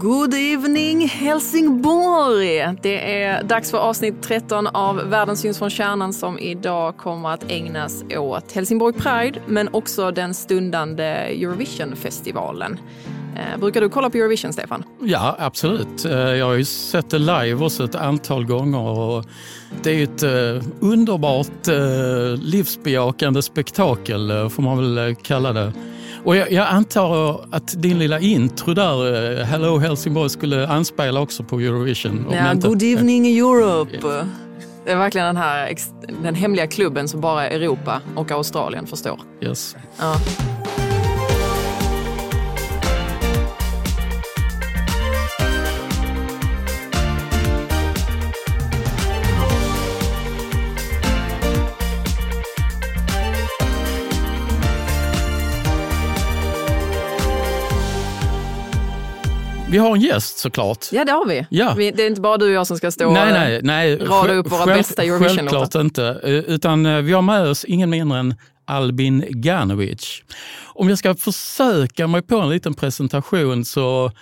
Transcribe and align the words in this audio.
Good 0.00 0.34
evening 0.34 1.08
Helsingborg! 1.08 2.76
Det 2.82 3.22
är 3.22 3.42
dags 3.42 3.70
för 3.70 3.78
avsnitt 3.78 4.22
13 4.22 4.66
av 4.66 4.96
Världen 4.96 5.36
syns 5.36 5.58
från 5.58 5.70
kärnan 5.70 6.12
som 6.12 6.38
idag 6.38 6.96
kommer 6.96 7.28
att 7.28 7.50
ägnas 7.50 8.04
åt 8.16 8.52
Helsingborg 8.52 8.94
Pride 8.94 9.40
men 9.46 9.68
också 9.72 10.10
den 10.10 10.34
stundande 10.34 11.04
Eurovisionfestivalen. 11.04 12.80
Eh, 13.36 13.60
brukar 13.60 13.80
du 13.80 13.88
kolla 13.88 14.10
på 14.10 14.18
Eurovision, 14.18 14.52
Stefan? 14.52 14.84
Ja, 15.00 15.36
absolut. 15.38 16.04
Eh, 16.04 16.12
jag 16.12 16.46
har 16.46 16.54
ju 16.54 16.64
sett 16.64 17.10
det 17.10 17.18
live 17.18 17.54
också 17.54 17.84
ett 17.84 17.94
antal 17.94 18.44
gånger. 18.46 18.98
Och 18.98 19.24
det 19.82 19.90
är 19.90 20.02
ett 20.02 20.22
eh, 20.22 20.68
underbart 20.80 21.68
eh, 21.68 22.42
livsbejakande 22.42 23.42
spektakel, 23.42 24.50
får 24.50 24.62
man 24.62 24.94
väl 24.94 25.14
kalla 25.14 25.52
det. 25.52 25.72
Och 26.24 26.36
jag, 26.36 26.52
jag, 26.52 26.66
antar 26.68 27.40
att 27.50 27.82
din 27.82 27.98
lilla 27.98 28.20
intro 28.20 28.74
där, 28.74 29.44
Hello 29.44 29.78
Helsingborg, 29.78 30.30
skulle 30.30 30.68
anspela 30.68 31.20
också 31.20 31.42
på 31.42 31.60
Eurovision. 31.60 32.26
Ja, 32.30 32.52
inte... 32.52 32.68
Good 32.68 32.82
evening 32.82 33.38
Europe. 33.38 34.26
Det 34.84 34.92
är 34.92 34.96
verkligen 34.96 35.26
den 35.26 35.36
här 35.36 35.74
den 36.22 36.34
hemliga 36.34 36.66
klubben 36.66 37.08
som 37.08 37.20
bara 37.20 37.48
Europa 37.48 38.00
och 38.16 38.30
Australien 38.30 38.86
förstår. 38.86 39.20
Yes. 39.40 39.76
Ja. 39.98 40.14
Vi 59.70 59.78
har 59.78 59.94
en 59.94 60.00
gäst 60.00 60.38
såklart. 60.38 60.86
Ja, 60.92 61.04
det 61.04 61.12
har 61.12 61.26
vi. 61.26 61.46
Ja. 61.50 61.74
vi 61.76 61.90
det 61.90 62.02
är 62.02 62.06
inte 62.06 62.20
bara 62.20 62.36
du 62.36 62.46
och 62.46 62.52
jag 62.52 62.66
som 62.66 62.76
ska 62.76 62.90
stå 62.90 63.10
nej, 63.10 63.32
nej, 63.32 63.60
nej. 63.62 64.00
och 64.00 64.08
rada 64.08 64.34
upp 64.34 64.52
våra 64.52 64.64
Själv, 64.64 64.76
bästa 64.76 65.02
Eurovision-låtar. 65.02 65.58
Självklart 65.58 65.84
inte. 65.84 66.20
Eh, 66.22 66.54
utan 66.54 66.86
eh, 66.86 66.98
vi 66.98 67.12
har 67.12 67.22
med 67.22 67.42
oss 67.42 67.64
ingen 67.64 67.90
mindre 67.90 68.18
än 68.18 68.34
Albin 68.64 69.24
Ganovic. 69.28 70.22
Om 70.64 70.88
jag 70.88 70.98
ska 70.98 71.14
försöka 71.14 72.06
mig 72.06 72.22
på 72.22 72.36
en 72.38 72.50
liten 72.50 72.74
presentation 72.74 73.64
så 73.64 74.12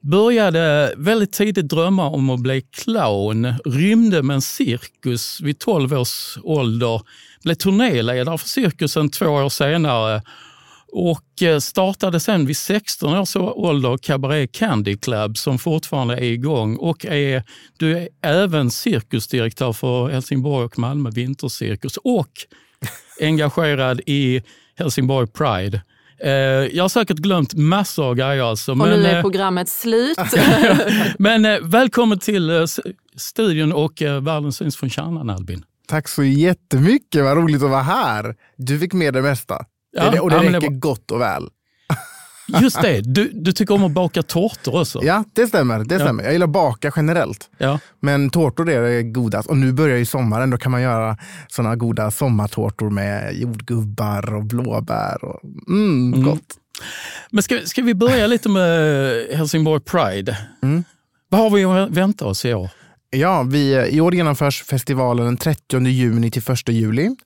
började 0.00 0.94
väldigt 0.96 1.32
tidigt 1.32 1.68
drömma 1.68 2.08
om 2.08 2.30
att 2.30 2.40
bli 2.40 2.60
clown, 2.60 3.54
rymde 3.64 4.22
med 4.22 4.34
en 4.34 4.42
cirkus 4.42 5.40
vid 5.40 5.58
12 5.58 5.92
års 5.92 6.38
ålder, 6.42 7.02
blev 7.44 7.54
turnéledare 7.54 8.38
för 8.38 8.48
cirkusen 8.48 9.08
två 9.08 9.26
år 9.26 9.48
senare 9.48 10.22
och 10.92 11.42
eh, 11.42 11.58
startade 11.58 12.20
sen 12.20 12.46
vid 12.46 12.56
16 12.56 13.14
års 13.14 13.36
ålder 13.36 13.96
Cabaret 13.96 14.52
Candy 14.52 14.96
Club 14.96 15.36
som 15.38 15.58
fortfarande 15.58 16.14
är 16.14 16.22
igång 16.22 16.76
och 16.76 17.06
är, 17.06 17.42
du 17.78 17.98
är 17.98 18.08
även 18.22 18.70
cirkusdirektör 18.70 19.72
för 19.72 20.08
Helsingborg 20.08 20.64
och 20.64 20.78
Malmö 20.78 21.10
Vintercirkus 21.10 21.96
och 21.96 22.30
engagerad 23.20 24.00
i 24.06 24.42
Helsingborg 24.74 25.26
Pride. 25.26 25.82
Eh, 26.24 26.30
jag 26.76 26.84
har 26.84 26.88
säkert 26.88 27.16
glömt 27.16 27.54
massor 27.54 28.04
av 28.04 28.14
grejer. 28.14 28.42
Alltså, 28.42 28.70
och 28.72 28.78
men, 28.78 29.00
nu 29.00 29.06
är 29.06 29.16
eh, 29.16 29.22
programmet 29.22 29.68
slut. 29.68 30.18
men 31.18 31.70
välkommen 31.70 32.18
till 32.18 32.66
studion 33.16 33.72
och 33.72 34.02
Världen 34.02 34.52
syns 34.52 34.76
från 34.76 34.90
kärnan 34.90 35.30
Albin. 35.30 35.64
Tack 35.86 36.08
så 36.08 36.24
jättemycket, 36.24 37.24
vad 37.24 37.36
roligt 37.36 37.62
att 37.62 37.70
vara 37.70 37.82
här. 37.82 38.34
Du 38.56 38.78
fick 38.78 38.92
med 38.92 39.14
det 39.14 39.22
mesta. 39.22 39.64
Ja, 39.92 40.10
det, 40.10 40.20
och 40.20 40.30
det 40.30 40.36
ja, 40.36 40.42
räcker 40.42 40.60
det 40.60 40.66
var... 40.66 40.74
gott 40.74 41.10
och 41.10 41.20
väl. 41.20 41.48
Just 42.60 42.82
det, 42.82 43.00
du, 43.00 43.30
du 43.34 43.52
tycker 43.52 43.74
om 43.74 43.84
att 43.84 43.90
baka 43.90 44.22
tårtor 44.22 44.80
också? 44.80 45.00
Ja, 45.02 45.24
det 45.32 45.46
stämmer. 45.46 45.84
Det 45.84 45.98
stämmer. 45.98 46.22
Ja. 46.22 46.26
Jag 46.26 46.32
gillar 46.32 46.46
att 46.46 46.52
baka 46.52 46.92
generellt. 46.96 47.50
Ja. 47.58 47.78
Men 48.00 48.30
tårtor 48.30 48.70
är 48.70 48.82
det 48.82 49.02
godast. 49.02 49.48
Och 49.48 49.56
nu 49.56 49.72
börjar 49.72 49.96
ju 49.96 50.04
sommaren, 50.04 50.50
då 50.50 50.56
kan 50.56 50.72
man 50.72 50.82
göra 50.82 51.16
såna 51.48 51.76
goda 51.76 52.10
sommartårtor 52.10 52.90
med 52.90 53.34
jordgubbar 53.34 54.34
och 54.34 54.44
blåbär. 54.44 55.24
Och, 55.24 55.40
mm, 55.68 56.14
mm. 56.14 56.24
Gott. 56.24 56.56
Men 57.30 57.42
ska, 57.42 57.58
ska 57.64 57.82
vi 57.82 57.94
börja 57.94 58.26
lite 58.26 58.48
med 58.48 59.26
Helsingborg 59.34 59.80
Pride? 59.80 60.38
Mm. 60.62 60.84
Vad 61.28 61.40
har 61.40 61.50
vi 61.50 61.64
att 61.64 61.90
vänta 61.90 62.24
oss 62.24 62.44
i 62.44 62.54
år? 62.54 62.70
Ja, 63.16 63.42
vi, 63.42 63.88
i 63.90 64.00
år 64.00 64.14
genomförs 64.14 64.62
festivalen 64.62 65.24
den 65.24 65.36
30 65.36 65.86
juni 65.86 66.30
till 66.30 66.42
1 66.52 66.68
juli. 66.68 67.16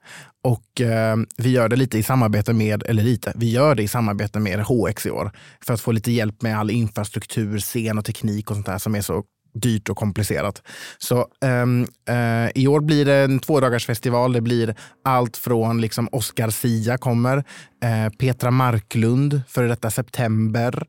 Och 0.44 0.80
eh, 0.80 1.16
vi 1.36 1.50
gör 1.50 1.69
det 1.69 1.76
lite 1.76 1.98
i 1.98 2.02
samarbete 2.02 2.52
med, 2.52 2.82
eller 2.82 3.02
lite, 3.02 3.32
vi 3.36 3.50
gör 3.50 3.74
det 3.74 3.82
i 3.82 3.88
samarbete 3.88 4.38
med 4.38 4.60
HX 4.60 5.06
i 5.06 5.10
år. 5.10 5.30
För 5.66 5.74
att 5.74 5.80
få 5.80 5.92
lite 5.92 6.12
hjälp 6.12 6.42
med 6.42 6.58
all 6.58 6.70
infrastruktur, 6.70 7.58
scen 7.58 7.98
och 7.98 8.04
teknik 8.04 8.50
och 8.50 8.56
sånt 8.56 8.66
där 8.66 8.78
som 8.78 8.94
är 8.94 9.00
så 9.00 9.22
dyrt 9.54 9.88
och 9.88 9.97
komplicerat. 9.97 10.62
Så 10.98 11.26
um, 11.41 11.82
uh, 12.10 12.48
i 12.54 12.66
år 12.66 12.80
blir 12.80 13.04
det 13.04 13.14
en 13.14 13.38
tvådagarsfestival. 13.38 14.32
Det 14.32 14.41
blir 14.41 14.74
allt 15.04 15.36
från 15.36 15.80
liksom 15.80 16.08
Oscar 16.12 16.50
Sia 16.50 16.98
kommer, 16.98 17.36
uh, 17.36 18.08
Petra 18.18 18.50
Marklund, 18.50 19.41
före 19.48 19.68
detta 19.68 19.91
September 19.91 20.86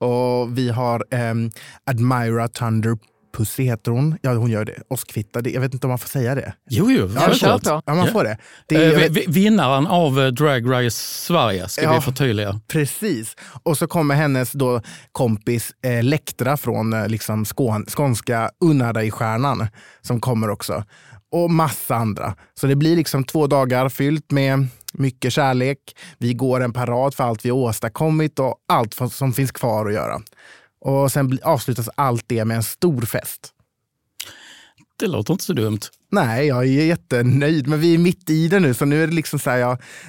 och 0.00 0.58
vi 0.58 0.68
har 0.68 1.04
um, 1.14 1.50
Admira 1.86 2.48
Thunder 2.48 2.98
Pussy 3.36 3.62
heter 3.62 3.90
hon. 3.90 4.18
Ja, 4.22 4.34
hon 4.34 4.50
gör 4.50 4.64
det. 4.64 4.82
Oskvitta. 4.88 5.48
Jag 5.48 5.60
vet 5.60 5.74
inte 5.74 5.86
om 5.86 5.88
man 5.88 5.98
får 5.98 6.08
säga 6.08 6.34
det. 6.34 6.54
Jo, 6.70 6.90
jo. 6.90 7.10
Ja, 7.14 7.34
kör 7.34 7.58
på. 7.58 7.82
Ja, 7.86 7.94
man 7.94 8.08
får 8.08 8.24
det. 8.24 8.38
det 8.66 8.76
är, 8.76 9.02
eh, 9.02 9.22
vinnaren 9.28 9.86
av 9.86 10.20
eh, 10.20 10.26
Drag 10.26 10.72
Race 10.72 10.96
Sverige, 10.96 11.68
ska 11.68 11.82
ja, 11.82 11.94
vi 11.94 12.00
förtydliga. 12.00 12.60
Precis. 12.68 13.36
Och 13.62 13.78
så 13.78 13.86
kommer 13.86 14.14
hennes 14.14 14.52
då 14.52 14.80
kompis 15.12 15.72
eh, 15.84 16.02
Lektra 16.02 16.56
från 16.56 16.92
eh, 16.92 17.08
liksom 17.08 17.44
skån, 17.44 17.86
skånska 17.86 18.50
Unnardig-stjärnan 18.64 19.66
som 20.02 20.20
kommer 20.20 20.50
också. 20.50 20.84
Och 21.32 21.50
massa 21.50 21.94
andra. 21.94 22.34
Så 22.60 22.66
det 22.66 22.76
blir 22.76 22.96
liksom 22.96 23.24
två 23.24 23.46
dagar 23.46 23.88
fyllt 23.88 24.30
med 24.30 24.66
mycket 24.92 25.32
kärlek. 25.32 25.78
Vi 26.18 26.34
går 26.34 26.60
en 26.60 26.72
parad 26.72 27.14
för 27.14 27.24
allt 27.24 27.44
vi 27.44 27.50
åstadkommit 27.50 28.38
och 28.38 28.56
allt 28.68 28.94
som 29.12 29.32
finns 29.32 29.52
kvar 29.52 29.86
att 29.86 29.92
göra. 29.92 30.20
Och 30.84 31.12
sen 31.12 31.38
avslutas 31.42 31.88
allt 31.94 32.24
det 32.26 32.44
med 32.44 32.56
en 32.56 32.62
stor 32.62 33.02
fest. 33.02 33.52
Det 34.96 35.06
låter 35.06 35.32
inte 35.32 35.44
så 35.44 35.52
dumt. 35.52 35.80
Nej, 36.12 36.46
jag 36.46 36.58
är 36.64 36.84
jättenöjd. 36.84 37.66
Men 37.66 37.80
vi 37.80 37.94
är 37.94 37.98
mitt 37.98 38.30
i 38.30 38.48
det 38.48 38.60
nu. 38.60 38.74
Så 38.74 38.84
nu 38.84 39.02
är 39.02 39.06
det 39.06 39.14
liksom 39.14 39.38
så 39.38 39.50
här, 39.50 39.58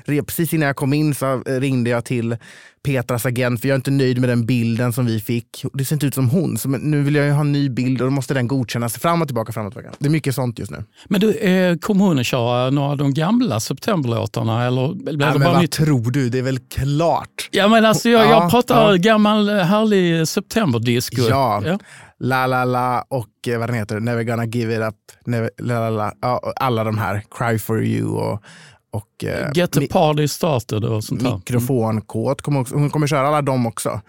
jag, 0.05 0.27
precis 0.27 0.53
innan 0.53 0.67
jag 0.67 0.75
kom 0.75 0.93
in 0.93 1.15
så 1.15 1.43
ringde 1.45 1.89
jag 1.89 2.05
till 2.05 2.37
Petras 2.85 3.25
agent 3.25 3.61
för 3.61 3.67
jag 3.67 3.73
är 3.73 3.75
inte 3.75 3.91
nöjd 3.91 4.19
med 4.19 4.29
den 4.29 4.45
bilden 4.45 4.93
som 4.93 5.05
vi 5.05 5.19
fick. 5.19 5.65
Det 5.73 5.85
ser 5.85 5.95
inte 5.95 6.05
ut 6.05 6.13
som 6.13 6.29
hon. 6.29 6.57
Så 6.57 6.69
nu 6.69 7.01
vill 7.01 7.15
jag 7.15 7.33
ha 7.33 7.41
en 7.41 7.51
ny 7.51 7.69
bild 7.69 8.01
och 8.01 8.07
då 8.07 8.11
måste 8.11 8.33
den 8.33 8.47
godkännas 8.47 8.97
fram 8.97 9.21
och 9.21 9.27
tillbaka. 9.27 9.51
Fram 9.51 9.65
och 9.65 9.73
tillbaka. 9.73 9.95
Det 9.99 10.05
är 10.05 10.11
mycket 10.11 10.35
sånt 10.35 10.59
just 10.59 10.71
nu. 10.71 10.83
Men 11.05 11.21
du, 11.21 11.33
eh, 11.33 11.77
kommer 11.77 12.05
hon 12.05 12.19
att 12.19 12.25
köra 12.25 12.69
några 12.69 12.91
av 12.91 12.97
de 12.97 13.13
gamla 13.13 13.59
Septemberlåtarna? 13.59 14.65
Eller 14.65 14.81
ja, 14.81 15.11
det 15.11 15.17
men 15.17 15.41
vad 15.41 15.61
nytt? 15.61 15.71
tror 15.71 16.11
du? 16.11 16.29
Det 16.29 16.37
är 16.37 16.43
väl 16.43 16.59
klart. 16.59 17.49
Ja, 17.51 17.67
men 17.67 17.85
alltså, 17.85 18.09
jag, 18.09 18.29
jag 18.29 18.51
pratar 18.51 18.91
ja. 18.91 18.97
gammal 18.97 19.49
härlig 19.49 20.27
septemberdisco. 20.27 21.21
Ja. 21.29 21.61
ja. 21.65 21.79
La 22.19 22.47
La 22.47 22.65
La 22.65 23.05
och 23.09 23.47
eh, 23.47 23.59
vad 23.59 23.69
den 23.69 23.75
heter, 23.75 23.99
Never 23.99 24.23
gonna 24.23 24.45
give 24.45 24.75
it 24.75 24.81
up. 24.81 24.95
Never, 25.25 25.49
la, 25.57 25.89
la, 25.89 25.89
la. 25.95 26.13
Ja, 26.21 26.53
alla 26.55 26.83
de 26.83 26.97
här, 26.97 27.23
Cry 27.31 27.59
for 27.59 27.83
you 27.83 28.09
och, 28.09 28.43
och 28.91 29.23
eh, 29.23 29.51
Get 29.53 29.71
the 29.71 29.87
party 29.87 30.27
started 30.27 30.83
och 30.85 31.03
sånt 31.03 31.21
här. 31.21 31.35
Mikrofonkåt, 31.35 32.41
kommer 32.41 32.73
hon 32.73 32.89
kommer 32.89 33.07
köra 33.07 33.27
alla 33.27 33.41
dem 33.41 33.65
också. 33.65 34.01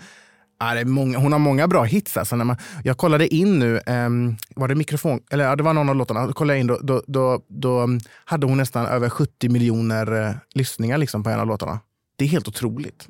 Ja, 0.60 0.74
det 0.74 0.80
är 0.80 0.84
många, 0.84 1.18
hon 1.18 1.32
har 1.32 1.38
många 1.38 1.68
bra 1.68 1.84
hits. 1.84 2.16
Alltså 2.16 2.36
när 2.36 2.44
man, 2.44 2.56
jag 2.84 2.96
kollade 2.96 3.34
in 3.34 3.58
nu, 3.58 3.80
um, 3.86 4.36
var 4.56 4.68
det 4.68 4.74
mikrofon, 4.74 5.20
eller 5.30 5.44
ja, 5.44 5.56
det 5.56 5.62
var 5.62 5.72
någon 5.72 5.88
av 5.88 5.96
låtarna, 5.96 6.26
då 6.26 6.32
kollade 6.32 6.58
in, 6.58 6.66
då, 6.66 6.78
då, 6.82 7.02
då, 7.06 7.40
då 7.48 7.88
hade 8.24 8.46
hon 8.46 8.58
nästan 8.58 8.86
över 8.86 9.08
70 9.08 9.48
miljoner 9.48 10.12
uh, 10.12 10.30
lyssningar 10.54 10.98
liksom 10.98 11.22
på 11.22 11.30
en 11.30 11.40
av 11.40 11.46
låtarna. 11.46 11.80
Det 12.16 12.24
är 12.24 12.28
helt 12.28 12.48
otroligt. 12.48 13.08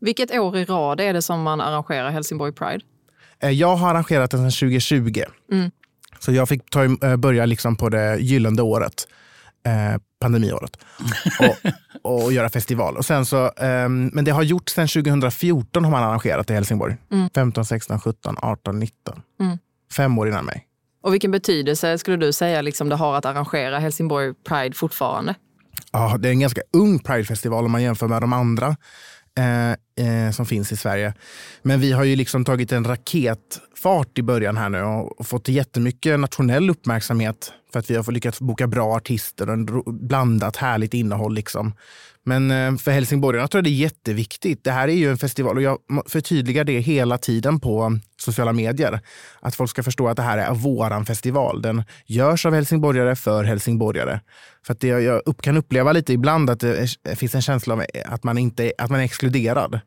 Vilket 0.00 0.38
år 0.38 0.56
i 0.56 0.64
rad 0.64 1.00
är 1.00 1.12
det 1.12 1.22
som 1.22 1.42
man 1.42 1.60
arrangerar 1.60 2.10
Helsingborg 2.10 2.52
Pride? 2.52 2.84
Eh, 3.40 3.50
jag 3.50 3.76
har 3.76 3.90
arrangerat 3.90 4.30
den 4.30 4.50
sedan 4.50 4.70
2020. 4.70 5.22
Mm. 5.52 5.70
Så 6.24 6.32
jag 6.32 6.48
fick 6.48 6.70
ta, 6.70 6.84
eh, 6.84 7.16
börja 7.16 7.46
liksom 7.46 7.76
på 7.76 7.88
det 7.88 8.16
gyllene 8.16 8.62
året, 8.62 9.08
eh, 9.66 10.00
pandemiåret, 10.20 10.76
och, 12.02 12.22
och 12.22 12.32
göra 12.32 12.48
festival. 12.48 12.96
Och 12.96 13.04
sen 13.04 13.26
så, 13.26 13.44
eh, 13.44 13.88
men 13.88 14.24
det 14.24 14.30
har 14.30 14.42
gjorts 14.42 14.74
sedan 14.74 14.88
2014 14.88 15.84
har 15.84 15.90
man 15.90 16.02
arrangerat 16.02 16.50
i 16.50 16.54
Helsingborg. 16.54 16.96
Mm. 17.12 17.30
15, 17.34 17.64
16, 17.64 18.00
17, 18.00 18.36
18, 18.38 18.78
19. 18.78 19.22
Mm. 19.40 19.58
Fem 19.96 20.18
år 20.18 20.28
innan 20.28 20.44
mig. 20.44 20.66
Och 21.02 21.12
vilken 21.12 21.30
betydelse 21.30 21.98
skulle 21.98 22.16
du 22.16 22.32
säga 22.32 22.62
liksom 22.62 22.88
det 22.88 22.96
har 22.96 23.14
att 23.14 23.24
arrangera 23.24 23.78
Helsingborg 23.78 24.34
Pride 24.48 24.74
fortfarande? 24.74 25.34
Ja, 25.92 26.16
det 26.18 26.28
är 26.28 26.32
en 26.32 26.40
ganska 26.40 26.60
ung 26.72 26.98
Pridefestival 26.98 27.64
om 27.64 27.70
man 27.70 27.82
jämför 27.82 28.08
med 28.08 28.22
de 28.22 28.32
andra 28.32 28.76
eh, 29.38 29.70
eh, 30.06 30.30
som 30.30 30.46
finns 30.46 30.72
i 30.72 30.76
Sverige. 30.76 31.14
Men 31.62 31.80
vi 31.80 31.92
har 31.92 32.04
ju 32.04 32.16
liksom 32.16 32.44
tagit 32.44 32.72
en 32.72 32.84
raketfart 32.84 34.18
i 34.18 34.22
början 34.22 34.56
här 34.56 34.68
nu 34.68 34.82
och, 34.82 35.20
och 35.20 35.26
fått 35.26 35.48
jättemycket 35.48 36.20
nationell 36.20 36.70
uppmärksamhet 36.70 37.52
för 37.72 37.78
att 37.78 37.90
vi 37.90 37.96
har 37.96 38.12
lyckats 38.12 38.40
boka 38.40 38.66
bra 38.66 38.96
artister 38.96 39.46
och 39.46 39.54
en 39.54 39.82
blandat 39.86 40.56
härligt 40.56 40.94
innehåll. 40.94 41.34
Liksom. 41.34 41.72
Men 42.26 42.50
eh, 42.50 42.76
för 42.76 42.90
helsingborgarna 42.90 43.48
tror 43.48 43.58
jag 43.58 43.64
det 43.64 43.70
är 43.70 43.82
jätteviktigt. 43.82 44.64
Det 44.64 44.70
här 44.70 44.88
är 44.88 44.92
ju 44.92 45.10
en 45.10 45.18
festival 45.18 45.56
och 45.56 45.62
jag 45.62 45.78
förtydligar 46.06 46.64
det 46.64 46.80
hela 46.80 47.18
tiden 47.18 47.60
på 47.60 47.82
mm, 47.82 48.00
sociala 48.16 48.52
medier. 48.52 49.00
Att 49.40 49.54
folk 49.54 49.70
ska 49.70 49.82
förstå 49.82 50.08
att 50.08 50.16
det 50.16 50.22
här 50.22 50.38
är 50.38 50.54
våran 50.54 51.06
festival. 51.06 51.62
Den 51.62 51.82
görs 52.06 52.46
av 52.46 52.54
helsingborgare 52.54 53.16
för 53.16 53.44
helsingborgare. 53.44 54.20
För 54.66 54.72
att 54.72 54.80
det, 54.80 54.88
jag 54.88 55.22
kan 55.40 55.56
uppleva 55.56 55.92
lite 55.92 56.12
ibland 56.12 56.50
att 56.50 56.60
det 56.60 57.16
finns 57.16 57.34
en 57.34 57.42
känsla 57.42 57.74
av 57.74 57.84
att 58.06 58.24
man, 58.24 58.38
inte, 58.38 58.72
att 58.78 58.90
man 58.90 59.00
är 59.00 59.04
exkluderad. 59.04 59.80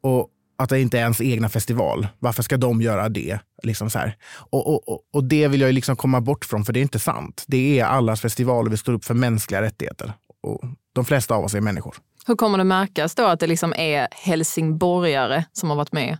Och 0.00 0.30
att 0.56 0.68
det 0.68 0.80
inte 0.80 0.98
är 0.98 1.02
ens 1.02 1.20
egna 1.20 1.48
festival. 1.48 2.06
Varför 2.18 2.42
ska 2.42 2.56
de 2.56 2.82
göra 2.82 3.08
det? 3.08 3.38
Liksom 3.62 3.90
så 3.90 4.10
och, 4.36 4.66
och, 4.66 4.88
och, 4.88 5.00
och, 5.12 5.24
det 5.24 5.48
vill 5.48 5.60
jag 5.60 5.72
liksom 5.72 5.96
komma 5.96 6.20
bort 6.20 6.44
från, 6.44 6.64
för 6.64 6.72
det 6.72 6.80
är 6.80 6.82
inte 6.82 6.98
sant. 6.98 7.44
Det 7.46 7.80
är 7.80 7.84
allas 7.84 8.20
festival 8.20 8.66
och 8.66 8.72
vi 8.72 8.76
står 8.76 8.92
upp 8.92 9.04
för 9.04 9.14
mänskliga 9.14 9.62
rättigheter. 9.62 10.12
Och 10.44 10.64
de 10.94 11.04
flesta 11.04 11.34
av 11.34 11.44
oss 11.44 11.54
är 11.54 11.60
människor. 11.60 11.96
Hur 12.26 12.36
kommer 12.36 12.58
det 12.58 12.64
märkas 12.64 13.14
då 13.14 13.26
att 13.26 13.40
det 13.40 13.46
liksom 13.46 13.74
är 13.76 14.08
helsingborgare 14.10 15.44
som 15.52 15.70
har 15.70 15.76
varit 15.76 15.92
med? 15.92 16.18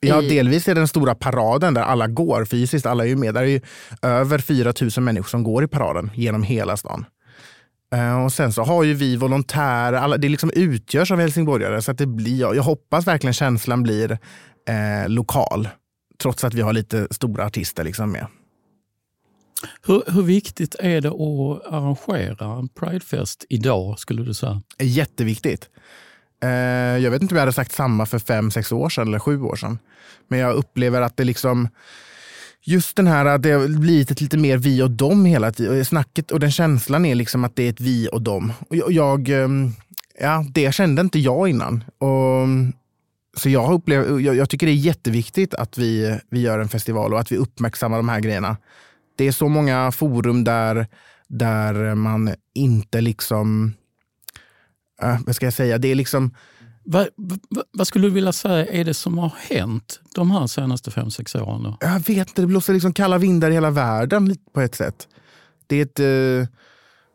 Ja, 0.00 0.20
delvis 0.20 0.68
är 0.68 0.74
det 0.74 0.80
den 0.80 0.88
stora 0.88 1.14
paraden 1.14 1.74
där 1.74 1.82
alla 1.82 2.06
går 2.06 2.44
fysiskt. 2.44 2.86
Alla 2.86 3.04
är 3.04 3.08
ju 3.08 3.16
med. 3.16 3.34
Där 3.34 3.42
är 3.42 3.46
ju 3.46 3.60
över 4.02 4.38
4 4.38 4.72
000 4.80 5.04
människor 5.04 5.28
som 5.28 5.42
går 5.42 5.64
i 5.64 5.68
paraden 5.68 6.10
genom 6.14 6.42
hela 6.42 6.76
stan. 6.76 7.04
Uh, 7.94 8.24
och 8.24 8.32
sen 8.32 8.52
så 8.52 8.62
har 8.62 8.84
ju 8.84 8.94
vi 8.94 9.16
volontärer, 9.16 9.92
alla, 9.92 10.16
det 10.16 10.28
liksom 10.28 10.50
utgörs 10.54 11.10
av 11.10 11.18
helsingborgare. 11.18 11.82
Så 11.82 11.90
att 11.90 11.98
det 11.98 12.06
blir, 12.06 12.54
jag 12.54 12.62
hoppas 12.62 13.06
verkligen 13.06 13.34
känslan 13.34 13.82
blir 13.82 14.18
eh, 14.68 15.08
lokal. 15.08 15.68
Trots 16.22 16.44
att 16.44 16.54
vi 16.54 16.60
har 16.60 16.72
lite 16.72 17.08
stora 17.10 17.46
artister 17.46 17.84
liksom 17.84 18.12
med. 18.12 18.26
Hur, 19.86 20.02
hur, 20.06 20.22
viktigt 20.22 20.76
är 20.78 21.00
det 21.00 21.08
att 21.08 21.72
arrangera 21.72 22.58
en 22.58 22.68
Pridefest 22.68 23.44
idag, 23.48 23.98
skulle 23.98 24.22
du 24.22 24.34
säga? 24.34 24.62
Jätteviktigt. 24.78 25.68
Eh, 26.42 26.50
jag 26.98 27.10
vet 27.10 27.22
inte 27.22 27.34
om 27.34 27.36
jag 27.36 27.42
hade 27.42 27.52
sagt 27.52 27.72
samma 27.72 28.06
för 28.06 28.18
fem, 28.18 28.50
sex 28.50 28.72
år 28.72 28.88
sedan 28.88 29.08
eller 29.08 29.18
sju 29.18 29.42
år 29.42 29.56
sedan. 29.56 29.78
Men 30.28 30.38
jag 30.38 30.54
upplever 30.54 31.00
att 31.00 31.16
det 31.16 31.24
liksom 31.24 31.68
just 32.62 32.96
den 32.96 33.06
här 33.06 33.24
att 33.24 33.42
det 33.42 33.50
har 33.50 33.68
blivit 33.68 34.10
ett 34.10 34.20
lite 34.20 34.38
mer 34.38 34.56
vi 34.56 34.82
och 34.82 34.90
dem 34.90 35.24
hela 35.24 35.52
tiden. 35.52 35.84
Snacket 35.84 36.30
och 36.30 36.40
den 36.40 36.50
känslan 36.50 37.04
är 37.04 37.14
liksom 37.14 37.44
att 37.44 37.56
det 37.56 37.62
är 37.62 37.70
ett 37.70 37.80
vi 37.80 38.08
och 38.12 38.22
dem. 38.22 38.52
Och 38.68 38.92
jag, 38.92 39.28
ehm, 39.28 39.72
ja, 40.20 40.44
det 40.50 40.74
kände 40.74 41.02
inte 41.02 41.18
jag 41.18 41.48
innan. 41.48 41.84
Och, 41.98 42.46
så 43.36 43.48
jag, 43.48 43.72
upplever, 43.72 44.18
jag, 44.18 44.36
jag, 44.36 44.50
tycker 44.50 44.66
det 44.66 44.72
är 44.72 44.74
jätteviktigt 44.74 45.54
att 45.54 45.78
vi, 45.78 46.18
vi 46.30 46.40
gör 46.40 46.58
en 46.58 46.68
festival 46.68 47.14
och 47.14 47.20
att 47.20 47.32
vi 47.32 47.36
uppmärksammar 47.36 47.96
de 47.96 48.08
här 48.08 48.20
grejerna 48.20 48.56
det 49.20 49.26
är 49.26 49.32
så 49.32 49.48
många 49.48 49.92
forum 49.92 50.44
där, 50.44 50.86
där 51.28 51.94
man 51.94 52.34
inte 52.54 53.00
liksom, 53.00 53.72
äh, 55.02 55.18
vad 55.26 55.36
ska 55.36 55.46
jag 55.46 55.52
säga, 55.52 55.78
det 55.78 55.88
är 55.88 55.94
liksom 55.94 56.34
vad, 56.84 57.08
vad, 57.16 57.64
vad, 57.72 57.86
skulle 57.86 58.06
du 58.06 58.10
vilja 58.10 58.32
säga 58.32 58.66
är 58.66 58.84
det 58.84 58.94
som 58.94 59.18
har 59.18 59.32
hänt 59.50 60.00
de 60.14 60.30
här 60.30 60.46
senaste 60.46 60.90
fem, 60.90 61.10
sex 61.10 61.34
åren? 61.34 61.62
Då? 61.62 61.76
Jag 61.80 62.06
vet 62.06 62.28
inte, 62.28 62.40
det 62.42 62.46
blåser 62.46 62.72
liksom 62.72 62.92
kalla 62.92 63.18
vindar 63.18 63.50
i 63.50 63.54
hela 63.54 63.70
världen 63.70 64.36
på 64.54 64.60
ett 64.60 64.74
sätt. 64.74 65.08
Det 65.66 65.76
är 65.76 65.82
ett, 65.82 66.00
eh, 66.00 66.56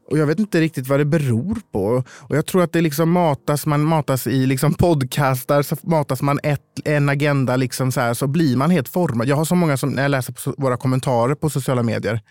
och 0.07 0.18
jag 0.18 0.28
vet 0.28 0.40
inte 0.40 0.62
riktigt 0.62 0.88
vad 0.88 1.00
det 1.00 1.06
beror 1.06 1.57
på. 1.72 2.04
Och 2.07 2.36
Jag 2.36 2.46
tror 2.46 2.63
att 2.63 2.74
det 2.74 2.81
liksom 2.81 3.12
matas, 3.12 3.66
man 3.66 3.84
matas 3.84 4.28
i 4.28 4.46
liksom 4.46 4.74
podcastar, 4.74 5.62
så 5.62 5.78
matas 5.84 6.22
man 6.22 6.40
ett, 6.44 6.62
en 6.86 7.10
agenda, 7.10 7.56
liksom 7.56 7.92
så, 7.92 8.02
här, 8.02 8.13
så 8.13 8.28
blir 8.28 8.56
man 8.57 8.72
helt 8.72 8.90
formad. 8.90 9.28
Jag 9.28 9.36
har 9.36 9.46
så 9.46 9.56
många 9.56 9.78
som, 9.78 9.90
när 9.90 10.02
jag 10.02 10.12
läser 10.12 10.34
på 10.34 10.56
våra 10.57 10.78
kommentarer 10.78 11.36
på 11.36 11.50
sociala 11.50 11.84
medier, 11.84 12.22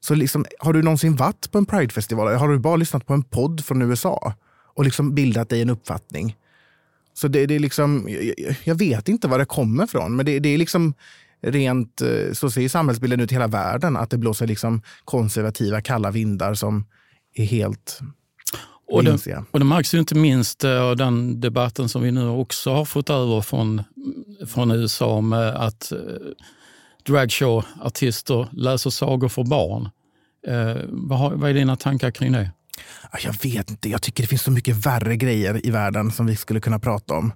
så 0.00 0.14
liksom, 0.14 0.44
har 0.58 0.72
du 0.72 0.82
någonsin 0.82 1.16
varit 1.16 1.50
på 1.50 1.58
en 1.58 1.66
Pridefestival? 1.66 2.34
Har 2.34 2.48
du 2.48 2.58
bara 2.58 2.76
lyssnat 2.76 3.06
på 3.06 3.14
en 3.14 3.22
podd 3.22 3.64
från 3.64 3.82
USA 3.82 4.34
och 4.74 4.84
liksom 4.84 5.14
bildat 5.14 5.48
dig 5.48 5.62
en 5.62 5.70
uppfattning? 5.70 6.36
Så 7.14 7.28
det, 7.28 7.46
det 7.46 7.54
är 7.54 7.58
liksom, 7.58 8.08
jag, 8.08 8.56
jag, 8.64 8.74
vet 8.74 9.08
inte 9.08 9.28
var 9.28 9.38
det 9.38 9.44
kommer 9.44 9.84
ifrån, 9.84 10.16
men 10.16 10.26
det, 10.26 10.38
det 10.38 10.48
är 10.48 10.58
liksom 10.58 10.94
rent, 11.42 12.02
eh, 12.02 12.32
så 12.32 12.50
ser 12.50 12.68
samhällsbilden 12.68 13.20
ut 13.20 13.32
i 13.32 13.34
hela 13.34 13.46
världen, 13.46 13.96
att 13.96 14.10
det 14.10 14.18
blåser 14.18 14.46
liksom 14.46 14.82
konservativa 15.04 15.80
kalla 15.80 16.10
vindar 16.10 16.54
som 16.54 16.84
är 17.34 17.44
helt 17.44 18.00
och 18.92 19.04
det, 19.04 19.44
och 19.50 19.58
det 19.58 19.64
märks 19.64 19.94
ju 19.94 19.98
inte 19.98 20.14
minst 20.14 20.64
av 20.64 20.90
eh, 20.90 20.96
den 20.96 21.40
debatten 21.40 21.88
som 21.88 22.02
vi 22.02 22.12
nu 22.12 22.28
också 22.28 22.72
har 22.72 22.84
fått 22.84 23.10
över 23.10 23.40
från, 23.40 23.82
från 24.46 24.70
USA 24.70 25.06
om 25.06 25.32
att 25.32 25.92
eh, 25.92 25.98
dragshow-artister 27.06 28.48
läser 28.52 28.90
sagor 28.90 29.28
för 29.28 29.44
barn. 29.44 29.88
Eh, 30.46 30.82
vad, 30.88 31.18
har, 31.18 31.30
vad 31.30 31.50
är 31.50 31.54
dina 31.54 31.76
tankar 31.76 32.10
kring 32.10 32.32
det? 32.32 32.50
Jag 33.24 33.42
vet 33.42 33.70
inte. 33.70 33.88
Jag 33.88 34.02
tycker 34.02 34.22
det 34.22 34.26
finns 34.26 34.42
så 34.42 34.50
mycket 34.50 34.86
värre 34.86 35.16
grejer 35.16 35.66
i 35.66 35.70
världen 35.70 36.10
som 36.10 36.26
vi 36.26 36.36
skulle 36.36 36.60
kunna 36.60 36.78
prata 36.78 37.14
om. 37.14 37.32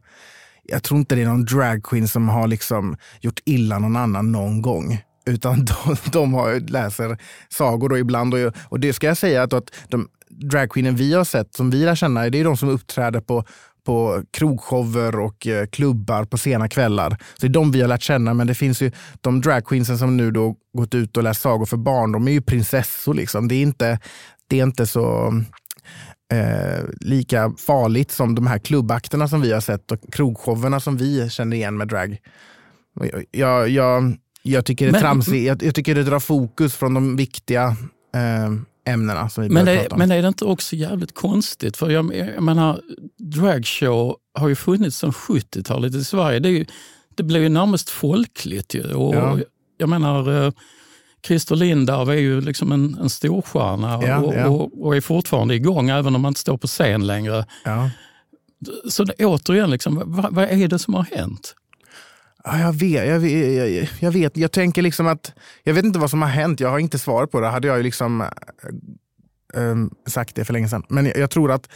Jag 0.62 0.82
tror 0.82 1.00
inte 1.00 1.14
det 1.14 1.22
är 1.22 1.26
någon 1.26 1.44
dragqueen 1.44 2.08
som 2.08 2.28
har 2.28 2.49
liksom 2.49 2.96
gjort 3.20 3.40
illa 3.44 3.78
någon 3.78 3.96
annan 3.96 4.32
någon 4.32 4.62
gång. 4.62 4.99
Utan 5.26 5.64
de, 5.84 5.96
de 6.12 6.34
har, 6.34 6.61
läser 6.61 7.19
sagor 7.49 7.88
då 7.88 7.99
ibland. 7.99 8.34
Och, 8.34 8.52
och 8.69 8.81
det 8.81 8.93
ska 8.93 9.06
jag 9.06 9.17
säga 9.17 9.43
att, 9.43 9.52
att 9.52 9.70
de 9.88 10.08
dragqueenen 10.28 10.96
vi 10.96 11.14
har 11.14 11.25
sett, 11.25 11.55
som 11.55 11.70
vi 11.70 11.84
lär 11.84 11.94
känna, 11.94 12.31
det 12.31 12.40
är 12.40 12.44
de 12.44 12.56
som 12.56 12.69
uppträder 12.69 13.20
på, 13.20 13.44
på 13.87 14.23
krogshower 14.31 15.20
och 15.20 15.46
eh, 15.46 15.67
klubbar 15.67 16.25
på 16.25 16.38
sena 16.38 16.69
kvällar. 16.69 17.11
Så 17.11 17.40
det 17.40 17.46
är 17.46 17.49
de 17.49 17.73
vi 17.73 17.81
har 17.81 17.88
lärt 17.88 18.02
känna. 18.02 18.34
Men 18.34 18.46
det 18.46 18.55
finns 18.55 18.82
ju 18.82 18.90
de 19.20 19.40
dragqueensen 19.40 19.99
som 19.99 20.17
nu 20.17 20.31
då 20.31 20.56
gått 20.73 20.94
ut 20.94 21.17
och 21.17 21.23
läst 21.23 21.40
sagor 21.40 21.67
för 21.67 21.76
barn. 21.76 22.12
De 22.12 22.28
är 22.28 22.32
ju 22.32 22.43
prinsessor. 22.43 23.14
Liksom. 23.14 23.49
Det, 23.49 23.55
är 23.55 23.62
inte, 23.62 23.99
det 24.49 24.61
är 24.61 24.62
inte 24.62 24.87
så 24.87 25.34
eh, 26.32 26.84
lika 27.00 27.52
farligt 27.67 28.11
som 28.11 28.34
de 28.34 28.46
här 28.46 28.58
klubbakterna 28.58 29.28
som 29.28 29.40
vi 29.40 29.52
har 29.52 29.61
sett 29.61 29.93
och 29.93 30.12
krogshowerna 30.12 30.81
som 30.81 30.96
vi 30.96 31.31
känner 31.31 31.56
igen 31.56 31.76
med 31.76 31.88
drag. 31.88 32.19
Jag, 33.31 33.69
jag, 33.69 34.17
jag 34.48 34.64
tycker 34.64 34.93
det 34.93 34.98
är 34.98 35.00
tramsigt. 35.00 35.46
Jag, 35.46 35.62
jag, 35.62 35.75
tycker 35.75 35.94
det 35.94 36.02
drar 36.02 36.20
fokus 36.20 36.75
från 36.75 36.94
de 36.94 37.16
viktiga 37.16 37.76
eh, 38.14 38.93
ämnena 38.93 39.28
som 39.28 39.43
vi 39.44 39.50
men 39.50 39.64
det, 39.64 39.76
prata 39.76 39.94
om. 39.94 39.98
Men 39.98 40.10
är 40.10 40.22
det 40.22 40.28
inte 40.28 40.44
också 40.44 40.76
jävligt 40.76 41.14
konstigt? 41.14 41.76
För 41.76 41.90
jag, 41.90 42.16
jag 42.16 42.42
menar, 42.42 42.80
dragshow 43.18 44.16
har 44.38 44.49
ju 44.49 44.54
funnits 44.54 44.97
sedan 44.97 45.11
70-talet 45.11 45.94
i 45.94 46.04
Sverige. 46.04 46.38
Det, 46.38 46.49
är 46.49 46.66
det 47.14 47.23
blev 47.23 47.42
ju 47.42 47.49
närmast 47.49 47.90
folkligt. 47.90 48.75
Ju. 48.75 48.94
Och 48.94 49.14
ja. 49.14 49.38
Jag 49.78 49.88
menar, 49.88 50.47
eh, 50.47 50.52
Christer 51.26 51.56
Lindarw 51.56 52.12
är 52.12 52.21
ju 52.21 52.40
liksom 52.40 52.73
en, 52.73 52.99
en 53.00 53.11
storstjärna 53.11 54.02
ja, 54.02 54.18
och, 54.18 54.35
ja. 54.35 54.49
Och, 54.49 54.87
och, 54.87 54.97
är 54.97 55.00
fortfarande 55.00 55.54
igång 55.54 55.88
även 55.90 56.14
om 56.14 56.21
man 56.21 56.30
inte 56.30 56.40
står 56.40 56.56
på 56.56 56.66
scen 56.66 57.06
längre. 57.06 57.47
Ja. 57.64 57.90
Så 58.88 59.04
det, 59.04 59.25
återigen, 59.25 59.71
liksom, 59.71 60.02
vad, 60.06 60.35
vad 60.35 60.44
är 60.44 60.68
det 60.68 60.78
som 60.78 60.94
har 60.94 61.02
hänt? 61.02 61.54
Ja, 62.49 62.59
jag, 62.59 62.73
vet, 62.73 63.07
jag, 63.09 63.29
jag, 63.29 63.88
jag, 64.00 64.12
vet. 64.12 64.37
Jag 64.37 64.53
tänker 64.53 64.83
liksom 64.83 65.07
att 65.07 65.33
jag 65.62 65.75
vet 65.75 65.85
inte 65.85 65.99
vad 65.99 66.11
som 66.11 66.23
har 66.23 66.29
hänt. 66.29 66.61
Jag 66.61 66.69
har 66.69 66.79
inte 66.79 66.99
svar 66.99 67.26
på 67.26 67.41
det. 67.41 67.49
hade 67.49 67.69
jag 67.69 67.76
ju 67.76 67.83
liksom 67.83 68.21
äh, 69.55 69.75
sagt 70.07 70.35
det 70.35 70.45
för 70.45 70.53
länge 70.53 70.69
sedan. 70.69 70.83
Men 70.88 71.07
jag, 71.07 71.17
jag, 71.17 71.31
tror 71.31 71.53
att, 71.53 71.69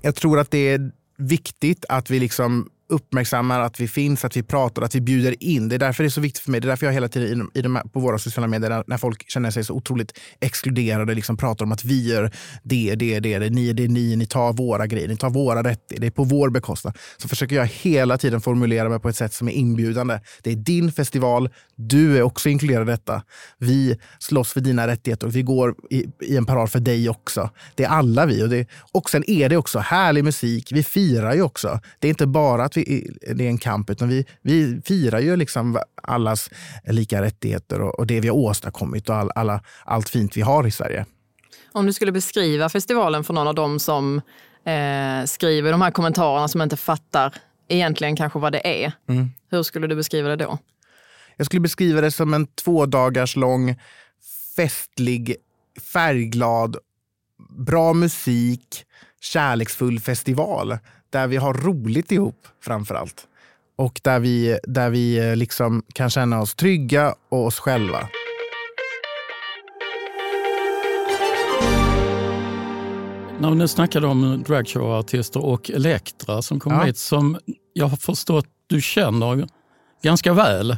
jag 0.00 0.14
tror 0.14 0.38
att 0.38 0.50
det 0.50 0.58
är 0.58 0.92
viktigt 1.16 1.84
att 1.88 2.10
vi 2.10 2.18
liksom 2.18 2.70
uppmärksammar 2.90 3.60
att 3.60 3.80
vi 3.80 3.88
finns, 3.88 4.24
att 4.24 4.36
vi 4.36 4.42
pratar, 4.42 4.82
att 4.82 4.94
vi 4.94 5.00
bjuder 5.00 5.42
in. 5.42 5.68
Det 5.68 5.74
är 5.74 5.78
därför 5.78 6.02
det 6.02 6.08
är 6.08 6.10
så 6.10 6.20
viktigt 6.20 6.42
för 6.42 6.50
mig. 6.50 6.60
Det 6.60 6.66
är 6.66 6.68
därför 6.68 6.86
jag 6.86 6.92
hela 6.92 7.08
tiden 7.08 7.50
i 7.54 7.62
de, 7.62 7.76
här, 7.76 7.82
på 7.82 8.00
våra 8.00 8.18
sociala 8.18 8.46
medier, 8.46 8.84
när 8.86 8.96
folk 8.96 9.30
känner 9.30 9.50
sig 9.50 9.64
så 9.64 9.74
otroligt 9.74 10.18
exkluderade, 10.40 11.14
liksom 11.14 11.36
pratar 11.36 11.64
om 11.64 11.72
att 11.72 11.84
vi 11.84 12.08
gör 12.08 12.30
det, 12.62 12.94
det, 12.94 13.20
det, 13.20 13.38
det, 13.38 13.50
ni, 13.50 13.72
det 13.72 13.84
är 13.84 13.88
ni, 13.88 14.16
ni 14.16 14.26
tar 14.26 14.52
våra 14.52 14.86
grejer, 14.86 15.08
ni 15.08 15.16
tar 15.16 15.30
våra 15.30 15.62
rättigheter, 15.62 16.00
det 16.00 16.06
är 16.06 16.10
på 16.10 16.24
vår 16.24 16.50
bekostnad. 16.50 16.98
Så 17.16 17.28
försöker 17.28 17.56
jag 17.56 17.66
hela 17.66 18.18
tiden 18.18 18.40
formulera 18.40 18.88
mig 18.88 19.00
på 19.00 19.08
ett 19.08 19.16
sätt 19.16 19.34
som 19.34 19.48
är 19.48 19.52
inbjudande. 19.52 20.20
Det 20.42 20.50
är 20.50 20.56
din 20.56 20.92
festival, 20.92 21.50
du 21.88 22.18
är 22.18 22.22
också 22.22 22.48
inkluderad 22.48 22.88
i 22.88 22.90
detta. 22.90 23.22
Vi 23.58 23.98
slåss 24.18 24.52
för 24.52 24.60
dina 24.60 24.86
rättigheter 24.86 25.26
och 25.26 25.36
vi 25.36 25.42
går 25.42 25.74
i, 25.90 26.06
i 26.20 26.36
en 26.36 26.46
parad 26.46 26.70
för 26.70 26.80
dig 26.80 27.08
också. 27.08 27.50
Det 27.74 27.84
är 27.84 27.88
alla 27.88 28.26
vi. 28.26 28.42
Och, 28.42 28.48
det, 28.48 28.66
och 28.92 29.10
sen 29.10 29.30
är 29.30 29.48
det 29.48 29.56
också 29.56 29.78
härlig 29.78 30.24
musik. 30.24 30.72
Vi 30.72 30.82
firar 30.82 31.34
ju 31.34 31.42
också. 31.42 31.80
Det 31.98 32.06
är 32.06 32.08
inte 32.08 32.26
bara 32.26 32.64
att 32.64 32.76
vi 32.76 33.10
det 33.34 33.44
är 33.44 33.48
en 33.48 33.58
kamp, 33.58 33.90
utan 33.90 34.08
vi, 34.08 34.26
vi 34.42 34.80
firar 34.84 35.20
ju 35.20 35.36
liksom 35.36 35.78
allas 36.02 36.50
lika 36.84 37.22
rättigheter 37.22 37.80
och, 37.80 37.98
och 37.98 38.06
det 38.06 38.20
vi 38.20 38.28
har 38.28 38.36
åstadkommit 38.36 39.08
och 39.08 39.14
all, 39.14 39.30
alla, 39.34 39.62
allt 39.84 40.08
fint 40.08 40.36
vi 40.36 40.40
har 40.40 40.66
i 40.66 40.70
Sverige. 40.70 41.06
Om 41.72 41.86
du 41.86 41.92
skulle 41.92 42.12
beskriva 42.12 42.68
festivalen 42.68 43.24
för 43.24 43.34
någon 43.34 43.46
av 43.46 43.54
dem 43.54 43.78
som 43.78 44.20
eh, 44.64 45.24
skriver 45.26 45.72
de 45.72 45.82
här 45.82 45.90
kommentarerna 45.90 46.48
som 46.48 46.62
inte 46.62 46.76
fattar 46.76 47.34
egentligen 47.68 48.16
kanske 48.16 48.38
vad 48.38 48.52
det 48.52 48.84
är. 48.84 48.92
Mm. 49.08 49.28
Hur 49.50 49.62
skulle 49.62 49.86
du 49.86 49.96
beskriva 49.96 50.28
det 50.28 50.36
då? 50.36 50.58
Jag 51.36 51.46
skulle 51.46 51.60
beskriva 51.60 52.00
det 52.00 52.10
som 52.10 52.34
en 52.34 52.46
två 52.46 52.86
dagars 52.86 53.36
lång 53.36 53.76
festlig, 54.56 55.36
färgglad, 55.92 56.76
bra 57.58 57.92
musik, 57.92 58.84
kärleksfull 59.20 60.00
festival 60.00 60.78
där 61.10 61.26
vi 61.26 61.36
har 61.36 61.54
roligt 61.54 62.12
ihop 62.12 62.46
framför 62.64 62.94
allt. 62.94 63.26
Och 63.76 64.00
där 64.04 64.20
vi, 64.20 64.58
där 64.62 64.90
vi 64.90 65.18
eh, 65.30 65.36
liksom 65.36 65.82
kan 65.94 66.10
känna 66.10 66.40
oss 66.40 66.54
trygga 66.54 67.14
och 67.28 67.46
oss 67.46 67.58
själva. 67.58 68.08
När 73.40 73.50
vi 73.50 73.56
nu 73.56 73.68
snackade 73.68 74.06
om 74.06 74.42
dragshowartister 74.46 75.44
och 75.44 75.70
Elektra 75.70 76.42
som 76.42 76.60
kom 76.60 76.72
Ja. 76.72 76.82
hit, 76.82 76.98
som 76.98 77.38
jag 77.72 77.86
har 77.86 77.96
förstått 77.96 78.46
du 78.66 78.80
känner 78.80 79.48
ganska 80.02 80.32
väl. 80.32 80.76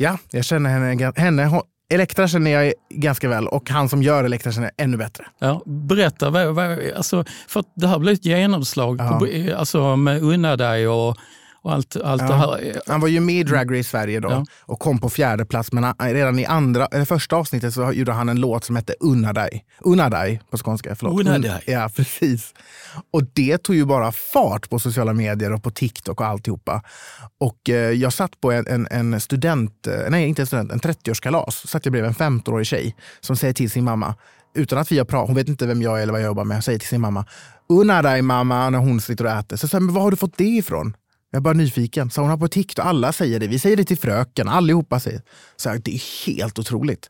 Ja, 0.00 0.18
jag 0.30 0.44
känner 0.44 0.70
henne. 0.70 1.12
henne 1.16 1.60
Elektra 1.90 2.28
känner 2.28 2.50
jag 2.50 2.72
ganska 2.94 3.28
väl 3.28 3.48
och 3.48 3.70
han 3.70 3.88
som 3.88 4.02
gör 4.02 4.24
Elektra 4.24 4.52
känner 4.52 4.70
jag 4.76 4.84
ännu 4.84 4.96
bättre. 4.96 5.24
Ja, 5.38 5.62
berätta, 5.66 6.30
vad, 6.30 6.54
vad, 6.54 6.78
alltså, 6.96 7.24
för 7.48 7.64
det 7.76 7.88
här 7.88 7.98
blev 7.98 8.14
ett 8.14 8.24
genomslag 8.24 8.96
Ja. 9.00 9.18
på, 9.18 9.54
alltså, 9.56 9.96
med 9.96 10.22
Unna 10.22 10.56
dig 10.56 10.88
och, 10.88 11.16
och 11.62 11.72
allt, 11.72 11.96
allt 11.96 12.22
Ja. 12.22 12.36
här. 12.36 12.80
Han 12.86 13.00
var 13.00 13.08
ju 13.08 13.20
med 13.20 13.34
i 13.34 13.42
Drag 13.42 13.78
Race 13.78 13.88
Sverige 13.90 14.20
då 14.20 14.30
Ja. 14.30 14.44
och 14.60 14.78
kom 14.78 14.98
på 14.98 15.10
fjärde 15.10 15.44
plats. 15.44 15.72
Men 15.72 15.94
redan 16.00 16.38
i 16.38 16.44
andra, 16.44 16.86
eller 16.86 17.04
första 17.04 17.36
avsnittet 17.36 17.74
så 17.74 17.92
gjorde 17.92 18.12
han 18.12 18.28
en 18.28 18.40
låt 18.40 18.64
som 18.64 18.76
hette 18.76 18.94
Unna 19.00 19.32
dig. 19.32 19.64
Unna 19.80 20.10
dig 20.10 20.40
på 20.50 20.58
skånska. 20.58 20.94
Förlåt. 20.96 21.20
Unna 21.20 21.34
Un- 21.36 21.42
dig. 21.42 21.62
Ja, 21.66 21.90
precis. 21.96 22.54
Och 23.12 23.22
det 23.32 23.58
tog 23.58 23.76
ju 23.76 23.84
bara 23.84 24.12
fart 24.12 24.70
på 24.70 24.78
sociala 24.78 25.12
medier 25.12 25.52
och 25.52 25.62
på 25.62 25.70
TikTok 25.70 26.20
och 26.20 26.26
alltihopa. 26.26 26.82
Och 27.40 27.70
eh, 27.70 27.90
jag 27.90 28.12
satt 28.12 28.40
på 28.40 28.52
en, 28.52 28.66
en, 28.66 28.88
en 28.90 29.20
student, 29.20 29.86
eh, 29.86 29.94
nej 30.10 30.28
inte 30.28 30.42
en 30.42 30.46
student, 30.46 30.72
en 30.72 30.80
30-årskalas. 30.80 31.66
Satt 31.66 31.84
jag 31.86 31.92
bredvid 31.92 32.08
en 32.08 32.40
15-årig 32.40 32.66
tjej 32.66 32.96
som 33.20 33.36
säger 33.36 33.54
till 33.54 33.70
sin 33.70 33.84
mamma, 33.84 34.14
utan 34.54 34.78
att 34.78 34.92
vi 34.92 34.98
har 34.98 35.04
pratat, 35.04 35.26
hon 35.28 35.36
vet 35.36 35.48
inte 35.48 35.66
vem 35.66 35.82
jag 35.82 35.98
är 35.98 36.02
eller 36.02 36.12
vad 36.12 36.20
jag 36.22 36.26
jobbar 36.26 36.44
med, 36.44 36.64
säger 36.64 36.78
till 36.78 36.88
sin 36.88 37.00
mamma, 37.00 37.24
Unna 37.68 38.02
dig 38.02 38.22
mamma, 38.22 38.70
när 38.70 38.78
hon 38.78 39.00
sitter 39.00 39.24
och 39.24 39.30
äter. 39.30 39.56
Så 39.56 39.64
jag 39.64 39.70
säger, 39.70 39.80
men 39.80 39.94
var 39.94 40.02
har 40.02 40.10
du 40.10 40.16
fått 40.16 40.36
det 40.38 40.44
ifrån? 40.44 40.96
Jag 41.30 41.38
är 41.38 41.42
bara 41.42 41.54
nyfiken. 41.54 42.10
Så 42.10 42.20
hon 42.20 42.30
har 42.30 42.36
på 42.36 42.48
TikTok, 42.48 42.86
alla 42.86 43.12
säger 43.12 43.40
det. 43.40 43.46
Vi 43.46 43.58
säger 43.58 43.76
det 43.76 43.84
till 43.84 43.98
fröken, 43.98 44.48
allihopa 44.48 45.00
säger 45.00 45.22
så 45.56 45.68
här, 45.70 45.78
Det 45.84 45.94
är 45.94 46.26
helt 46.26 46.58
otroligt. 46.58 47.08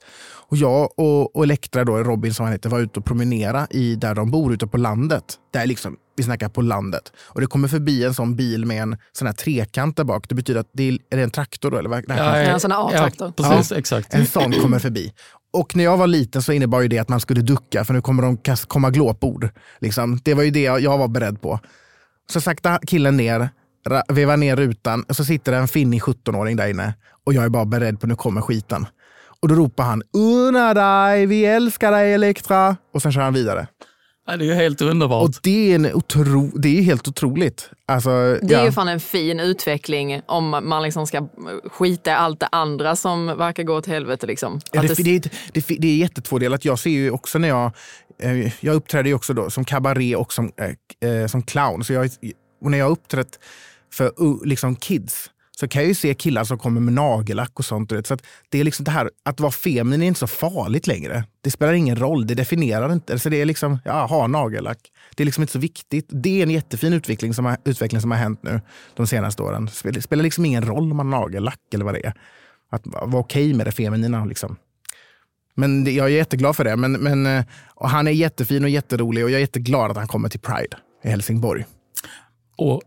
Och 0.48 0.56
jag 0.56 0.98
och, 0.98 1.37
och 1.37 1.44
Elektra, 1.44 1.84
då, 1.84 1.96
Robin 1.96 2.34
som 2.34 2.44
han 2.44 2.52
heter, 2.52 2.68
var 2.70 2.80
ute 2.80 2.98
och 3.00 3.04
promenera 3.06 3.66
i 3.70 3.94
där 3.96 4.14
de 4.14 4.30
bor, 4.30 4.52
ute 4.54 4.66
på 4.66 4.76
landet. 4.76 5.25
Där 5.52 5.66
liksom, 5.66 5.96
vi 6.16 6.22
snackar 6.22 6.48
på 6.48 6.62
landet. 6.62 7.12
Och 7.18 7.40
det 7.40 7.46
kommer 7.46 7.68
förbi 7.68 8.04
en 8.04 8.14
sån 8.14 8.37
bil 8.37 8.64
med 8.66 8.82
en 8.82 8.96
sån 9.12 9.26
här 9.26 9.34
trekant 9.34 9.96
där 9.96 10.04
bak. 10.04 10.28
Det 10.28 10.34
betyder 10.34 10.60
att 10.60 10.70
det 10.72 10.88
är, 10.88 10.98
är 11.10 11.16
det 11.16 11.22
en 11.22 11.30
traktor 11.30 11.70
då? 11.70 11.78
Eller 11.78 11.90
vad? 11.90 12.04
Ja, 12.08 12.37
en 12.37 12.60
sån 12.60 12.70
här 12.72 12.87
A-traktor. 12.88 13.32
Ja, 13.37 13.44
precis, 13.50 13.72
exakt. 13.72 14.14
en 14.14 14.26
sån 14.26 14.52
kommer 14.52 14.78
förbi. 14.78 15.12
Och 15.52 15.76
när 15.76 15.84
jag 15.84 15.96
var 15.96 16.06
liten 16.06 16.42
så 16.42 16.52
innebar 16.52 16.80
ju 16.80 16.88
det 16.88 16.98
att 16.98 17.08
man 17.08 17.20
skulle 17.20 17.40
ducka 17.40 17.84
för 17.84 17.94
nu 17.94 18.00
kommer 18.00 18.22
de 18.22 18.37
kast- 18.37 18.68
komma 18.68 18.90
glåpord. 18.90 19.48
Liksom. 19.80 20.20
Det 20.25 20.34
var 20.34 20.42
ju 20.42 20.50
det 20.50 20.62
jag 20.62 20.80
jag 20.80 20.98
var 20.98 21.08
beredd 21.08 21.40
på. 21.40 21.60
Så 22.32 22.40
sakta 22.40 22.78
killen 22.87 23.16
ner, 23.16 23.48
vevar 24.08 24.37
ner 24.37 24.56
rutan 24.56 25.02
och 25.08 25.16
så 25.16 25.25
sitter 25.25 25.52
det 25.52 25.58
en 25.58 25.68
finnig 25.68 26.02
17-åring 26.02 26.56
där 26.56 26.68
inne 26.68 26.94
och 27.26 27.35
jag 27.35 27.44
är 27.44 27.49
bara 27.49 27.64
beredd 27.64 28.00
på 28.00 28.06
nu 28.06 28.14
kommer 28.16 28.40
skiten. 28.40 28.87
Och 29.42 29.49
då 29.49 29.54
ropar 29.54 29.85
han 29.85 30.02
unna 30.16 30.75
dig, 30.75 31.26
vi 31.26 31.44
älskar 31.44 31.92
dig 31.92 32.12
Elektra. 32.12 32.76
Och 32.94 33.02
sen 33.02 33.12
kör 33.12 33.20
han 33.20 33.35
vidare. 33.35 33.66
Ja, 34.26 34.37
det 34.37 34.44
är 34.44 34.47
ju 34.47 34.54
helt 34.54 34.80
underbart. 34.80 35.28
Och 35.28 35.35
det 35.42 35.70
är, 35.70 35.75
en 35.75 35.94
otro, 35.94 36.58
det 36.58 36.78
är 36.78 36.82
helt 36.82 37.08
otroligt. 37.08 37.70
Alltså, 37.87 38.11
Det 38.42 38.54
är 38.54 38.58
ja. 38.58 38.64
ju 38.64 38.73
fan 38.73 38.88
en 38.88 39.00
fin 39.00 39.40
utveckling 39.40 40.20
om 40.26 40.50
man 40.62 40.82
liksom 40.82 41.06
ska 41.06 41.28
skita 41.73 42.11
i 42.11 42.14
allt 42.14 42.40
det 42.40 42.49
andra 42.52 42.97
som 42.97 43.26
verkar 43.26 43.62
gå 43.62 43.75
åt 43.75 43.87
helvete. 43.87 44.26
Liksom. 44.26 44.61
Ja, 44.73 44.82
det, 44.82 44.88
det- 44.88 45.02
det, 45.02 45.11
är- 45.16 45.30
det, 45.52 45.76
det 45.78 45.88
är 45.88 45.97
jättetvådelat. 45.97 46.64
Jag 46.64 46.78
ser 46.78 46.90
ju 46.90 47.11
också 47.11 47.38
när 47.38 47.49
jag, 47.49 47.73
eh, 48.23 48.52
jag 48.64 48.75
uppträder 48.75 49.08
ju 49.08 49.14
också 49.14 49.32
då 49.35 49.50
som 49.50 49.64
kabaré 49.64 50.16
och 50.16 50.32
som, 50.32 50.50
eh, 51.00 51.26
som 51.26 51.42
clown. 51.42 51.85
Så 51.85 51.92
jag, 51.92 52.11
och 52.60 52.70
när 52.70 52.78
jag 52.78 52.84
har 52.84 52.92
uppträtt 52.92 53.38
för 53.92 54.22
uh, 54.22 54.44
liksom 54.44 54.76
kids 54.76 55.30
så 55.60 55.68
kan 55.68 55.82
jag 55.82 55.88
ju 55.88 55.94
se 55.94 56.14
killar 56.14 56.44
som 56.44 56.58
kommer 56.58 56.80
med 56.80 56.92
nagellack 56.92 57.58
och 57.58 57.64
sånt. 57.64 57.92
Så 58.06 58.14
att 58.14 58.22
det 58.48 58.60
är 58.60 58.64
liksom 58.64 58.84
det 58.84 58.90
här, 58.90 59.10
att 59.22 59.40
vara 59.40 59.52
feminin 59.52 60.02
är 60.02 60.06
inte 60.06 60.20
så 60.20 60.26
farligt 60.26 60.86
längre. 60.86 61.24
Det 61.40 61.50
spelar 61.50 61.72
ingen 61.72 61.96
roll, 61.96 62.26
det 62.26 62.34
definierar 62.34 62.92
inte. 62.92 63.18
Så 63.18 63.28
det 63.28 63.40
är 63.40 63.44
liksom, 63.44 63.78
ja, 63.84 64.06
ha 64.06 64.26
nagellack. 64.26 64.78
Det 65.16 65.22
är 65.22 65.24
liksom 65.24 65.42
inte 65.42 65.52
så 65.52 65.58
viktigt. 65.58 66.06
Det 66.08 66.38
är 66.38 66.42
en 66.42 66.50
jättefin 66.50 66.92
utveckling 66.92 67.34
som 67.34 67.44
har, 67.44 67.56
utveckling 67.64 68.00
som 68.00 68.10
har 68.10 68.18
hänt 68.18 68.42
nu 68.42 68.60
de 68.94 69.06
senaste 69.06 69.42
åren. 69.42 69.70
Det 69.82 70.02
spelar, 70.02 70.22
liksom 70.22 70.44
ingen 70.44 70.66
roll 70.66 70.90
om 70.90 70.96
man 70.96 71.12
har 71.12 71.20
nagellack 71.20 71.60
eller 71.74 71.84
vad 71.84 71.94
det 71.94 72.06
är. 72.06 72.14
Att 72.70 72.82
vara 72.84 73.20
okej 73.20 73.54
med 73.54 73.66
det 73.66 73.72
feminina. 73.72 74.24
Liksom. 74.24 74.56
Men 75.54 75.84
det, 75.84 75.92
jag 75.92 76.06
är 76.06 76.10
jätteglad 76.10 76.56
för 76.56 76.64
det. 76.64 76.76
Men, 76.76 76.92
men, 76.92 77.26
eh, 77.26 77.44
och 77.74 77.90
han 77.90 78.06
är 78.06 78.12
jättefin 78.12 78.64
och 78.64 78.70
jätterolig 78.70 79.24
och 79.24 79.30
jag 79.30 79.36
är 79.36 79.40
jätteglad 79.40 79.90
att 79.90 79.96
han 79.96 80.08
kommer 80.08 80.28
till 80.28 80.40
Pride 80.40 80.76
i 81.04 81.08
Helsingborg. 81.08 81.64
Och, 82.58 82.80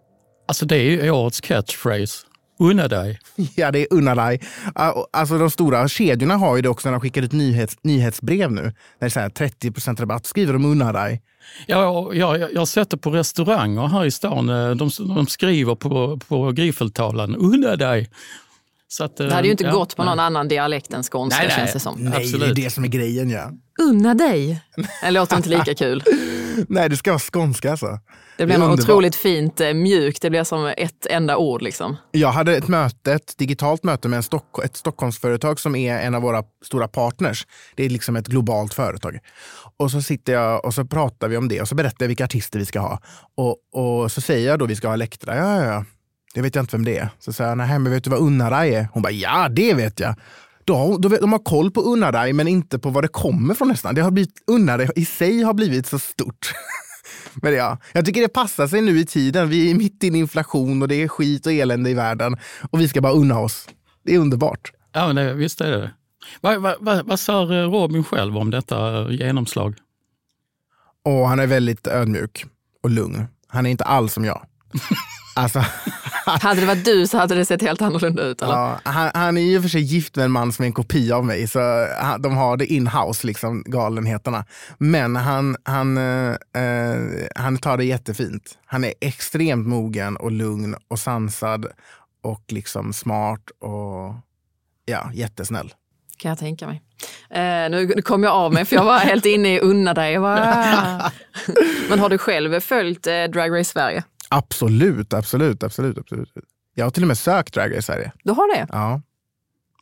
alltså, 0.47 0.65
det 0.65 0.75
är 0.75 0.81
ju 1.03 1.11
årets 1.11 1.41
catchphrase. 1.41 2.25
Unna 2.59 2.87
dig. 2.87 3.19
Ja, 3.55 3.71
det 3.71 3.79
är 3.79 3.87
unna 3.91 4.15
dig. 4.15 4.41
Ah, 4.75 4.93
Alltså 5.13 5.37
de 5.37 5.51
stora 5.51 5.87
kedjorna 5.87 6.37
har 6.37 6.55
ju 6.55 6.61
det 6.61 6.69
också 6.69 6.87
när 6.87 6.91
de 6.91 7.01
skickar 7.01 7.21
ut 7.21 7.31
nyhets, 7.31 7.75
nyhetsbrev 7.83 8.51
nu. 8.51 8.61
När 8.61 8.73
det 8.99 9.05
är 9.05 9.09
så 9.09 9.19
här 9.19 9.29
30% 9.29 9.99
rabatt 9.99 10.25
skriver 10.25 10.53
de 10.53 10.65
unna 10.65 10.91
dig. 10.91 11.21
Ja, 11.67 12.09
ja, 12.13 12.37
jag, 12.37 12.53
jag 12.53 12.61
har 12.61 12.65
sett 12.65 12.89
det 12.89 12.97
på 12.97 13.09
restauranger 13.11 13.87
här 13.87 14.05
i 14.05 14.11
stan. 14.11 14.49
Eh, 14.49 14.69
De, 14.71 14.89
de 15.15 15.27
skriver 15.27 15.75
på, 15.75 16.19
på 16.27 16.51
griffeltavlan, 16.51 17.35
unna 17.35 17.75
dig. 17.75 18.09
Så 18.87 19.03
att, 19.03 19.19
eh, 19.19 19.27
det 19.27 19.33
hade 19.33 19.47
ju 19.47 19.51
inte 19.51 19.63
ja, 19.63 19.71
gått 19.71 19.95
på 19.95 20.03
någon 20.03 20.17
nej. 20.17 20.25
annan 20.25 20.47
dialekt 20.47 20.93
än 20.93 21.03
skånska 21.03 21.39
Nej, 21.39 21.47
nej. 21.47 21.57
känns 21.57 21.73
det 21.73 21.79
som. 21.79 21.95
Nej, 21.99 22.13
Absolut. 22.17 22.55
det 22.55 22.61
är 22.61 22.63
det 22.65 22.69
som 22.69 22.83
är 22.83 22.87
grejen. 22.87 23.29
Ja. 23.29 23.51
Unna 23.81 24.13
dig. 24.13 24.61
Det 25.01 25.11
låter 25.11 25.37
inte 25.37 25.49
lika 25.49 25.73
kul. 25.75 26.03
Nej, 26.69 26.89
det 26.89 26.97
ska 26.97 27.11
vara 27.11 27.19
skånska 27.19 27.71
alltså. 27.71 27.99
Det 28.37 28.45
blir 28.45 28.57
något 28.57 28.79
otroligt 28.79 29.15
fint 29.15 29.61
eh, 29.61 29.73
mjukt. 29.73 30.21
Det 30.21 30.29
blir 30.29 30.43
som 30.43 30.73
ett 30.77 31.05
enda 31.05 31.37
ord. 31.37 31.61
Liksom. 31.61 31.97
Jag 32.11 32.31
hade 32.31 32.57
ett 32.57 32.67
möte, 32.67 33.13
ett 33.13 33.37
digitalt 33.37 33.83
möte 33.83 34.07
med 34.07 34.17
en 34.17 34.23
Stock, 34.23 34.63
ett 34.63 34.77
Stockholmsföretag 34.77 35.59
som 35.59 35.75
är 35.75 35.99
en 35.99 36.15
av 36.15 36.21
våra 36.21 36.43
stora 36.65 36.87
partners. 36.87 37.47
Det 37.75 37.85
är 37.85 37.89
liksom 37.89 38.15
ett 38.15 38.27
globalt 38.27 38.73
företag. 38.73 39.19
Och 39.77 39.91
så 39.91 40.01
sitter 40.01 40.33
jag 40.33 40.65
och 40.65 40.73
så 40.73 40.85
pratar 40.85 41.27
vi 41.27 41.37
om 41.37 41.47
det 41.47 41.61
och 41.61 41.67
så 41.67 41.75
berättar 41.75 42.03
jag 42.05 42.07
vilka 42.07 42.25
artister 42.25 42.59
vi 42.59 42.65
ska 42.65 42.79
ha. 42.79 42.99
Och, 43.37 43.55
och 43.73 44.11
så 44.11 44.21
säger 44.21 44.49
jag 44.49 44.59
då 44.59 44.65
vi 44.65 44.75
ska 44.75 44.87
ha 44.87 44.93
Elektra. 44.93 45.35
Ja, 45.35 45.63
ja, 45.63 45.73
ja. 45.73 45.85
Det 46.33 46.41
vet 46.41 46.55
jag 46.55 46.63
inte 46.63 46.75
vem 46.75 46.85
det 46.85 46.97
är. 46.97 47.09
Så 47.19 47.33
säger 47.33 47.49
jag, 47.49 47.57
nej 47.57 47.79
men 47.79 47.91
vet 47.91 48.03
du 48.03 48.09
vad 48.09 48.19
Unnaray 48.19 48.73
är? 48.73 48.87
Hon 48.93 49.03
bara, 49.03 49.11
ja 49.11 49.49
det 49.49 49.73
vet 49.73 49.99
jag. 49.99 50.15
Då, 50.65 50.97
då, 50.97 51.09
de 51.09 51.31
har 51.31 51.39
koll 51.39 51.71
på 51.71 51.81
Unnaray 51.81 52.33
men 52.33 52.47
inte 52.47 52.79
på 52.79 52.89
var 52.89 53.01
det 53.01 53.07
kommer 53.07 53.53
från 53.53 53.67
nästan. 53.67 53.95
Det 53.95 54.01
har 54.01 54.11
blivit, 54.11 54.43
Unnaray 54.47 54.87
i 54.95 55.05
sig 55.05 55.41
har 55.41 55.53
blivit 55.53 55.87
så 55.87 55.99
stort. 55.99 56.53
Men 57.33 57.53
ja, 57.53 57.77
jag 57.93 58.05
tycker 58.05 58.21
det 58.21 58.29
passar 58.29 58.67
sig 58.67 58.81
nu 58.81 58.99
i 58.99 59.05
tiden. 59.05 59.49
Vi 59.49 59.71
är 59.71 59.75
mitt 59.75 60.03
i 60.03 60.07
inflation 60.07 60.81
och 60.81 60.87
det 60.87 60.95
är 60.95 61.07
skit 61.07 61.45
och 61.45 61.51
elände 61.51 61.89
i 61.89 61.93
världen. 61.93 62.37
Och 62.71 62.81
vi 62.81 62.87
ska 62.87 63.01
bara 63.01 63.13
unna 63.13 63.39
oss. 63.39 63.69
Det 64.03 64.15
är 64.15 64.19
underbart. 64.19 64.71
Ja, 64.93 65.07
men 65.07 65.15
det, 65.15 65.33
visst 65.33 65.61
är 65.61 65.71
det 65.71 65.91
vad, 66.41 66.61
vad, 66.61 66.75
vad, 66.79 67.05
vad 67.05 67.19
sa 67.19 67.43
eh, 67.43 67.71
Robin 67.71 68.03
själv 68.03 68.37
om 68.37 68.49
detta 68.49 69.01
eh, 69.01 69.11
genomslag? 69.11 69.75
Och 71.05 71.27
han 71.27 71.39
är 71.39 71.47
väldigt 71.47 71.87
ödmjuk 71.87 72.45
och 72.83 72.89
lugn. 72.89 73.25
Han 73.47 73.65
är 73.65 73.69
inte 73.69 73.83
alls 73.83 74.13
som 74.13 74.25
jag. 74.25 74.45
Alltså, 75.35 75.59
Hade 76.25 76.61
det 76.61 76.67
varit 76.67 76.85
du 76.85 77.07
så 77.07 77.17
hade 77.17 77.35
det 77.35 77.45
sett 77.45 77.61
helt 77.61 77.81
annorlunda 77.81 78.23
ut. 78.23 78.41
Eller? 78.41 78.53
ja, 78.53 78.79
han, 78.83 79.11
han 79.13 79.37
är 79.37 79.57
och 79.57 79.61
för 79.61 79.69
sig 79.69 79.81
gift 79.81 80.15
med 80.15 80.25
en 80.25 80.31
man 80.31 80.51
som 80.51 80.63
är 80.63 80.67
en 80.67 80.73
kopia 80.73 81.15
av 81.15 81.25
mig, 81.25 81.47
så 81.47 81.87
han, 81.99 82.21
de 82.21 82.37
har 82.37 82.57
det 82.57 82.65
in-house, 82.65 83.27
liksom, 83.27 83.63
galenheterna. 83.65 84.45
Men 84.77 85.15
han, 85.15 85.55
han, 85.63 85.97
eh, 85.97 86.35
eh, 86.63 86.97
han 87.35 87.57
tar 87.57 87.77
det 87.77 87.85
jättefint. 87.85 88.57
Han 88.65 88.83
är 88.83 88.93
extremt 89.01 89.67
mogen 89.67 90.17
och 90.17 90.31
lugn 90.31 90.75
och 90.87 90.99
sansad 90.99 91.65
och 92.23 92.43
liksom 92.47 92.93
smart 92.93 93.49
och 93.59 94.15
ja, 94.85 95.11
jättesnäll. 95.13 95.73
Kan 96.17 96.29
jag 96.29 96.39
tänka 96.39 96.67
mig. 96.67 96.81
Eh, 97.29 97.69
nu, 97.69 97.93
nu 97.95 98.01
kom 98.01 98.23
jag 98.23 98.33
av 98.33 98.53
mig 98.53 98.65
för 98.65 98.75
jag 98.75 98.83
var 98.83 98.99
helt 99.09 99.25
inne 99.25 99.55
i 99.55 99.59
unna 99.59 99.93
dig. 99.93 100.19
Bara. 100.19 101.11
Men 101.89 101.99
har 101.99 102.09
du 102.09 102.17
själv 102.17 102.59
följt 102.59 103.07
eh, 103.07 103.23
Drag 103.23 103.59
Race 103.59 103.71
Sverige? 103.71 104.03
Absolut, 104.31 105.13
absolut, 105.13 105.63
absolut, 105.63 105.97
absolut. 105.97 106.29
Jag 106.75 106.85
har 106.85 106.91
till 106.91 107.03
och 107.03 107.07
med 107.07 107.17
sökt 107.17 107.53
Drag 107.53 107.73
i 107.73 107.81
Sverige. 107.81 108.11
Du 108.23 108.31
har 108.31 108.55
det? 108.55 108.67
Ja, 108.69 109.01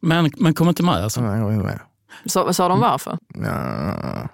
Men, 0.01 0.31
men 0.37 0.53
kom 0.53 0.69
inte 0.69 0.83
med 0.83 0.95
alltså? 0.95 1.21
jag 1.21 1.53
är 1.53 1.57
med. 1.57 1.79
Så, 2.25 2.53
sa 2.53 2.67
de 2.67 2.79
varför? 2.79 3.17
Ja, 3.27 4.29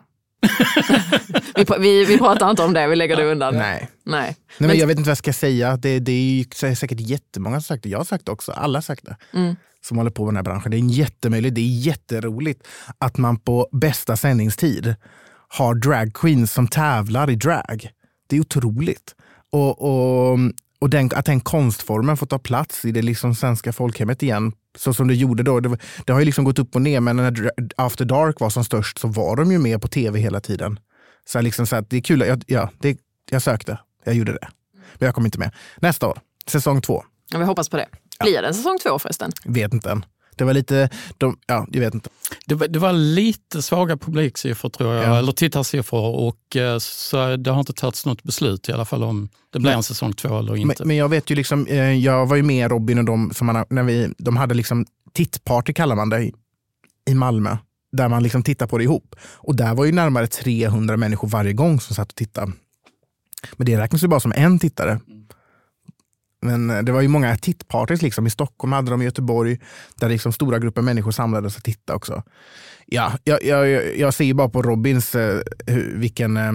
Vi, 1.55 1.65
vi, 1.79 2.05
vi 2.05 2.17
pratar 2.17 2.50
inte 2.50 2.63
om 2.63 2.74
det, 2.74 2.88
vi 2.88 2.95
lägger 2.95 3.15
det 3.15 3.25
undan. 3.25 3.55
nej. 3.55 3.89
Nej. 4.03 4.22
Nej, 4.22 4.36
men 4.57 4.67
Men- 4.67 4.77
jag 4.77 4.88
vet 4.88 4.98
inte 4.98 5.07
vad 5.07 5.12
jag 5.12 5.17
ska 5.17 5.34
säga. 5.34 5.77
Det, 5.77 6.00
det 6.00 6.12
är 6.12 6.45
ju 6.69 6.75
säkert 6.75 7.00
jättemånga 7.00 7.55
som 7.55 7.62
sagt 7.75 7.84
det. 7.84 7.89
Jag 7.89 7.98
har 8.00 8.05
sagt 8.05 8.25
det 8.25 8.31
också. 8.31 8.51
Alla 8.51 8.77
har 8.77 8.81
sagt 8.81 9.05
det. 9.05 9.17
Mm. 9.34 9.55
Som 9.81 9.98
håller 9.98 10.12
på 10.12 10.24
med 10.25 10.29
den 10.29 10.36
här 10.36 10.43
branschen. 10.43 10.72
Det 10.72 10.77
är 10.77 10.79
en 10.79 10.89
jättemöjligt. 10.89 11.55
Det 11.55 11.62
är 11.62 11.79
jätteroligt 11.79 12.67
att 12.98 13.17
man 13.17 13.39
på 13.39 13.69
bästa 13.72 14.17
sändningstid 14.17 14.95
har 15.48 15.75
drag 15.75 16.13
queens 16.13 16.53
som 16.53 16.67
tävlar 16.67 17.29
i 17.29 17.36
drag. 17.36 17.89
Det 18.27 18.36
är 18.36 18.41
otroligt. 18.41 19.15
Och, 19.52 19.82
och, 19.82 20.40
och 20.80 20.90
den, 20.90 21.10
att 21.16 21.25
den 21.25 21.42
konstformen 21.42 22.18
får 22.18 22.25
ta 22.25 22.40
plats 22.40 22.86
i 22.86 22.92
det 22.92 23.02
liksom 23.02 23.36
svenska 23.36 23.74
folkhemmet 23.74 24.24
igen. 24.24 24.54
Så 24.78 24.94
som 24.94 25.08
det 25.08 25.16
gjorde 25.16 25.44
då. 25.44 25.60
Det, 25.60 25.78
det 26.06 26.14
har 26.14 26.20
ju 26.20 26.25
liksom 26.25 26.46
gått 26.46 26.60
upp 26.60 26.75
och 26.75 26.82
ner. 26.82 27.00
Men 27.00 27.16
när 27.16 27.52
After 27.75 28.06
Dark 28.06 28.40
var 28.40 28.50
som 28.50 28.64
störst 28.64 28.98
så 28.98 29.08
var 29.08 29.36
de 29.36 29.52
ju 29.52 29.60
med 29.60 29.82
på 29.82 29.88
tv 29.88 30.20
hela 30.20 30.40
tiden. 30.40 30.80
Så, 31.25 31.42
liksom 31.42 31.68
så 31.68 31.75
att 31.75 31.90
det 31.90 31.98
är 31.98 32.02
kul, 32.02 32.20
jag, 32.20 32.44
ja, 32.48 32.70
det, 32.80 33.00
jag 33.32 33.42
sökte, 33.42 33.80
jag 34.04 34.16
gjorde 34.16 34.34
det. 34.34 34.48
Men 34.94 35.06
jag 35.06 35.16
kom 35.16 35.25
inte 35.25 35.40
med. 35.40 35.52
Nästa 35.78 36.08
år, 36.08 36.20
säsong 36.48 36.82
två. 36.82 37.04
Ja, 37.32 37.40
vi 37.40 37.46
hoppas 37.46 37.70
på 37.70 37.78
det. 37.78 37.88
Blir 38.20 38.42
det 38.42 38.48
en 38.48 38.54
säsong 38.54 38.78
två 38.84 39.00
förresten? 39.00 39.32
Vet 39.46 39.74
inte 39.74 39.92
än. 39.92 40.06
Det 40.36 40.44
var 40.44 40.54
lite, 40.54 40.89
de, 41.18 41.38
ja, 41.48 41.68
jag 41.72 41.80
vet 41.80 41.94
inte. 41.94 42.10
Det, 42.46 42.56
var- 42.56 42.68
det 42.68 42.80
var 42.80 42.94
lite 42.94 43.62
svaga 43.62 43.98
publiksiffror 43.98 44.70
tror 44.70 44.94
jag, 44.94 45.04
Ja. 45.06 45.18
eller 45.18 45.32
tittarsiffror. 45.32 46.15
Och, 46.15 46.56
eh, 46.56 46.77
så 46.80 47.36
det 47.36 47.51
har 47.51 47.60
inte 47.60 47.74
tagits 47.74 48.06
något 48.06 48.24
beslut 48.24 48.70
i 48.70 48.72
alla 48.72 48.86
fall 48.86 49.04
om 49.04 49.30
det 49.54 49.60
blir 49.60 49.72
en 49.72 49.84
säsong 49.84 50.13
två 50.13 50.39
eller 50.39 50.51
Men, 50.51 50.62
inte. 50.62 50.86
men 50.86 50.96
jag 50.96 51.10
vet 51.10 51.30
ju 51.30 51.36
liksom, 51.36 51.68
eh, 51.68 51.92
jag 51.94 52.25
var 52.25 52.36
ju 52.36 52.44
med 52.44 52.72
Robin 52.72 52.98
och 52.98 53.06
de 53.06 53.34
som 53.34 53.48
man, 53.48 53.65
när 53.70 53.84
vi, 53.84 54.13
de 54.18 54.38
hade 54.38 54.54
liksom 54.56 54.86
tittparty 55.13 55.74
kallar 55.74 55.96
man 55.96 56.10
det 56.10 56.20
i, 56.24 56.34
i 57.10 57.13
Malmö. 57.15 57.58
Där 57.92 58.10
man 58.10 58.24
liksom 58.24 58.44
tittar 58.44 58.68
på 58.68 58.77
det 58.77 58.84
ihop. 58.84 59.15
Och 59.22 59.56
där 59.56 59.74
var 59.75 59.86
ju 59.86 59.92
närmare 59.92 60.27
300 60.27 60.98
människor 60.98 61.27
varje 61.27 61.54
gång 61.54 61.80
som 61.80 61.96
satt 61.96 62.10
och 62.10 62.15
tittade. 62.15 62.51
Men 63.58 63.65
det 63.65 63.77
räknas 63.77 64.04
ju 64.04 64.08
bara 64.08 64.20
som 64.20 64.34
en 64.36 64.60
tittare. 64.60 65.00
Men 66.46 66.70
eh, 66.70 66.82
det 66.82 66.92
var 66.92 67.02
ju 67.02 67.08
många 67.08 67.38
tittpartys 67.38 68.02
liksom. 68.02 68.28
I 68.28 68.30
Stockholm 68.30 68.74
hade 68.74 68.92
de 68.92 69.02
i 69.02 69.06
Göteborg 69.06 69.60
där 69.96 70.10
liksom 70.10 70.34
stora 70.34 70.60
grupper 70.60 70.82
människor 70.82 71.12
samlades 71.12 71.58
och 71.58 71.64
tittade 71.64 71.98
också. 71.98 72.24
Ja, 72.86 73.12
jag, 73.24 73.44
jag, 73.44 73.98
jag 73.98 74.14
ser 74.14 74.25
ju 74.25 74.34
bara 74.34 74.50
på 74.50 74.62
Robins 74.62 75.16
eh, 75.16 75.40
hur, 75.68 75.98
vilken 75.98 76.38
eh, 76.38 76.52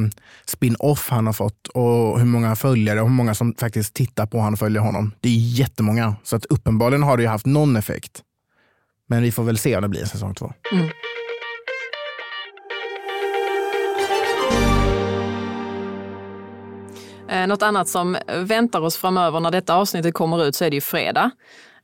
spin-off 0.47 1.09
han 1.11 1.27
har 1.27 1.33
fått 1.33 1.69
och 1.69 2.19
hur 2.19 2.27
många 2.27 2.57
följare 2.57 3.01
och 3.01 3.09
hur 3.09 3.15
många 3.15 3.35
som 3.35 3.55
faktiskt 3.59 3.95
tittar 3.95 4.27
på 4.27 4.39
honom 4.39 4.53
och 4.53 4.59
följer 4.59 4.83
honom. 4.83 5.13
Det 5.21 5.29
är 5.29 5.59
jättemånga. 5.59 6.17
Så 6.23 6.37
att 6.37 6.45
uppenbarligen 6.45 7.03
har 7.03 7.17
det 7.17 7.23
ju 7.23 7.29
haft 7.29 7.47
någon 7.47 7.77
effekt. 7.77 8.23
Men 9.09 9.23
vi 9.23 9.33
får 9.33 9.45
väl 9.45 9.59
se 9.59 9.77
om 9.77 9.83
det 9.83 9.89
blir 9.89 10.01
en 10.01 10.09
säsong 10.09 10.35
två. 10.35 10.53
Mm. 10.73 10.89
Eh, 17.41 17.47
något 17.47 17.63
annat 17.63 17.89
som 17.89 18.17
väntar 18.37 18.81
oss 18.81 18.97
framöver 18.97 19.41
när 19.41 19.51
detta 19.51 19.75
avsnittet 19.75 20.15
kommer 20.15 20.45
ut 20.45 20.57
så 20.57 20.65
är 20.65 20.71
det 20.71 20.75
ju 20.77 20.81
fredag. 20.81 21.31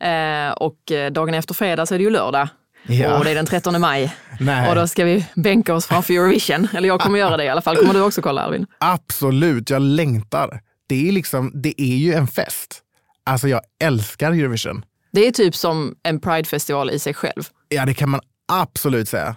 Eh, 0.01 0.53
och 0.53 0.93
eh, 0.93 1.13
dagen 1.13 1.35
efter 1.35 1.55
fredag 1.55 1.87
så 1.87 1.95
är 1.95 1.99
det 1.99 2.05
ju 2.05 2.11
lördag. 2.11 2.49
Ja. 2.87 3.19
Och 3.19 3.25
det 3.25 3.31
är 3.31 3.35
den 3.35 3.47
13 3.47 3.81
maj. 3.81 4.17
Nej. 4.41 4.69
Och 4.69 4.75
då 4.75 4.89
ska 4.89 5.05
vi 5.05 5.27
bänka 5.35 5.75
oss 5.75 5.87
framför 5.87 6.15
Eurovision. 6.15 6.69
Eller 6.75 6.89
jag 6.89 7.01
kommer 7.01 7.19
göra 7.19 7.37
det 7.37 7.45
i 7.45 7.49
alla 7.49 7.63
fall. 7.63 7.77
Kommer 7.77 7.95
du 7.95 8.01
också 8.03 8.23
kolla 8.23 8.43
Arvin? 8.43 8.67
Absolut, 8.79 9.71
jag 9.71 9.83
längtar. 9.83 10.61
Det 10.89 11.09
är, 11.09 11.13
liksom, 11.13 11.53
det 11.55 11.83
är 11.83 11.97
ju 11.97 12.13
en 12.13 12.27
fest. 12.27 12.83
Alltså 13.25 13.49
jag 13.49 13.61
älskar 13.83 14.33
Eurovision. 14.33 14.85
Det 15.13 15.27
är 15.27 15.31
typ 15.31 15.55
som 15.57 15.95
en 16.03 16.21
Pride-festival 16.21 16.91
i 16.91 16.99
sig 16.99 17.15
själv. 17.15 17.43
Ja, 17.69 17.87
det 17.87 17.95
kan 17.95 18.11
man 18.11 18.21
absolut 18.53 19.09
säga. 19.09 19.37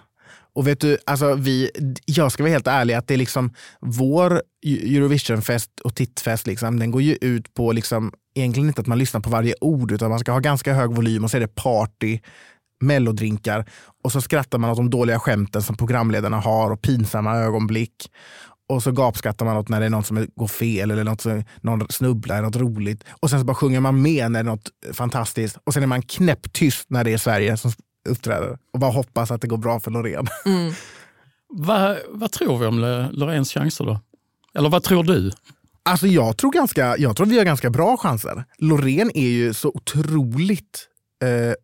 Och 0.52 0.66
vet 0.66 0.80
du, 0.80 0.98
alltså 1.06 1.34
vi, 1.34 1.70
jag 2.04 2.32
ska 2.32 2.42
vara 2.42 2.52
helt 2.52 2.66
ärlig 2.66 2.94
att 2.94 3.06
det 3.06 3.14
är 3.14 3.18
liksom 3.18 3.54
vår 3.80 4.42
Eurovisionfest 4.66 5.80
och 5.84 5.94
tittfest, 5.94 6.46
liksom, 6.46 6.78
den 6.78 6.90
går 6.90 7.02
ju 7.02 7.18
ut 7.20 7.54
på 7.54 7.72
liksom, 7.72 8.12
egentligen 8.34 8.68
inte 8.68 8.80
att 8.80 8.86
man 8.86 8.98
lyssnar 8.98 9.20
på 9.20 9.30
varje 9.30 9.54
ord 9.60 9.92
utan 9.92 10.10
man 10.10 10.18
ska 10.18 10.32
ha 10.32 10.38
ganska 10.38 10.74
hög 10.74 10.90
volym 10.90 11.24
och 11.24 11.30
så 11.30 11.36
är 11.36 11.40
det 11.40 11.54
party, 11.54 12.18
mellodrinkar 12.80 13.64
och 14.04 14.12
så 14.12 14.20
skrattar 14.20 14.58
man 14.58 14.70
åt 14.70 14.76
de 14.76 14.90
dåliga 14.90 15.18
skämten 15.18 15.62
som 15.62 15.76
programledarna 15.76 16.40
har 16.40 16.70
och 16.70 16.82
pinsamma 16.82 17.36
ögonblick. 17.36 18.10
Och 18.68 18.82
så 18.82 18.92
gapskrattar 18.92 19.46
man 19.46 19.56
åt 19.56 19.68
när 19.68 19.80
det 19.80 19.86
är 19.86 19.90
något 19.90 20.06
som 20.06 20.26
går 20.34 20.46
fel 20.46 20.90
eller 20.90 21.04
något 21.04 21.20
som, 21.20 21.44
någon 21.60 21.88
snubblar, 21.88 22.36
eller 22.36 22.46
något 22.46 22.56
roligt. 22.56 23.04
Och 23.20 23.30
sen 23.30 23.38
så 23.40 23.44
bara 23.44 23.54
sjunger 23.54 23.80
man 23.80 24.02
med 24.02 24.30
när 24.30 24.42
det 24.42 24.50
är 24.50 24.52
något 24.52 24.70
fantastiskt. 24.92 25.58
Och 25.64 25.74
sen 25.74 25.82
är 25.82 25.86
man 25.86 26.02
knäpptyst 26.02 26.90
när 26.90 27.04
det 27.04 27.12
är 27.12 27.18
Sverige 27.18 27.56
som 27.56 27.72
uppträder. 28.08 28.58
Och 28.72 28.80
bara 28.80 28.90
hoppas 28.90 29.30
att 29.30 29.40
det 29.40 29.48
går 29.48 29.56
bra 29.56 29.80
för 29.80 29.90
Loreen. 29.90 30.26
Vad, 31.48 31.98
vad 32.08 32.32
tror 32.32 32.58
vi 32.58 32.66
om 32.66 33.08
Loreens 33.12 33.52
chanser 33.52 33.84
då? 33.84 34.00
Eller 34.54 34.70
vad 34.70 34.82
tror 34.82 35.04
du? 35.04 35.30
Alltså 35.82 36.06
jag 36.06 36.36
tror, 36.36 36.52
ganska, 36.52 36.96
jag 36.96 37.16
tror 37.16 37.26
vi 37.26 37.38
har 37.38 37.44
ganska 37.44 37.70
bra 37.70 37.96
chanser. 37.96 38.44
Loreen 38.58 39.10
är 39.14 39.28
ju 39.28 39.54
så 39.54 39.68
otroligt 39.68 40.88
eh, 41.22 41.54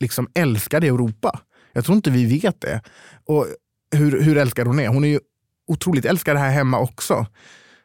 liksom 0.00 0.28
älskad 0.34 0.84
i 0.84 0.88
Europa. 0.88 1.40
Jag 1.72 1.84
tror 1.84 1.96
inte 1.96 2.10
vi 2.10 2.40
vet 2.40 2.60
det. 2.60 2.80
Och 3.24 3.46
hur, 3.90 4.22
hur 4.22 4.36
älskad 4.36 4.66
hon 4.66 4.80
är. 4.80 4.88
Hon 4.88 5.04
är 5.04 5.08
ju 5.08 5.20
otroligt 5.66 6.04
älskad 6.04 6.36
här 6.36 6.50
hemma 6.50 6.78
också. 6.78 7.26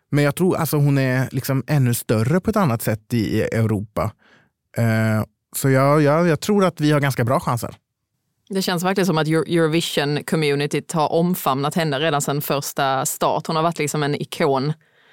Men 0.09 0.23
jag 0.23 0.35
tror 0.35 0.57
alltså 0.57 0.77
hon 0.77 0.97
är 0.97 1.29
liksom 1.31 1.63
ännu 1.67 1.93
större 1.93 2.39
på 2.39 2.49
ett 2.49 2.55
annat 2.55 2.81
sätt 2.81 3.13
i, 3.13 3.17
i 3.17 3.41
Europa. 3.41 4.11
Eh, 4.77 5.23
så 5.55 5.69
jag, 5.69 6.01
jag, 6.01 6.27
jag 6.27 6.39
tror 6.39 6.65
att 6.65 6.81
vi 6.81 6.91
har 6.91 6.99
ganska 6.99 7.23
bra 7.23 7.39
chanser. 7.39 7.75
Det 8.49 8.61
känns 8.61 8.83
verkligen 8.83 9.05
som 9.05 9.17
att 9.17 9.27
Euro- 9.27 9.45
Eurovision-communityt 9.47 10.93
har 10.93 11.11
omfamnat 11.11 11.75
henne 11.75 11.99
redan 11.99 12.21
sedan 12.21 12.41
första 12.41 13.05
start. 13.05 13.47
Hon 13.47 13.55
har 13.55 13.63
varit 13.63 13.79
liksom 13.79 14.03
en 14.03 14.21
ikon. 14.21 14.67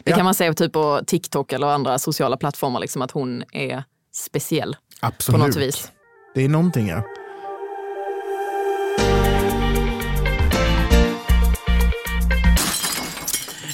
Det 0.05 0.11
Ja. 0.11 0.16
kan 0.16 0.25
man 0.25 0.35
se 0.35 0.55
typ 0.55 0.73
på 0.73 1.01
TikTok 1.07 1.53
eller 1.53 1.66
andra 1.66 1.99
sociala 1.99 2.37
plattformar, 2.37 2.81
liksom 2.81 3.03
att 3.03 3.11
hon 3.11 3.44
är 3.53 3.85
speciell 4.14 4.77
Absolut. 5.01 5.40
på 5.40 5.47
något 5.47 5.57
vis. 5.57 5.92
Det 6.35 6.44
är 6.44 6.49
någonting 6.49 6.88
ja. 6.88 7.03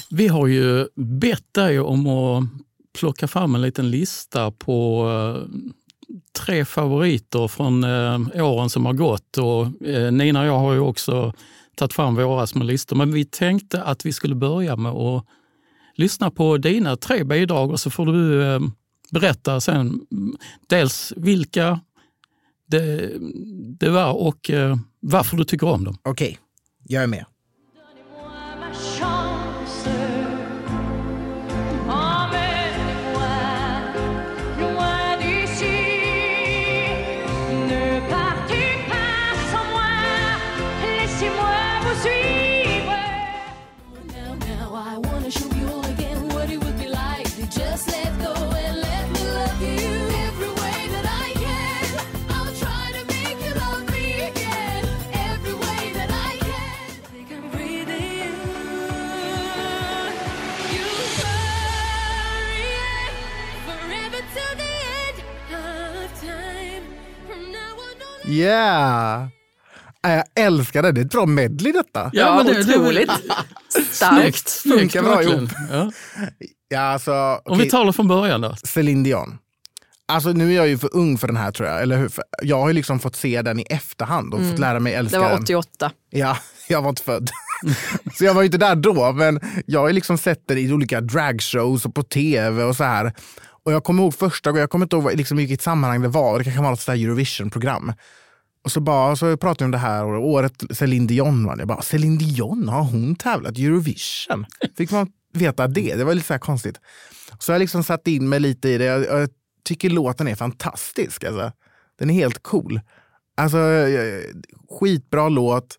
Vi 0.09 0.27
har 0.27 0.47
ju 0.47 0.87
bett 0.95 1.53
dig 1.53 1.79
om 1.79 2.07
att 2.07 2.43
plocka 2.99 3.27
fram 3.27 3.55
en 3.55 3.61
liten 3.61 3.91
lista 3.91 4.51
på 4.51 5.07
eh, 5.09 5.47
tre 6.45 6.65
favoriter 6.65 7.47
från 7.47 7.83
eh, 7.83 8.45
åren 8.45 8.69
som 8.69 8.85
har 8.85 8.93
gått. 8.93 9.37
Och, 9.37 9.87
eh, 9.87 10.11
Nina 10.11 10.41
och 10.41 10.47
jag 10.47 10.59
har 10.59 10.73
ju 10.73 10.79
också 10.79 11.33
tagit 11.75 11.93
fram 11.93 12.15
våra 12.15 12.47
små 12.47 12.63
listor. 12.63 12.95
Men 12.95 13.11
vi 13.13 13.25
tänkte 13.25 13.83
att 13.83 14.05
vi 14.05 14.13
skulle 14.13 14.35
börja 14.35 14.75
med 14.75 14.91
att 14.91 15.25
lyssna 15.95 16.31
på 16.31 16.57
dina 16.57 16.97
tre 16.97 17.23
bidrag 17.23 17.71
och 17.71 17.79
så 17.79 17.89
får 17.89 18.05
du 18.05 18.43
eh, 18.43 18.59
berätta 19.11 19.61
sen 19.61 19.79
mm, 20.11 20.37
dels 20.67 21.13
vilka 21.15 21.79
det, 22.67 23.11
det 23.79 23.89
var 23.89 24.13
och 24.13 24.49
eh, 24.49 24.77
varför 24.99 25.37
du 25.37 25.43
tycker 25.43 25.67
om 25.67 25.83
dem. 25.83 25.97
Okej, 26.03 26.37
jag 26.87 27.03
är 27.03 27.07
med. 27.07 27.25
Yeah! 68.31 69.21
Äh, 70.07 70.11
Jag 70.13 70.23
älskar 70.35 70.81
det. 70.83 70.91
Det 70.91 71.01
är 71.01 71.05
ett 71.05 71.11
bra 71.11 71.25
medley 71.25 71.71
detta. 71.73 72.09
Ja, 72.13 72.35
men 72.35 72.45
det- 72.45 72.63
det- 72.63 72.77
otroligt 72.77 73.11
starkt. 73.91 74.21
Snyggt! 74.21 74.47
snyggt, 74.49 74.79
Funkar 74.79 75.01
bra 75.03 75.23
ihop. 75.23 75.49
Ja. 75.71 75.91
Ja, 76.69 76.79
alltså, 76.79 77.11
Om 77.13 77.39
okej, 77.53 77.69
vi 77.71 77.85
det 77.85 77.93
från 77.93 78.07
början 78.07 78.41
då. 78.41 78.55
Celine 78.63 79.03
Dion. 79.03 79.37
Alltså 80.07 80.29
nu 80.31 80.51
är 80.51 80.55
jag 80.55 80.67
ju 80.67 80.77
för 80.77 80.95
ung 80.95 81.17
för 81.17 81.27
den 81.27 81.37
här 81.37 81.51
tror 81.51 81.69
jag. 81.69 81.81
Eller 81.81 81.97
hur? 81.97 82.09
För 82.09 82.23
Jag 82.43 82.59
har 82.59 82.67
ju 82.67 82.73
liksom 82.73 82.99
fått 82.99 83.15
se 83.15 83.41
den 83.41 83.59
i 83.59 83.63
efterhand 83.69 84.33
och 84.33 84.39
fått 84.49 84.59
lära 84.59 84.79
mig 84.79 84.93
älska 84.93 85.17
Det 85.17 85.23
var 85.23 85.29
den. 85.31 85.41
88. 85.43 85.91
Ja, 86.09 86.37
jag 86.67 86.81
var 86.81 86.89
inte 86.89 87.03
född. 87.03 87.29
så 88.17 88.25
jag 88.25 88.33
var 88.33 88.41
ju 88.41 88.45
inte 88.45 88.57
där 88.57 88.75
då, 88.75 89.11
men 89.11 89.39
jag 89.65 89.79
har 89.79 89.87
ju 89.87 89.93
liksom 89.93 90.17
sett 90.17 90.47
den 90.47 90.57
i 90.57 90.73
olika 90.73 91.01
dragshows 91.01 91.85
och 91.85 91.95
på 91.95 92.03
tv 92.03 92.63
och 92.63 92.75
så 92.75 92.83
här. 92.83 93.13
Och 93.65 93.71
jag 93.71 93.83
kommer 93.83 94.03
ihåg 94.03 94.13
första 94.13 94.49
gången, 94.49 94.61
jag 94.61 94.69
kommer 94.69 94.85
inte 94.85 94.95
ihåg 94.95 95.13
liksom, 95.15 95.37
vilket 95.37 95.61
sammanhang 95.61 96.01
det 96.01 96.07
var, 96.07 96.37
det 96.37 96.43
kanske 96.43 96.61
var 96.61 96.69
något 96.69 96.87
Eurovision-program. 96.87 97.93
Och 98.63 98.71
så, 98.71 98.79
bara, 98.79 99.15
så 99.15 99.37
pratade 99.37 99.63
vi 99.63 99.65
om 99.65 99.71
det 99.71 99.77
här 99.77 100.05
och 100.05 100.27
året 100.27 100.63
Céline 100.77 101.07
Dion 101.07 101.45
vann. 101.45 101.59
Jag 101.59 101.67
bara, 101.67 101.81
Céline 101.81 102.17
Dion, 102.17 102.69
har 102.69 102.83
hon 102.83 103.15
tävlat 103.15 103.57
i 103.57 103.65
Eurovision? 103.65 104.45
Fick 104.77 104.91
man 104.91 105.11
veta 105.33 105.67
det? 105.67 105.95
Det 105.95 106.03
var 106.03 106.13
lite 106.13 106.27
så 106.27 106.33
här 106.33 106.39
konstigt. 106.39 106.79
Så 107.39 107.51
jag 107.51 107.59
liksom 107.59 107.83
satt 107.83 108.07
in 108.07 108.29
mig 108.29 108.39
lite 108.39 108.69
i 108.69 108.77
det. 108.77 108.85
Jag, 108.85 109.05
jag 109.05 109.29
tycker 109.63 109.89
låten 109.89 110.27
är 110.27 110.35
fantastisk. 110.35 111.23
Alltså. 111.23 111.51
Den 111.99 112.09
är 112.09 112.13
helt 112.13 112.43
cool. 112.43 112.81
Alltså, 113.37 113.57
eh, 113.57 114.21
skitbra 114.79 115.29
låt. 115.29 115.77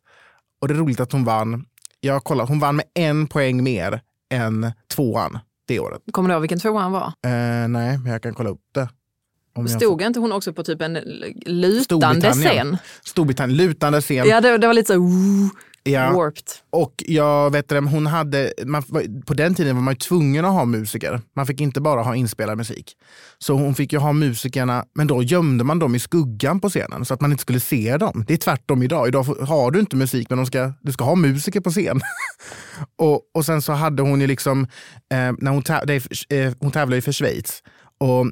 Och 0.60 0.68
det 0.68 0.74
är 0.74 0.78
roligt 0.78 1.00
att 1.00 1.12
hon 1.12 1.24
vann. 1.24 1.66
Jag 2.00 2.24
kollat, 2.24 2.48
hon 2.48 2.58
vann 2.58 2.76
med 2.76 2.86
en 2.94 3.26
poäng 3.26 3.62
mer 3.62 4.00
än 4.30 4.72
tvåan 4.88 5.38
det 5.66 5.80
året. 5.80 6.02
Kommer 6.12 6.28
du 6.28 6.32
ihåg 6.32 6.40
vilken 6.42 6.58
tvåa 6.58 6.80
han 6.80 6.92
var? 6.92 7.06
Eh, 7.06 7.68
nej, 7.68 7.98
men 7.98 8.06
jag 8.06 8.22
kan 8.22 8.34
kolla 8.34 8.50
upp 8.50 8.60
det. 8.74 8.88
Om 9.54 9.66
jag 9.66 9.80
Stod 9.80 10.02
inte 10.02 10.20
hon 10.20 10.32
också 10.32 10.52
på 10.52 10.62
typ 10.64 10.82
en 10.82 10.92
lutande 11.46 11.84
Storbritannien. 11.84 12.32
scen? 12.32 12.76
Storbritannien, 13.04 13.56
lutande 13.56 14.00
scen. 14.00 14.28
Ja, 14.28 14.40
det, 14.40 14.58
det 14.58 14.66
var 14.66 14.74
lite 14.74 14.94
så... 14.94 15.00
Ja, 15.84 16.12
Warped. 16.12 16.44
och 16.70 16.94
jag 17.06 17.50
vet 17.50 17.68
det, 17.68 17.78
hon 17.78 18.06
hade, 18.06 18.52
man, 18.66 18.82
på 19.26 19.34
den 19.34 19.54
tiden 19.54 19.76
var 19.76 19.82
man 19.82 19.94
ju 19.94 19.98
tvungen 19.98 20.44
att 20.44 20.52
ha 20.52 20.64
musiker. 20.64 21.20
Man 21.36 21.46
fick 21.46 21.60
inte 21.60 21.80
bara 21.80 22.02
ha 22.02 22.16
inspelad 22.16 22.58
musik. 22.58 22.96
Så 23.38 23.54
hon 23.54 23.74
fick 23.74 23.92
ju 23.92 23.98
ha 23.98 24.12
musikerna, 24.12 24.84
men 24.94 25.06
då 25.06 25.22
gömde 25.22 25.64
man 25.64 25.78
dem 25.78 25.94
i 25.94 25.98
skuggan 25.98 26.60
på 26.60 26.68
scenen 26.68 27.04
så 27.04 27.14
att 27.14 27.20
man 27.20 27.32
inte 27.32 27.42
skulle 27.42 27.60
se 27.60 27.96
dem. 27.96 28.24
Det 28.28 28.32
är 28.32 28.38
tvärtom 28.38 28.82
idag. 28.82 29.08
Idag 29.08 29.22
har 29.22 29.70
du 29.70 29.80
inte 29.80 29.96
musik, 29.96 30.30
men 30.30 30.38
de 30.38 30.46
ska, 30.46 30.72
du 30.80 30.92
ska 30.92 31.04
ha 31.04 31.14
musiker 31.14 31.60
på 31.60 31.70
scen. 31.70 32.00
och, 32.98 33.20
och 33.34 33.44
sen 33.44 33.62
så 33.62 33.72
hade 33.72 34.02
hon 34.02 34.20
ju 34.20 34.26
liksom, 34.26 34.62
eh, 35.12 35.32
när 35.38 35.50
hon, 35.50 35.62
täv, 35.62 35.90
eh, 36.28 36.52
hon 36.60 36.70
tävlar 36.70 36.94
ju 36.94 37.00
för 37.00 37.12
Schweiz. 37.12 37.62
Och 37.98 38.26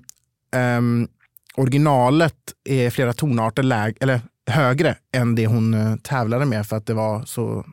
ehm, 0.57 1.09
originalet 1.57 2.35
är 2.69 2.91
flera 2.91 3.13
tonarter 3.13 3.63
läg, 3.63 3.97
eller 4.01 4.21
högre 4.51 4.97
än 5.13 5.35
det 5.35 5.47
hon 5.47 5.75
eh, 5.75 5.97
tävlade 5.97 6.45
med 6.45 6.67
för 6.67 6.77
att 6.77 6.87
det 6.87 6.95
var 6.95 7.25
så 7.25 7.65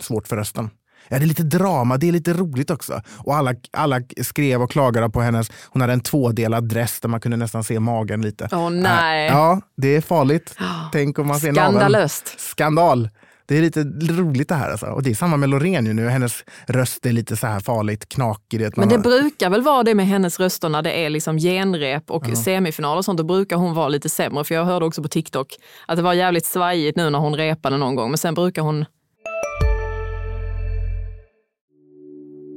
svårt 0.00 0.28
för 0.28 0.36
rösten. 0.36 0.70
Ja, 1.08 1.18
det 1.18 1.24
är 1.24 1.26
lite 1.26 1.42
drama, 1.42 1.96
det 1.96 2.08
är 2.08 2.12
lite 2.12 2.32
roligt 2.32 2.70
också. 2.70 3.02
Och 3.16 3.36
alla, 3.36 3.54
alla 3.72 4.00
skrev 4.22 4.62
och 4.62 4.70
klagade 4.70 5.10
på 5.10 5.20
hennes, 5.20 5.50
hon 5.66 5.80
hade 5.80 5.92
en 5.92 6.00
tvådelad 6.00 6.68
dress 6.68 7.00
där 7.00 7.08
man 7.08 7.20
kunde 7.20 7.36
nästan 7.36 7.64
se 7.64 7.80
magen 7.80 8.22
lite. 8.22 8.48
Åh 8.52 8.70
nej. 8.70 9.26
Ja, 9.26 9.60
det 9.76 9.88
är 9.88 10.00
farligt. 10.00 10.56
Tänk 10.92 11.18
om 11.18 11.26
man 11.26 11.40
ser 11.40 11.52
naveln. 11.52 11.78
Skandalöst. 11.78 12.40
Skandal. 12.40 13.08
Det 13.50 13.58
är 13.58 13.62
lite 13.62 13.84
roligt 14.12 14.48
det 14.48 14.54
här. 14.54 14.70
Alltså. 14.70 14.86
Och 14.86 15.02
det 15.02 15.10
är 15.10 15.14
samma 15.14 15.36
med 15.36 15.48
Loreen 15.48 15.86
ju 15.86 15.92
nu. 15.92 16.08
Hennes 16.08 16.44
röst 16.66 17.06
är 17.06 17.12
lite 17.12 17.36
så 17.36 17.46
här 17.46 17.60
farligt 17.60 18.08
knakig. 18.08 18.70
Men 18.76 18.88
det 18.88 18.98
brukar 18.98 19.50
väl 19.50 19.62
vara 19.62 19.82
det 19.82 19.94
med 19.94 20.06
hennes 20.06 20.40
röster 20.40 20.68
när 20.68 20.82
det 20.82 20.92
är 20.92 21.10
liksom 21.10 21.38
genrep 21.38 22.10
och 22.10 22.24
Ja. 22.28 22.36
semifinal 22.36 22.98
och 22.98 23.04
sånt. 23.04 23.18
Då 23.18 23.24
brukar 23.24 23.56
hon 23.56 23.74
vara 23.74 23.88
lite 23.88 24.08
sämre. 24.08 24.44
För 24.44 24.54
jag 24.54 24.64
hörde 24.64 24.86
också 24.86 25.02
på 25.02 25.08
TikTok 25.08 25.56
att 25.86 25.96
det 25.96 26.02
var 26.02 26.12
jävligt 26.14 26.46
svajigt 26.46 26.96
nu 26.96 27.10
när 27.10 27.18
hon 27.18 27.36
repade 27.36 27.76
någon 27.76 27.94
gång. 27.94 28.10
Men 28.10 28.18
sen 28.18 28.34
brukar 28.34 28.62
hon... 28.62 28.84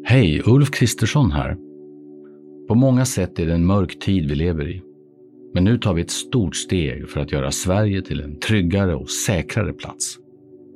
Hej, 0.06 0.41
Ulf 0.45 0.71
Kristersson 0.71 1.32
här. 1.32 1.56
På 2.67 2.75
många 2.75 3.06
sätt 3.06 3.39
är 3.39 3.45
det 3.45 3.53
en 3.53 3.65
mörk 3.65 3.99
tid 3.99 4.29
vi 4.29 4.36
lever 4.36 4.69
i. 4.69 4.82
Men 5.53 5.63
nu 5.63 5.77
tar 5.77 5.93
vi 5.93 6.01
ett 6.01 6.12
stort 6.12 6.56
steg 6.56 7.10
för 7.10 7.19
att 7.21 7.32
göra 7.32 7.51
Sverige 7.51 8.01
till 8.01 8.21
en 8.21 8.39
tryggare 8.39 8.95
och 8.95 9.10
säkrare 9.10 9.73
plats. 9.73 10.17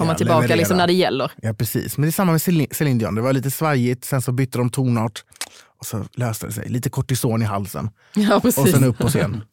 Komma 0.00 0.12
Ja, 0.12 0.16
tillbaka 0.18 0.40
leverera. 0.40 0.56
liksom 0.58 0.76
när 0.76 0.86
det 0.86 0.92
gäller. 0.92 1.32
Ja, 1.42 1.54
precis. 1.54 1.98
Men 1.98 2.02
det 2.02 2.08
är 2.08 2.12
samma 2.12 2.32
med 2.32 2.42
Celine 2.72 2.98
Dion. 2.98 3.14
Det 3.14 3.20
var 3.20 3.32
lite 3.32 3.50
svajigt, 3.50 4.04
sen 4.04 4.22
så 4.22 4.32
bytte 4.32 4.58
de 4.58 4.70
tonart 4.70 5.24
och 5.80 5.86
så 5.86 6.04
löste 6.14 6.46
det 6.46 6.52
sig. 6.52 6.68
Lite 6.68 6.90
kortison 6.90 7.42
i 7.42 7.44
halsen 7.44 7.90
Ja, 8.14 8.40
precis. 8.40 8.58
och 8.64 8.68
sen 8.68 8.84
upp 8.84 8.98
på 8.98 9.08
scen. 9.08 9.42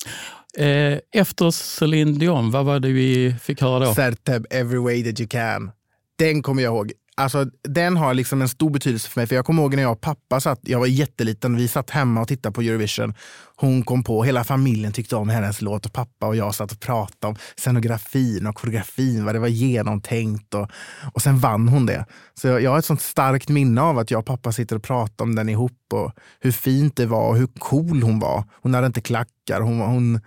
Eh, 0.58 0.98
efter 1.14 1.52
Celine 1.52 2.20
Dion, 2.20 2.52
vad 2.52 2.66
var 2.66 2.80
det 2.80 2.88
vi 2.90 3.36
fick 3.42 3.62
höra 3.62 3.86
då? 3.86 3.94
Sertab, 3.94 4.46
every 4.50 4.78
way 4.78 5.04
that 5.04 5.20
you 5.20 5.28
can. 5.30 5.72
Den 6.20 6.42
kommer 6.42 6.64
jag 6.64 6.74
ihåg. 6.74 6.92
Alltså, 7.20 7.46
den 7.64 7.98
har 7.98 8.14
liksom 8.14 8.42
en 8.42 8.50
stor 8.50 8.70
betydelse 8.70 9.10
för 9.10 9.20
mig. 9.20 9.28
För 9.28 9.36
Jag 9.36 9.46
kommer 9.46 9.62
ihåg 9.62 9.76
när 9.76 9.84
jag 9.84 9.92
och 9.92 10.02
pappa 10.02 10.40
satt, 10.40 10.60
jag 10.62 10.80
var 10.80 10.88
jätteliten, 10.88 11.56
vi 11.56 11.68
satt 11.68 11.90
hemma 11.90 12.22
och 12.22 12.28
tittade 12.28 12.54
på 12.54 12.62
Eurovision. 12.62 13.14
Hon 13.56 13.84
kom 13.84 14.04
på, 14.04 14.24
hela 14.24 14.44
familjen 14.44 14.94
tyckte 14.94 15.16
om 15.16 15.30
hennes 15.30 15.62
låt 15.62 15.86
och 15.86 15.94
pappa 15.94 16.28
och 16.28 16.36
jag 16.36 16.56
satt 16.56 16.72
och 16.72 16.80
pratade 16.80 17.32
om 17.32 17.36
scenografin 17.58 18.48
och 18.48 18.56
koreografin, 18.56 19.26
vad 19.26 19.36
det 19.36 19.40
var 19.40 19.48
genomtänkt. 19.48 20.54
Och, 20.54 20.70
och 21.14 21.22
sen 21.22 21.40
vann 21.40 21.68
hon 21.68 21.86
det. 21.86 22.06
Så 22.34 22.48
jag, 22.48 22.62
jag 22.62 22.72
har 22.72 22.80
ett 22.80 22.86
sånt 22.86 23.02
starkt 23.02 23.50
minne 23.50 23.82
av 23.82 24.00
att 24.00 24.12
jag 24.12 24.20
och 24.20 24.26
pappa 24.26 24.52
sitter 24.52 24.76
och 24.76 24.84
pratar 24.84 25.26
om 25.26 25.36
den 25.36 25.50
ihop 25.50 25.94
och 25.94 26.12
hur 26.40 26.52
fint 26.52 26.96
det 26.96 27.06
var 27.06 27.30
och 27.30 27.38
hur 27.38 27.48
cool 27.60 28.04
hon 28.04 28.20
var. 28.20 28.44
Hon 28.62 28.74
hade 28.74 28.88
inte 28.88 29.02
klackar, 29.02 29.62
hon, 29.62 29.80
hon, 29.80 30.20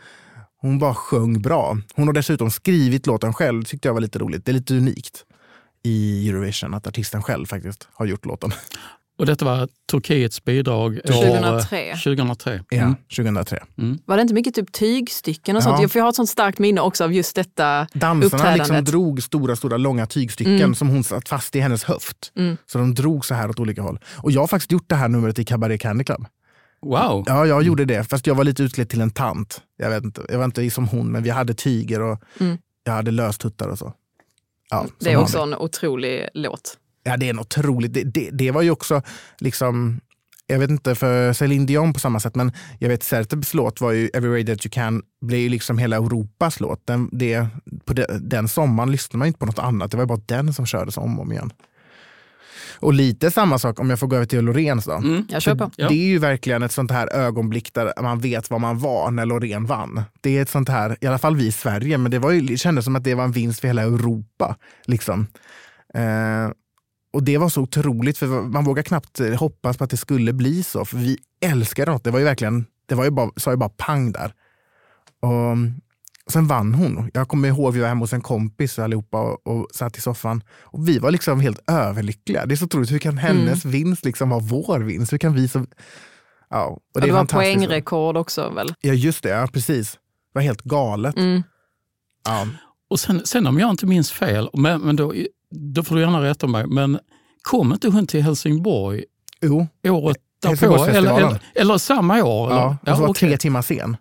hon 0.61 0.79
bara 0.79 0.95
sjöng 0.95 1.43
bra. 1.43 1.79
Hon 1.95 2.07
har 2.07 2.15
dessutom 2.15 2.51
skrivit 2.51 3.07
låten 3.07 3.35
själv, 3.35 3.65
tyckte 3.65 3.89
jag 3.89 3.95
var 3.95 4.01
lite 4.01 4.19
roligt. 4.19 4.45
Det 4.45 4.51
är 4.51 4.55
lite 4.55 4.75
unikt 4.75 5.25
i 5.85 6.29
Eurovision 6.29 6.75
att 6.75 6.87
artisten 6.87 7.23
själv 7.23 7.47
faktiskt 7.47 7.89
har 7.93 8.07
gjort 8.07 8.27
låten. 8.27 8.53
Och 9.19 9.27
detta 9.27 9.45
var 9.45 9.69
Turkiets 9.91 10.45
bidrag 10.45 10.93
år, 10.93 11.01
2003. 11.13 11.97
2003. 12.05 12.61
Ja, 12.71 12.79
Mm. 12.83 12.95
2003. 13.17 13.63
Var 14.05 14.17
det 14.17 14.23
inte 14.23 14.35
mycket 14.35 14.55
typ 14.55 14.73
tygstycken 14.73 15.57
och 15.57 15.63
Ja. 15.63 15.77
sånt? 15.77 15.93
För 15.93 15.99
jag 15.99 16.05
har 16.05 16.11
ett 16.11 16.17
sånt 16.17 16.29
starkt 16.31 16.59
minne 16.59 16.81
också 16.81 17.05
av 17.05 17.13
just 17.13 17.37
detta 17.37 17.87
Dansarna 17.93 18.55
liksom 18.57 18.85
drog 18.85 19.23
stora, 19.23 19.57
stora 19.57 19.77
långa 19.77 20.07
tygstycken 20.07 20.55
Mm. 20.57 20.75
som 20.75 20.89
hon 20.89 21.05
satt 21.05 21.29
fast 21.29 21.57
i 21.57 21.61
hennes 21.61 21.85
höft. 21.85 22.33
Mm. 22.37 22.57
Så 22.67 22.79
de 22.79 22.95
drog 22.95 23.25
så 23.25 23.35
här 23.35 23.51
åt 23.51 23.61
olika 23.61 23.83
håll. 23.83 23.99
Och 24.17 24.33
jag 24.33 24.41
har 24.41 24.47
faktiskt 24.47 24.73
gjort 24.73 24.89
det 24.89 24.95
här 24.97 25.09
numret 25.09 25.39
i 25.39 25.45
Cabaret 25.45 25.81
Candy 25.81 26.05
Club. 26.05 26.27
Wow! 26.83 27.25
Ja, 27.27 27.47
jag 27.47 27.63
gjorde 27.63 27.85
det. 27.85 28.05
Fast 28.05 28.27
jag 28.27 28.35
var 28.35 28.45
lite 28.45 28.63
utklädd 28.63 28.89
till 28.89 29.01
en 29.01 29.11
tant. 29.11 29.61
Jag, 29.77 29.91
vet 29.91 30.05
inte, 30.05 30.23
jag 30.29 30.39
var 30.39 30.45
inte 30.45 30.71
som 30.71 30.89
hon, 30.89 31.13
men 31.13 31.23
vi 31.23 31.31
hade 31.31 31.55
tyger 31.55 32.03
och 32.03 32.23
Mm. 32.41 32.59
jag 32.85 32.93
hade 32.93 33.11
löstuttar 33.11 33.69
och 33.69 33.79
så. 33.79 33.93
Ja, 34.71 34.87
Det 34.99 35.05
som 35.05 35.13
är 35.13 35.17
också 35.17 35.39
vanligt. 35.39 35.57
en 35.59 35.65
otrolig 35.65 36.29
låt. 36.35 36.79
Ja, 37.03 37.17
det 37.17 37.29
är 37.29 37.33
något 37.35 37.59
otroligt. 37.59 37.93
Det, 37.95 38.03
det, 38.05 38.31
det 38.33 38.51
var 38.51 38.63
ju 38.63 38.71
också, 38.71 39.03
liksom, 39.39 40.01
jag 40.47 40.59
vet 40.59 40.71
inte 40.71 40.95
för 40.95 41.33
Celine 41.33 41.67
Dion 41.67 41.93
på 41.93 42.01
samma 42.01 42.21
sätt, 42.21 42.35
men 42.35 42.53
jag 42.79 42.89
vet 42.89 43.03
Sertabs 43.03 43.55
låt 43.55 43.81
var 43.81 43.93
ju 43.93 44.11
Every 44.15 44.31
Way 44.31 44.45
That 44.47 44.67
You 44.67 44.71
Can, 44.71 45.03
blev 45.21 45.41
ju 45.41 45.49
liksom 45.49 45.79
hela 45.79 45.97
Europas 45.97 46.61
låt. 46.61 46.87
Den, 46.87 47.09
det, 47.13 47.47
på 47.85 47.93
de, 47.93 48.07
den 48.21 48.49
sommaren 48.49 48.91
lyssnade 48.93 49.19
man 49.19 49.27
inte 49.29 49.39
på 49.39 49.47
något 49.47 49.59
annat, 49.59 49.91
det 49.91 49.97
var 49.97 50.07
bara 50.07 50.21
den 50.27 50.53
som 50.55 50.67
kördes 50.67 50.97
om 50.97 51.19
och 51.19 51.25
om 51.25 51.33
igen. 51.33 51.51
Och 52.75 52.93
lite 52.93 53.31
samma 53.31 53.59
sak 53.59 53.81
om 53.81 53.91
jag 53.91 53.99
får 53.99 54.07
gå 54.07 54.17
över 54.17 54.27
till 54.27 54.45
Loreens 54.45 54.85
då. 54.85 54.93
Mm. 54.93 55.27
Jag 55.29 55.43
kör 55.43 55.55
på. 55.55 55.71
Ja. 55.77 55.89
Det 55.89 55.95
är 55.95 56.07
ju 56.07 56.19
verkligen 56.19 56.63
ett 56.63 56.73
sånt 56.73 56.91
här 56.91 57.15
ögonblick 57.15 57.75
där 57.75 58.03
man 58.03 58.21
vet 58.21 58.51
vad 58.51 58.61
man 58.61 58.79
var 58.79 59.11
när 59.11 59.27
Loreen 59.27 59.67
vann. 59.67 60.03
Det 60.21 60.39
är 60.39 60.43
ett 60.43 60.51
sånt 60.51 60.69
här, 60.69 60.97
i 61.01 61.07
alla 61.07 61.19
fall 61.19 61.37
vi 61.37 61.47
i 61.47 61.53
Sverige, 61.53 61.99
men 61.99 62.11
det, 62.11 62.19
var 62.19 62.31
ju, 62.31 62.41
det 62.41 62.57
kändes 62.57 62.85
som 62.85 62.97
att 62.97 63.05
det 63.05 63.15
var 63.15 63.25
en 63.25 63.33
vinst 63.33 63.61
för 63.61 63.69
hela 63.69 63.83
Europa. 63.83 64.57
Liksom. 64.85 65.27
Eh, 65.95 66.51
och 67.13 67.23
det 67.23 67.39
var 67.39 67.49
så 67.49 67.63
otroligt, 67.63 68.19
för 68.19 68.27
man 68.27 68.65
vågar 68.65 68.83
knappt 68.83 69.21
hoppas 69.39 69.77
på 69.79 69.85
att 69.85 69.91
det 69.91 69.97
skulle 69.97 70.33
bli 70.33 70.63
så. 70.63 70.85
För 70.85 70.97
vi 70.97 71.19
älskade 71.41 71.93
något. 71.93 72.05
Det 72.05 72.11
var 72.11 72.19
ju 72.19 72.25
verkligen, 72.25 72.67
det 72.87 72.95
var 72.95 73.05
ju 73.05 73.11
bara, 73.11 73.31
sa 73.37 73.51
ju 73.51 73.57
bara 73.57 73.69
pang 73.69 74.13
där. 74.13 74.33
Och 75.21 75.57
sen 76.33 76.47
vann 76.47 76.75
hon. 76.75 77.11
Jag 77.15 77.29
kommer 77.29 77.49
ihåg 77.49 77.75
vi 77.75 77.81
var 77.81 77.89
hemma 77.89 78.01
hos 78.01 78.13
en 78.13 78.21
kompis 78.21 78.79
allihopa 78.79 79.21
och, 79.21 79.47
och 79.47 79.67
satt 79.75 79.99
i 79.99 80.01
soffan. 80.01 80.43
Och 80.61 80.89
vi 80.89 80.99
var 80.99 81.11
liksom 81.11 81.41
helt 81.41 81.71
överlyckliga. 81.71 82.47
Det 82.47 82.55
är 82.55 82.57
så 82.57 82.65
otroligt. 82.65 82.93
Hur 82.93 82.99
kan 82.99 83.19
hennes 83.19 83.65
vinst 83.65 84.05
liksom 84.05 84.31
vara 84.31 84.41
vår 84.41 84.81
vinst? 84.81 85.13
Hur 85.13 85.19
kan 85.19 85.35
vi 85.35 85.49
så... 85.49 85.67
Ja, 86.51 86.65
och 86.65 86.81
det, 86.95 87.01
det, 87.01 87.09
är 87.09 87.13
var 87.13 87.25
poängrekord 87.25 88.17
också 88.17 88.51
väl? 88.51 88.75
Ja, 88.81 88.93
just 88.93 89.23
det. 89.23 89.29
Ja, 89.29 89.49
precis. 89.53 89.93
Det 89.93 89.99
var 90.33 90.43
helt 90.43 90.63
galet. 90.63 91.17
Mm. 91.17 91.43
Ja. 92.25 92.47
Och 92.91 93.01
sen, 93.01 93.23
sen 93.25 93.47
om 93.47 93.59
jag 93.59 93.71
inte 93.71 93.87
minns 93.87 94.13
fel, 94.13 94.51
men, 94.53 94.81
men 94.81 94.97
då, 94.97 95.15
då 95.51 95.83
får 95.83 95.95
du 95.95 96.01
gärna 96.01 96.23
rätta 96.23 96.47
mig, 96.47 96.67
men 96.67 96.99
kom 97.43 97.73
inte 97.73 97.89
hon 97.89 98.07
till 98.07 98.23
Helsingborg 98.23 99.05
Jo, 99.41 99.67
året 99.89 100.17
därpå? 100.43 100.85
Eller, 100.85 101.19
eller, 101.19 101.41
eller 101.55 101.79
samma 101.79 102.25
år? 102.25 102.51
ja. 102.51 102.77
Eller? 102.83 102.93
och 102.93 102.97
så 102.97 103.03
var 103.03 103.11
okej. 103.11 103.29
tre 103.29 103.37
timmar 103.37 103.63
sen. 103.63 103.97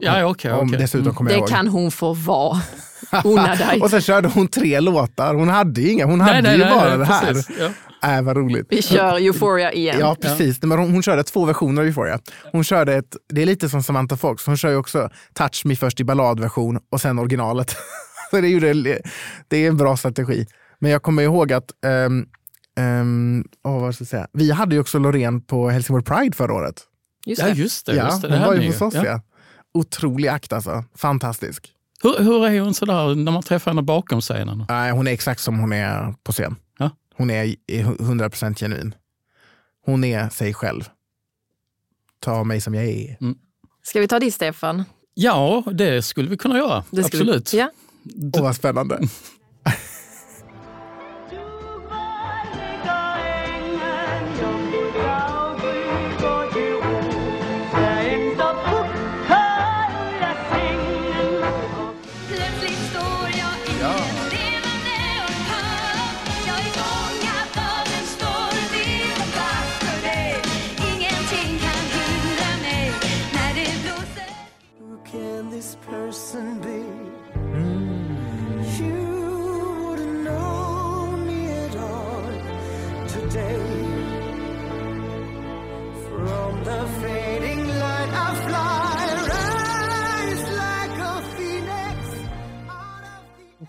Ja, 0.00 0.24
okej. 0.26 0.52
Om 0.52 0.70
dessutom 0.70 1.00
Mm. 1.00 1.14
kommer 1.14 1.30
jag 1.30 1.42
Det 1.42 1.48
kan 1.52 1.68
hon 1.68 1.90
få 1.90 2.12
vara. 2.14 2.60
Och 3.82 3.90
sen 3.90 4.00
körde 4.00 4.28
hon 4.28 4.48
tre 4.48 4.80
låtar. 4.80 5.34
Hon 5.34 5.48
hade 5.48 5.82
inga. 5.82 6.06
Hon 6.06 6.20
hade 6.20 6.32
Nej, 6.32 6.42
nej, 6.42 6.52
ju 6.58 6.64
nej, 6.64 6.74
bara 6.74 6.88
nej, 6.88 6.98
det 6.98 7.04
här. 7.04 7.26
precis. 7.26 7.56
Ja. 7.58 7.70
Äh, 8.16 8.22
vad 8.22 8.36
roligt. 8.36 8.66
Vi 8.70 8.82
kör 8.82 9.16
Euphoria 9.18 9.72
igen. 9.72 9.96
Ja, 10.00 10.16
precis. 10.20 10.62
Men 10.62 10.78
hon, 10.78 10.90
hon 10.90 11.02
körde 11.02 11.22
två 11.24 11.44
versioner 11.44 11.82
av 11.82 11.86
Euphoria. 11.88 12.18
Hon 12.52 12.64
körde 12.64 12.94
ett, 12.94 13.16
det 13.32 13.42
är 13.42 13.46
lite 13.46 13.68
som 13.68 13.82
Samantha 13.82 14.16
Fox, 14.16 14.46
hon 14.46 14.56
kör 14.56 14.70
ju 14.70 14.76
också 14.76 15.10
Touch 15.34 15.62
Me 15.64 15.76
först 15.76 16.00
i 16.00 16.04
balladversion 16.04 16.78
och 16.92 17.00
sen 17.00 17.18
originalet. 17.18 17.76
Så 18.30 18.40
det, 18.40 18.48
gjorde, 18.48 18.98
det 19.48 19.56
är 19.56 19.68
en 19.68 19.76
bra 19.76 19.96
strategi. 19.96 20.46
Men 20.78 20.90
jag 20.90 21.02
kommer 21.02 21.22
ihåg 21.22 21.52
att 21.52 21.70
um, 22.06 22.26
um, 22.80 23.44
oh, 23.64 23.80
vad 23.80 23.94
ska 23.94 24.02
jag 24.02 24.08
säga? 24.08 24.26
vi 24.32 24.50
hade 24.50 24.74
ju 24.74 24.80
också 24.80 24.98
Loreen 24.98 25.40
på 25.40 25.68
Helsingborg 25.70 26.04
Pride 26.04 26.36
förra 26.36 26.54
året. 26.54 26.74
Just 27.26 27.42
ja, 27.42 27.48
det. 27.48 27.52
just 27.54 27.86
det. 27.86 27.94
ja, 27.96 28.04
just 28.04 28.22
det. 28.22 28.28
det 28.28 28.36
hon 28.38 28.46
var 28.46 28.54
ju 28.54 28.66
hos 28.66 28.80
oss. 28.82 28.94
Ja. 28.94 29.20
Otrolig 29.74 30.28
akt 30.28 30.52
alltså. 30.52 30.84
Fantastisk. 30.94 31.72
Hur, 32.02 32.24
hur 32.24 32.46
är 32.46 32.60
hon 32.60 32.74
sådär 32.74 33.14
när 33.14 33.32
man 33.32 33.42
träffar 33.42 33.70
henne 33.70 33.82
bakom 33.82 34.20
scenen? 34.20 34.64
Nej, 34.68 34.92
hon 34.92 35.06
är 35.06 35.12
exakt 35.12 35.40
som 35.40 35.58
hon 35.58 35.72
är 35.72 36.14
på 36.22 36.32
scen. 36.32 36.56
Ja. 36.78 36.90
Hon 37.14 37.30
är 37.30 37.54
är 37.66 37.84
100% 37.84 38.54
genuin. 38.54 38.94
Hon 39.84 40.04
är 40.04 40.28
sig 40.28 40.54
själv. 40.54 40.88
Ta 42.20 42.44
mig 42.44 42.60
som 42.60 42.74
jag 42.74 42.84
är. 42.84 43.16
Ska 43.82 44.00
vi 44.00 44.08
ta 44.08 44.18
det 44.18 44.32
Stefan? 44.32 44.84
Ja, 45.14 45.64
det 45.72 46.02
skulle 46.02 46.30
vi 46.30 46.36
kunna 46.36 46.58
göra. 46.58 46.84
Absolut. 47.04 47.54
Vi, 47.54 47.58
ja. 47.58 47.70
Åh, 48.34 48.42
vad 48.42 48.56
spännande. 48.56 48.98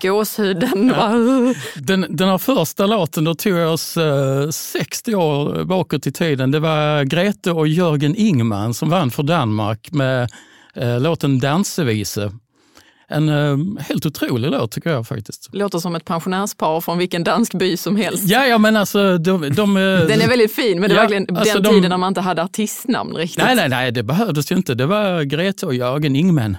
Gåshuden. 0.02 0.88
va? 0.96 1.12
Den, 1.76 2.06
den 2.10 2.28
här 2.28 2.38
första 2.38 2.86
låten, 2.86 3.24
då 3.24 3.34
tog 3.34 3.52
jag 3.52 3.72
oss 3.72 3.96
eh, 3.96 4.48
60 4.50 5.14
år 5.14 5.64
bakåt 5.64 6.06
i 6.06 6.12
tiden. 6.12 6.50
Det 6.50 6.60
var 6.60 7.04
Grete 7.04 7.50
och 7.52 7.68
Jörgen 7.68 8.14
Ingman 8.16 8.74
som 8.74 8.90
vann 8.90 9.10
för 9.10 9.22
Danmark 9.22 9.92
med 9.92 10.30
eh, 10.74 11.00
låten 11.00 11.38
Dansevise. 11.40 12.32
En 13.08 13.28
eh, 13.28 13.56
helt 13.80 14.06
otrolig 14.06 14.50
låt 14.50 14.72
tycker 14.72 14.90
jag 14.90 15.06
faktiskt. 15.06 15.48
Låter 15.52 15.78
som 15.78 15.94
ett 15.94 16.04
pensionärspar 16.04 16.80
från 16.80 16.98
vilken 16.98 17.24
dansk 17.24 17.54
by 17.54 17.76
som 17.76 17.96
helst. 17.96 18.24
Ja, 18.28 18.46
ja 18.46 18.58
men 18.58 18.76
alltså 18.76 19.18
de... 19.18 19.48
de 19.54 19.76
eh, 19.76 19.82
Den 20.08 20.20
är 20.20 20.28
väldigt 20.28 20.54
fin, 20.54 20.80
men 20.80 20.90
det 20.90 20.94
Ja, 20.96 21.00
verkligen 21.00 21.36
alltså 21.36 21.54
den 21.54 21.62
de- 21.62 21.68
tiden 21.68 21.90
när 21.90 21.96
man 21.96 22.08
inte 22.08 22.20
hade 22.20 22.42
artistnamn 22.42 23.16
riktigt. 23.16 23.44
Nej, 23.44 23.56
nej, 23.56 23.68
nej, 23.68 23.92
det 23.92 24.02
behövdes 24.02 24.52
ju 24.52 24.56
inte. 24.56 24.74
Det 24.74 24.86
var 24.86 25.22
Grete 25.22 25.66
och 25.66 25.74
Jörgen 25.74 26.16
Ingman. 26.16 26.56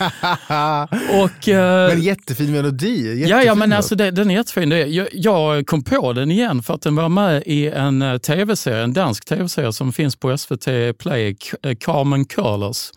och, 1.24 1.48
eh, 1.48 1.88
Men 1.88 2.00
jättefin 2.02 2.52
melodi. 2.52 3.06
Ja, 3.06 3.14
jättefin 3.14 3.46
ja, 3.46 3.54
men 3.54 3.68
låt. 3.70 3.76
alltså 3.76 3.94
det, 3.94 4.10
den 4.10 4.30
är 4.30 4.34
jättefin. 4.34 4.70
Jag, 4.70 5.08
jag 5.12 5.66
kom 5.66 5.84
på 5.84 6.12
den 6.12 6.30
igen 6.30 6.62
för 6.62 6.74
att 6.74 6.82
den 6.82 6.96
var 6.96 7.08
med 7.08 7.42
i 7.46 7.68
en 7.68 8.02
eh, 8.02 8.18
tv-serie, 8.18 8.82
en 8.82 8.92
dansk 8.92 9.24
tv-serie 9.24 9.72
som 9.72 9.92
finns 9.92 10.16
på 10.16 10.38
SVT 10.38 10.98
Play, 10.98 11.36
eh, 11.62 11.74
Carmen 11.80 12.24
Curlers. 12.24 12.90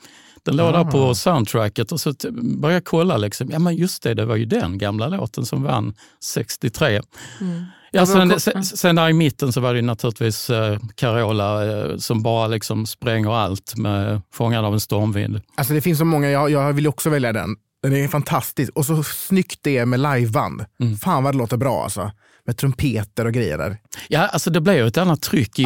Den 0.46 0.56
låg 0.56 0.74
där 0.74 0.80
Ah. 0.80 0.92
på 0.92 1.16
soundtracket 1.16 1.92
och 1.92 2.00
så 2.00 2.14
började 2.32 2.74
jag 2.76 2.86
kolla. 2.86 3.18
Liksom. 3.18 3.50
Ja, 3.52 3.60
men 3.60 3.76
just 3.76 4.04
det, 4.04 4.14
det 4.14 4.26
var 4.26 4.36
ju 4.36 4.46
den 4.46 4.78
gamla 4.78 5.08
låten 5.08 5.46
som 5.46 5.64
vann 5.64 5.94
63. 6.24 7.02
Mm. 7.42 7.64
Ja, 7.96 8.06
sen, 8.06 8.40
sen, 8.40 8.64
sen 8.64 8.96
där 8.96 9.10
i 9.10 9.14
mitten 9.14 9.54
så 9.54 9.62
var 9.62 9.74
det 9.74 9.80
ju 9.80 9.86
naturligtvis 9.86 10.50
eh, 10.50 10.78
Carola 10.96 11.66
eh, 11.66 11.98
som 11.98 12.24
bara 12.24 12.48
liksom 12.48 12.86
spränger 12.86 13.36
allt 13.36 13.78
med 13.78 14.22
Fångad 14.34 14.66
av 14.66 14.74
en 14.74 14.80
stormvind. 14.80 15.42
Alltså 15.56 15.74
det 15.74 15.82
finns 15.82 16.00
så 16.00 16.06
många, 16.06 16.30
jag, 16.30 16.50
jag 16.50 16.74
vill 16.74 16.88
också 16.88 17.10
välja 17.10 17.34
den. 17.34 17.56
Den 17.84 17.96
är 17.96 18.08
fantastisk. 18.08 18.72
Och 18.76 18.86
så 18.86 19.04
snyggt 19.04 19.60
det 19.62 19.78
är 19.78 19.86
med 19.86 20.00
liveband. 20.00 20.66
Mm. 20.82 20.98
Fan 20.98 21.24
vad 21.24 21.34
det 21.34 21.38
låter 21.38 21.58
bra 21.58 21.84
alltså. 21.84 22.12
Med 22.46 22.58
trumpeter 22.58 23.26
och 23.26 23.34
grejer 23.34 23.58
där. 23.58 23.78
Ja, 24.08 24.28
alltså 24.28 24.50
det 24.50 24.62
blir 24.62 24.74
ju 24.74 24.88
ett 24.88 24.98
annat 24.98 25.22
tryck 25.22 25.60
i, 25.60 25.64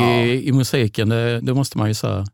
i 0.48 0.52
musiken, 0.52 1.10
det, 1.10 1.42
det 1.42 1.54
måste 1.54 1.78
man 1.78 1.88
ju 1.88 1.94
säga. 1.94 2.26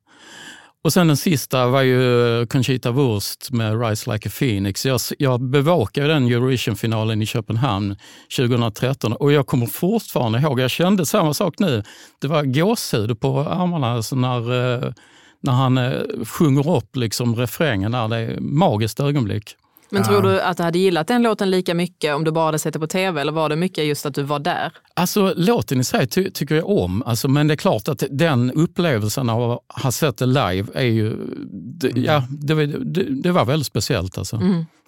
Och 0.83 0.93
sen 0.93 1.07
den 1.07 1.17
sista 1.17 1.67
var 1.67 1.81
ju 1.81 2.45
Conchita 2.45 2.91
Wurst 2.91 3.51
med 3.51 3.81
Rise 3.81 4.11
Like 4.11 4.29
a 4.29 4.31
Phoenix. 4.39 4.85
Jag, 4.85 4.99
jag 5.17 5.41
bevakade 5.41 6.07
den 6.07 6.27
Eurovision-finalen 6.27 7.21
i 7.21 7.25
Köpenhamn 7.25 7.95
2013 8.37 9.13
och 9.13 9.31
jag 9.31 9.47
kommer 9.47 9.65
fortfarande 9.65 10.39
ihåg, 10.39 10.59
jag 10.59 10.71
kände 10.71 11.05
samma 11.05 11.33
sak 11.33 11.59
nu. 11.59 11.83
Det 12.21 12.27
var 12.27 12.43
gåshud 12.43 13.19
på 13.19 13.39
armarna 13.39 13.91
alltså 13.91 14.15
när, 14.15 14.37
eh, 14.37 14.93
när 15.39 15.53
han 15.53 15.77
eh, 15.77 16.01
sjunger 16.25 16.75
upp 16.75 16.95
liksom 16.95 17.35
refrängen 17.35 17.91
där. 17.91 18.07
Det 18.07 18.17
är 18.17 18.29
ett 18.29 18.39
magiskt 18.39 18.99
ögonblick. 18.99 19.55
Men 19.93 20.03
tror 20.03 20.21
du 20.21 20.41
att 20.41 20.57
du 20.57 20.63
hade 20.63 20.79
gillat 20.79 21.07
den 21.07 21.21
låten 21.23 21.51
lika 21.51 21.73
mycket 21.73 22.15
om 22.15 22.23
du 22.23 22.31
bara 22.31 22.45
hade 22.45 22.59
sett 22.59 22.73
det 22.73 22.79
på 22.79 22.87
tv 22.87 23.21
eller 23.21 23.31
var 23.31 23.49
det 23.49 23.55
mycket 23.55 23.85
just 23.85 24.05
att 24.05 24.13
du 24.15 24.23
var 24.23 24.39
där? 24.39 24.71
Alltså 24.93 25.33
låten 25.37 25.79
i 25.79 25.83
sig 25.83 26.07
ty 26.07 26.31
tycker 26.31 26.55
jag 26.55 26.69
om, 26.69 27.03
alltså, 27.05 27.27
men 27.27 27.47
det 27.47 27.53
är 27.53 27.55
klart 27.55 27.87
att 27.87 28.03
den 28.11 28.51
upplevelsen 28.51 29.29
av 29.29 29.51
att 29.51 29.83
ha 29.83 29.91
sett 29.91 30.17
det 30.17 30.25
live 30.25 30.65
är 30.73 30.83
ju, 30.83 31.15
det, 31.51 31.91
ja, 31.95 32.23
det, 32.29 32.53
var- 32.53 32.63
det, 32.85 33.03
det 33.21 33.31
var 33.31 33.45
väldigt 33.45 33.67
speciellt. 33.67 34.17
Alltså. 34.17 34.41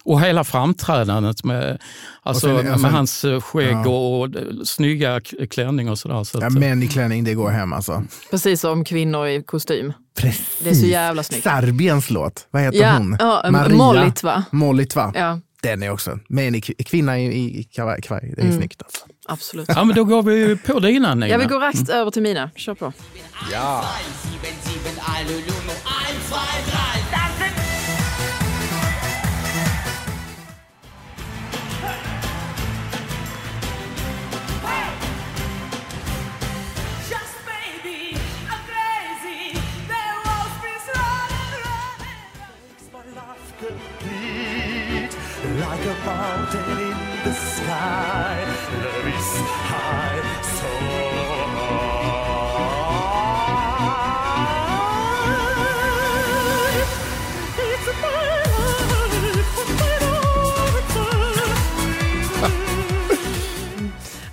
Och 0.04 0.20
hela 0.20 0.44
framträdandet 0.44 1.44
med, 1.44 1.78
alltså, 2.22 2.52
Och 2.52 2.58
sen- 2.60 2.66
alltså- 2.72 2.82
med 2.82 2.92
hans 2.92 3.24
eh, 3.24 3.40
skägg 3.40 3.86
och, 3.86 4.20
och 4.22 4.28
snygga 4.64 5.20
k- 5.20 5.36
klänning 5.50 5.90
och 5.90 5.98
sådär. 5.98 6.24
Så 6.24 6.38
Ja, 6.40 6.46
att, 6.46 6.52
män 6.52 6.82
i 6.82 6.88
klänning, 6.88 7.24
det 7.24 7.34
går 7.34 7.50
hem 7.50 7.72
alltså. 7.72 8.02
Precis 8.30 8.60
som 8.60 8.84
kvinnor 8.84 9.26
i 9.26 9.42
kostym. 9.42 9.92
Precis. 10.16 10.56
Det 10.60 10.70
är 10.70 10.74
så 10.74 10.86
jävla 10.86 11.22
snyggt. 11.22 11.42
Serbiens 11.44 12.10
låt, 12.10 12.46
vad 12.50 12.62
heter 12.62 12.78
Ja, 12.78 12.92
hon? 12.96 13.16
ja, 13.18 13.68
Mollit, 13.70 14.22
va? 14.22 14.44
Mollit 14.50 14.96
va? 14.96 15.12
Ja, 15.14 15.40
Den 15.62 15.82
är 15.82 15.90
också, 15.90 16.18
i 16.54 16.60
kv- 16.60 16.84
kvinna 16.84 17.18
i, 17.18 17.58
i 17.60 17.64
kavaj, 17.64 18.02
kavaj. 18.02 18.32
det 18.36 18.40
är 18.42 18.44
Mm. 18.44 18.56
snyggt 18.58 18.82
alltså. 18.82 19.04
absolut. 19.28 19.68
ja, 19.68 19.84
men 19.84 19.96
då 19.96 20.04
går 20.04 20.22
vi 20.22 20.56
på 20.56 20.80
det 20.80 20.92
innan 20.92 21.20
Nina. 21.20 21.28
Jag 21.32 21.38
vill 21.38 21.48
gå 21.48 21.58
raskt 21.58 21.88
över 21.88 22.10
till 22.10 22.22
mina. 22.22 22.50
Kör 22.56 22.74
på. 22.74 22.92
Just 23.50 24.26
like 45.86 45.96
a 45.96 46.06
mountain 46.06 46.78
in 46.80 46.96
the 47.24 47.32
sky. 47.32 48.44
Love 48.82 49.08
is 49.08 49.30
high, 49.70 50.42
so 50.42 50.68
high. 53.86 54.26
It's 57.58 57.86
my 58.02 58.10
life, 58.58 59.30
my 59.78 59.96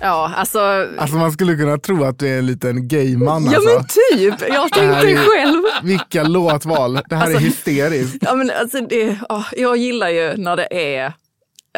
Ja, 0.00 0.32
alltså... 0.36 0.58
Alltså 0.98 1.16
man 1.16 1.32
skulle 1.32 1.56
kunna 1.56 1.78
tro 1.78 2.04
att 2.04 2.18
du 2.18 2.28
är 2.28 2.38
en 2.38 2.46
liten 2.46 2.88
gayman 2.88 3.44
Ja 3.44 3.56
alltså. 3.56 3.70
men 3.74 3.84
typ, 3.84 4.48
jag 4.48 4.72
tänkte 4.72 5.10
är- 5.10 5.16
själv. 5.16 5.62
Vilka 5.82 6.22
låtval. 6.22 7.00
Det 7.08 7.16
här 7.16 7.30
är 7.30 7.38
hysteriskt. 7.38 8.16
Ja, 8.20 8.34
men 8.34 8.50
alltså 8.60 8.80
det, 8.80 9.18
ja, 9.28 9.44
jag 9.56 9.76
gillar 9.76 10.08
ju 10.08 10.36
när 10.36 10.56
det 10.56 10.68
är 10.96 11.12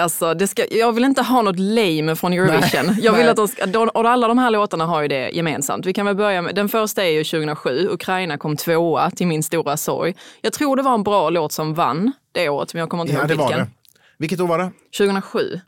Alltså, 0.01 0.35
det 0.35 0.47
ska, 0.47 0.67
jag 0.71 0.93
vill 0.93 1.05
inte 1.05 1.23
ha 1.23 1.43
något 1.43 1.59
lame 1.59 2.17
från 2.17 2.33
Eurovision. 2.33 2.87
Nej, 2.87 2.97
jag 3.03 3.13
vill 3.13 3.21
nej. 3.21 3.29
att 3.31 3.37
de 3.37 3.49
ska, 3.49 3.67
de, 3.67 3.89
och 3.89 4.09
alla 4.11 4.29
de 4.29 4.39
här 4.39 4.51
låtarna 4.51 4.87
har 4.87 5.03
ju 5.03 5.09
det 5.09 5.31
gemensamt. 5.31 5.87
Vi 5.87 5.93
kan 5.93 6.07
väl 6.07 6.17
börja 6.17 6.43
med, 6.43 6.55
den 6.55 6.69
första 6.69 7.05
är 7.05 7.11
ju 7.11 7.25
2007, 7.25 7.89
Ukraina 7.91 8.39
kom 8.39 8.57
tvåa 8.57 9.11
till 9.11 9.27
min 9.27 9.43
stora 9.43 9.77
sorg. 9.77 10.15
Jag 10.41 10.53
tror 10.53 10.77
det 10.77 10.83
var 10.83 10.95
en 10.95 11.03
bra 11.03 11.31
låt 11.31 11.53
som 11.53 11.75
vann 11.75 12.13
det 12.33 12.49
året, 12.49 12.75
men 12.75 12.81
jag 12.81 12.89
kommer 12.89 13.03
inte 13.05 13.13
Ja 13.15 13.19
ihåg 13.21 13.29
det 13.29 13.35
var 13.35 13.47
vilken. 13.49 13.61
det. 13.65 13.71
Vilket 14.19 14.41
år 14.41 14.47
var 14.47 14.59
det? 14.59 14.71
2007. 14.99 15.61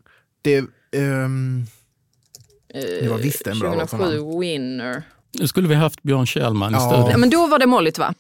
Det, 0.42 0.56
ehm, 0.96 1.64
det 3.00 3.08
var 3.10 3.18
visst 3.18 3.46
en 3.46 3.58
bra 3.58 3.74
låt 3.74 3.90
som 3.90 3.98
vann. 3.98 4.08
2007 4.10 4.40
Winner. 4.40 5.02
Nu 5.38 5.48
skulle 5.48 5.68
vi 5.68 5.74
haft 5.74 6.02
Björn 6.02 6.26
Kjellman 6.26 6.72
Ja. 6.72 6.78
i 6.78 7.02
studion. 7.02 7.20
Men 7.20 7.30
då 7.30 7.46
var 7.46 7.58
det 7.58 7.66
Molligt 7.66 7.98
va? 7.98 8.14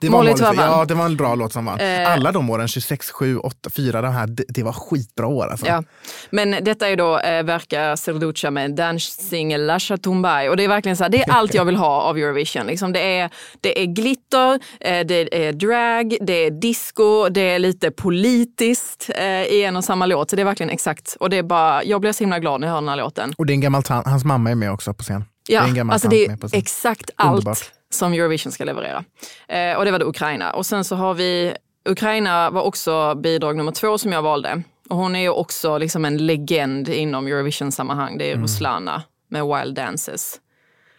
Det 0.00 0.08
var 0.08 0.54
vann. 0.54 0.56
ja, 0.56 0.84
det 0.84 0.94
var 0.94 1.04
en 1.04 1.16
bra 1.16 1.34
låt 1.34 1.52
som 1.52 1.64
vann. 1.64 1.80
Eh. 1.80 2.12
Alla 2.12 2.32
de 2.32 2.50
åren, 2.50 2.68
26, 2.68 3.10
7, 3.10 3.38
8, 3.38 3.70
4, 3.70 4.02
de 4.02 4.12
här, 4.12 4.26
det, 4.26 4.44
det 4.48 4.62
var 4.62 4.72
skitbra 4.72 5.26
år 5.26 5.46
alltså. 5.46 5.66
Ja. 5.66 5.82
Men 6.30 6.64
detta 6.64 6.88
är 6.88 6.96
då 6.96 7.18
eh, 7.18 7.42
Verka 7.42 7.96
Serducha 7.96 8.50
med 8.50 8.74
Dancing 8.74 9.56
Lasha 9.56 9.96
Tumbai. 9.96 10.48
Och 10.48 10.56
det 10.56 10.64
är 10.64 10.68
verkligen 10.68 10.96
så 10.96 11.04
här, 11.04 11.08
det 11.10 11.22
är 11.22 11.30
allt 11.32 11.54
jag 11.54 11.64
vill 11.64 11.76
ha 11.76 12.00
av 12.02 12.16
Eurovision. 12.18 12.66
Liksom 12.66 12.92
det, 12.92 13.18
är, 13.18 13.30
det 13.60 13.82
är 13.82 13.86
glitter, 13.86 14.54
eh, 14.80 15.06
det 15.06 15.46
är 15.48 15.52
drag, 15.52 16.16
det 16.20 16.32
är 16.46 16.50
disco, 16.50 17.28
det 17.28 17.40
är 17.40 17.58
lite 17.58 17.90
politiskt 17.90 19.10
eh, 19.16 19.24
i 19.42 19.64
en 19.64 19.76
och 19.76 19.84
samma 19.84 20.06
låt. 20.06 20.30
Så 20.30 20.36
det 20.36 20.42
är 20.42 20.44
verkligen 20.46 20.70
exakt. 20.70 21.16
Och 21.20 21.30
det 21.30 21.36
är 21.36 21.42
bara, 21.42 21.84
jag 21.84 22.00
blev 22.00 22.12
så 22.12 22.24
himla 22.24 22.38
glad 22.38 22.60
när 22.60 22.66
jag 22.68 22.74
hörde 22.74 22.84
den 22.84 22.88
här 22.88 22.96
låten. 22.96 23.34
Och 23.38 23.46
det 23.46 23.52
är 23.52 23.54
en 23.54 23.60
gammal 23.60 23.82
tant, 23.82 24.06
hans 24.06 24.24
mamma 24.24 24.50
är 24.50 24.54
med 24.54 24.72
också 24.72 24.94
på 24.94 25.02
scen. 25.02 25.24
det 25.46 25.54
är 25.54 25.56
Ja, 25.60 25.66
en 25.66 25.74
gammal 25.74 25.94
alltså 25.94 26.08
tant 26.08 26.10
det 26.18 26.24
är 26.24 26.28
med 26.28 26.40
på 26.40 26.48
scen. 26.48 26.58
exakt 26.58 27.10
allt 27.16 27.30
Underbart. 27.38 27.58
Som 27.90 28.12
Eurovision 28.12 28.52
ska 28.52 28.64
leverera. 28.64 29.04
Eh, 29.48 29.76
och 29.78 29.84
det 29.84 29.90
var 29.90 29.98
det 29.98 30.04
Ukraina. 30.04 30.50
Och 30.52 30.66
sen 30.66 30.84
så 30.84 30.96
har 30.96 31.14
vi, 31.14 31.54
Ukraina 31.88 32.50
var 32.50 32.62
också 32.62 33.14
bidrag 33.14 33.56
nummer 33.56 33.72
två 33.72 33.98
som 33.98 34.12
jag 34.12 34.22
valde. 34.22 34.62
Och 34.90 34.96
hon 34.96 35.16
är 35.16 35.20
ju 35.20 35.28
också 35.28 35.78
liksom 35.78 36.04
en 36.04 36.26
legend 36.26 36.88
inom 36.88 37.26
Eurovision-sammanhang. 37.26 38.18
Det 38.18 38.24
är 38.24 38.32
Mm. 38.32 38.42
Ruslana 38.42 39.02
med 39.28 39.46
Wild 39.46 39.74
Dances. 39.76 40.40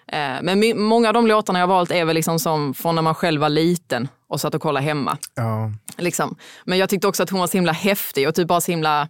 Eh, 0.07 0.35
men 0.41 0.59
my- 0.59 0.73
många 0.73 1.07
av 1.07 1.13
de 1.13 1.27
låtarna 1.27 1.59
jag 1.59 1.67
valt 1.67 1.91
är 1.91 2.05
väl 2.05 2.15
liksom 2.15 2.39
som 2.39 2.73
från 2.73 2.95
när 2.95 3.01
man 3.01 3.15
själv 3.15 3.41
var 3.41 3.49
liten 3.49 4.07
och 4.29 4.41
satt 4.41 4.55
och 4.55 4.61
kollade 4.61 4.85
hemma. 4.85 5.17
Ja. 5.35 5.71
Liksom. 5.97 6.35
Men 6.65 6.77
jag 6.77 6.89
tyckte 6.89 7.07
också 7.07 7.23
att 7.23 7.29
hon 7.29 7.39
var 7.39 7.47
så 7.47 7.57
himla 7.57 7.71
häftig 7.71 8.27
och 8.27 8.35
typ 8.35 8.47
bara 8.47 8.61
så 8.61 8.71
himla 8.71 9.07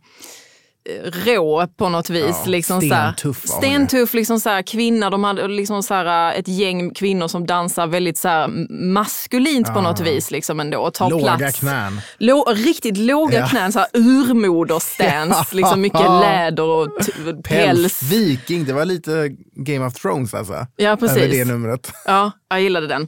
rå 1.26 1.68
på 1.68 1.90
något 1.90 2.10
vis. 2.10 2.26
Ja, 2.28 2.44
liksom 2.46 2.82
så 2.82 2.94
här- 2.94 3.12
stentuff. 3.14 3.48
Stentuff, 3.48 4.14
liksom 4.14 4.40
så 4.40 4.50
här, 4.50 4.62
kvinna. 4.62 5.10
De 5.10 5.24
hade 5.24 5.48
liksom 5.48 5.84
så 5.84 5.94
här, 5.94 6.34
ett 6.34 6.48
gäng 6.48 6.94
kvinnor 6.94 7.28
som 7.28 7.46
dansar 7.48 7.88
väldigt 7.88 8.18
så 8.18 8.28
här, 8.28 8.48
maskulint 8.94 9.74
på 9.74 9.82
något 9.82 10.00
vis. 10.00 10.32
Liksom 10.32 10.60
ändå, 10.60 10.92
tar 10.92 11.10
Låga 11.10 11.38
plats. 11.38 11.60
knän. 11.60 12.02
Lå, 12.18 12.44
riktigt 12.56 12.98
låga 12.98 13.40
Ja. 13.40 13.48
knän, 13.48 13.72
så 13.72 13.80
här 13.80 13.88
urmoderstance. 13.94 15.02
Ja. 15.42 15.46
liksom 15.52 15.82
mycket 15.82 16.02
läder 16.02 16.64
och 16.64 16.88
päls. 16.98 17.44
Päls. 17.44 18.04
Viking, 18.04 18.66
det 18.66 18.74
var 18.74 18.86
lite 18.86 19.30
Game 19.56 19.86
of 19.86 19.94
Thrones 19.94 20.34
alltså. 20.34 20.68
Ja, 20.76 20.98
precis. 20.98 21.18
Över 21.18 21.28
det 21.28 21.46
numret. 21.46 21.92
Ja, 22.06 22.32
jag 22.50 22.62
gillade 22.62 22.88
den. 22.88 23.02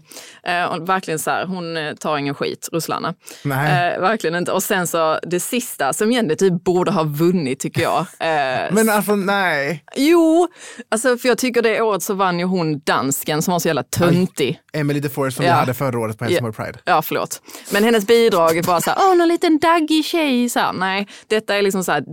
Eh, 0.44 0.78
verkligen 0.86 1.20
så 1.20 1.32
här, 1.32 1.46
hon 1.46 1.78
eh, 1.78 1.94
tar 1.94 2.18
ingen 2.18 2.36
skit, 2.36 2.70
Ruslana. 2.72 3.14
Nej. 3.44 3.94
Eh, 3.94 4.02
verkligen 4.02 4.36
inte. 4.36 4.52
Och 4.52 4.64
sen 4.64 4.88
så 4.88 5.20
det 5.24 5.40
sista 5.40 5.94
som 5.94 6.12
egentligen 6.12 6.38
typ 6.38 6.64
borde 6.64 6.92
ha 6.92 7.04
vunnit 7.04 7.60
tycker 7.64 7.82
jag. 7.82 8.00
Eh, 8.00 8.72
Men 8.74 8.90
alltså 8.90 9.16
nej. 9.16 9.84
Jo, 9.96 10.48
alltså, 10.92 11.18
för 11.18 11.28
jag 11.30 11.38
tycker 11.38 11.62
det 11.62 11.82
året 11.82 12.04
så 12.04 12.14
vann 12.14 12.40
ju 12.40 12.46
hon 12.46 12.80
dansken 12.80 13.42
som 13.42 13.52
var 13.52 13.60
så 13.60 13.68
jävla 13.68 13.84
töntig. 13.84 14.60
Emily 14.74 15.00
DeForest 15.00 15.38
som 15.38 15.46
Ja. 15.46 15.52
vi 15.54 15.60
hade 15.60 15.74
förra 15.74 16.00
året 16.00 16.18
på 16.18 16.24
Helsingborg 16.26 16.54
Pride. 16.54 16.80
Ja, 16.86 17.02
förlåt. 17.02 17.42
Men 17.72 17.84
hennes 17.84 18.08
bidrag 18.08 18.58
är 18.58 18.64
bara 18.64 18.82
så 18.82 18.90
här, 18.90 19.00
åh, 19.02 19.16
någon 19.18 19.28
liten 19.28 19.60
daggig 19.60 20.06
tjej. 20.06 20.50
Så 20.50 20.60
här, 20.60 20.74
nej, 20.74 21.08
detta 21.28 21.56
är 21.56 21.62
liksom 21.62 21.84
så 21.84 21.92
här, 21.92 22.04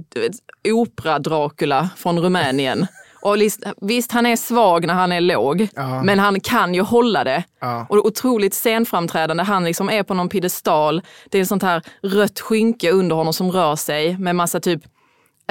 opera-Dracula 0.73 1.89
från 1.97 2.19
Rumänien. 2.19 2.87
Och 3.23 3.37
visst, 3.81 4.13
han 4.13 4.27
är 4.27 4.37
svag 4.37 4.87
när 4.87 4.95
han 4.95 5.13
är 5.13 5.21
låg, 5.21 5.69
Ja. 5.75 6.03
men 6.03 6.19
han 6.19 6.41
kan 6.41 6.75
ju 6.75 6.81
hålla 6.83 7.25
det. 7.25 7.45
Ja. 7.61 7.87
Och 7.89 7.97
otroligt 8.07 8.55
scenframträdande. 8.55 9.43
Han 9.43 9.65
liksom 9.65 9.91
är 9.91 10.03
på 10.03 10.15
någon 10.15 10.29
piedestal. 10.29 11.03
Det 11.31 11.39
är 11.39 11.43
ett 11.43 11.49
sånt 11.49 11.63
här 11.63 11.83
rött 12.03 12.41
skynke 12.41 12.91
under 12.91 13.17
honom 13.17 13.33
som 13.33 13.53
rör 13.53 13.77
sig 13.77 14.19
med 14.19 14.37
massa 14.37 14.61
typ 14.61 14.83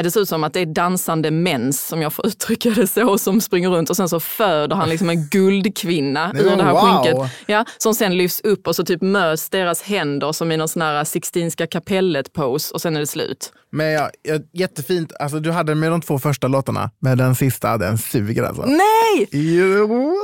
Det 0.03 0.11
ser 0.11 0.19
ut 0.19 0.29
som 0.29 0.43
att 0.43 0.53
det 0.53 0.59
är 0.59 0.65
dansande 0.65 1.31
mens, 1.31 1.87
som 1.87 2.01
jag 2.01 2.13
får 2.13 2.27
uttrycka 2.27 2.69
det 2.69 2.87
så, 2.87 3.17
som 3.17 3.41
springer 3.41 3.69
runt 3.69 3.89
och 3.89 3.95
sen 3.95 4.09
så 4.09 4.19
föder 4.19 4.75
han 4.75 4.89
liksom 4.89 5.09
en 5.09 5.27
guldkvinna 5.27 6.31
ur 6.35 6.55
det 6.57 6.63
här 6.63 6.71
wow. 6.71 7.03
skynket. 7.03 7.31
Ja, 7.45 7.65
som 7.77 7.93
sen 7.95 8.17
lyfts 8.17 8.41
upp 8.41 8.67
och 8.67 8.75
så 8.75 8.85
typ 8.85 9.01
möts 9.01 9.49
deras 9.49 9.81
händer 9.81 10.31
som 10.31 10.51
i 10.51 10.57
någon 10.57 10.67
sån 10.67 10.81
här 10.81 11.03
Sixtinska 11.03 11.67
kapellet-pose 11.67 12.73
och 12.73 12.81
sen 12.81 12.95
är 12.95 12.99
det 12.99 13.07
slut. 13.07 13.53
Men 13.71 13.91
ja, 13.91 14.09
jättefint. 14.53 15.13
Alltså, 15.19 15.39
du 15.39 15.51
hade 15.51 15.75
med 15.75 15.91
de 15.91 16.01
två 16.01 16.19
första 16.19 16.47
låtarna, 16.47 16.91
men 16.99 17.17
den 17.17 17.35
sista 17.35 17.77
den 17.77 17.97
suger 17.97 18.43
alltså. 18.43 18.65
Nej! 18.65 19.27
Jo. 19.31 20.15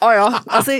Ja, 0.00 0.14
ja. 0.14 0.34
Alltså, 0.46 0.70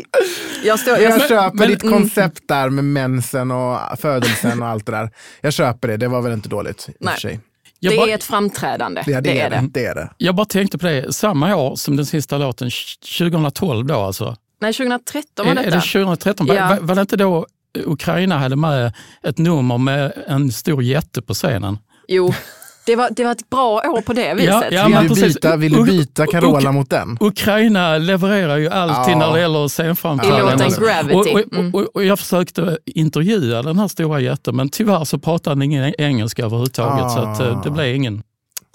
jag 0.65 0.81
står... 0.81 0.99
Jag 0.99 1.13
Jag, 1.13 1.29
köper 1.29 1.59
men- 1.59 1.69
ditt 1.69 1.83
mm. 1.83 1.99
koncept 1.99 2.49
där 2.49 2.71
med 2.71 2.85
mensen 2.85 3.51
och 3.51 3.79
födelsen 3.99 4.63
och 4.63 4.69
allt 4.69 4.87
det 4.87 4.93
där. 4.93 5.11
Jag 5.41 5.53
köper 5.53 5.89
det, 5.89 5.97
det 5.97 6.09
var 6.09 6.23
väl 6.23 6.33
inte 6.33 6.49
dåligt 6.49 6.89
i 7.01 7.05
och 7.05 7.11
för 7.11 7.21
sig. 7.21 7.41
Jag 7.81 7.93
det 7.93 7.97
bara- 7.97 8.11
är 8.11 8.15
ett 8.15 8.25
framträdande. 8.25 9.03
Det, 9.07 9.21
det, 9.21 9.41
är 9.41 9.51
det. 9.51 9.69
det 9.71 9.87
är 9.87 9.95
det. 9.95 10.11
Jag 10.17 10.35
bara 10.35 10.47
tänkte 10.47 10.79
på 10.79 10.87
det, 10.87 11.13
samma 11.15 11.57
år 11.57 11.77
som 11.77 11.97
den 11.97 12.07
sista 12.07 12.39
låten, 12.39 12.71
2012 13.19 13.87
då 13.87 13.95
alltså. 13.95 14.37
Nej, 14.61 14.73
2013 14.73 15.47
var 15.47 15.53
Är, 15.53 15.57
är 15.57 15.65
detta. 15.65 15.77
det 15.77 15.83
2013? 15.83 16.47
Var, 16.47 16.55
Ja. 16.55 16.69
var, 16.69 16.79
var 16.81 16.95
det 16.95 17.01
inte 17.01 17.17
då 17.17 17.47
Ukraina 17.85 18.39
hade 18.39 18.57
med 18.57 18.93
ett 19.23 19.39
nummer 19.39 19.79
med 19.79 20.13
en 20.27 20.53
stor 20.53 20.83
jätte 20.83 21.23
på 21.23 21.35
scenen? 21.35 21.79
Jo, 22.09 22.35
det 22.87 22.97
var, 22.97 23.09
det 23.11 23.25
var 23.25 23.33
ett 23.33 23.51
bra 23.51 23.81
år 23.81 24.01
på 24.01 24.13
det 24.13 24.35
viset. 24.35 24.49
Ja, 24.49 24.65
ja, 24.71 24.85
Vill, 24.87 24.95
men 24.95 25.09
du 25.09 25.15
byta, 25.15 25.57
vill 25.57 25.73
du 25.73 25.85
byta 25.85 26.23
Och- 26.25 26.31
Carola 26.31 26.69
och- 26.69 26.75
mot 26.75 26.91
den? 26.91 27.17
Ukraina 27.21 27.99
levererar 27.99 28.57
ju 28.57 28.69
alltid 28.69 29.15
Ja. 29.15 29.19
när 29.19 29.33
det 29.33 29.41
gäller 29.41 29.67
I 29.67 29.69
scenframträdanden. 29.69 30.69
låten 30.69 30.85
Gravity. 30.85 31.15
Och, 31.15 31.41
och, 31.41 31.55
Mm. 31.59 31.75
och, 31.75 31.97
och 31.97 32.05
jag 32.05 32.19
försökte 32.19 32.79
intervjua 32.87 33.63
den 33.63 33.79
här 33.79 33.89
stora 33.89 34.21
jätten 34.21 34.57
men 34.57 34.69
tyvärr 34.69 35.05
så 35.05 35.19
pratade 35.19 35.51
han 35.57 35.63
ingen 35.63 35.95
engelska 35.99 36.45
överhuvudtaget 36.45 37.11
så 37.13 37.19
att, 37.19 37.41
eh, 37.41 37.63
det 37.63 37.69
Ah. 37.69 37.73
blev 37.73 37.95
ingen. 37.95 38.23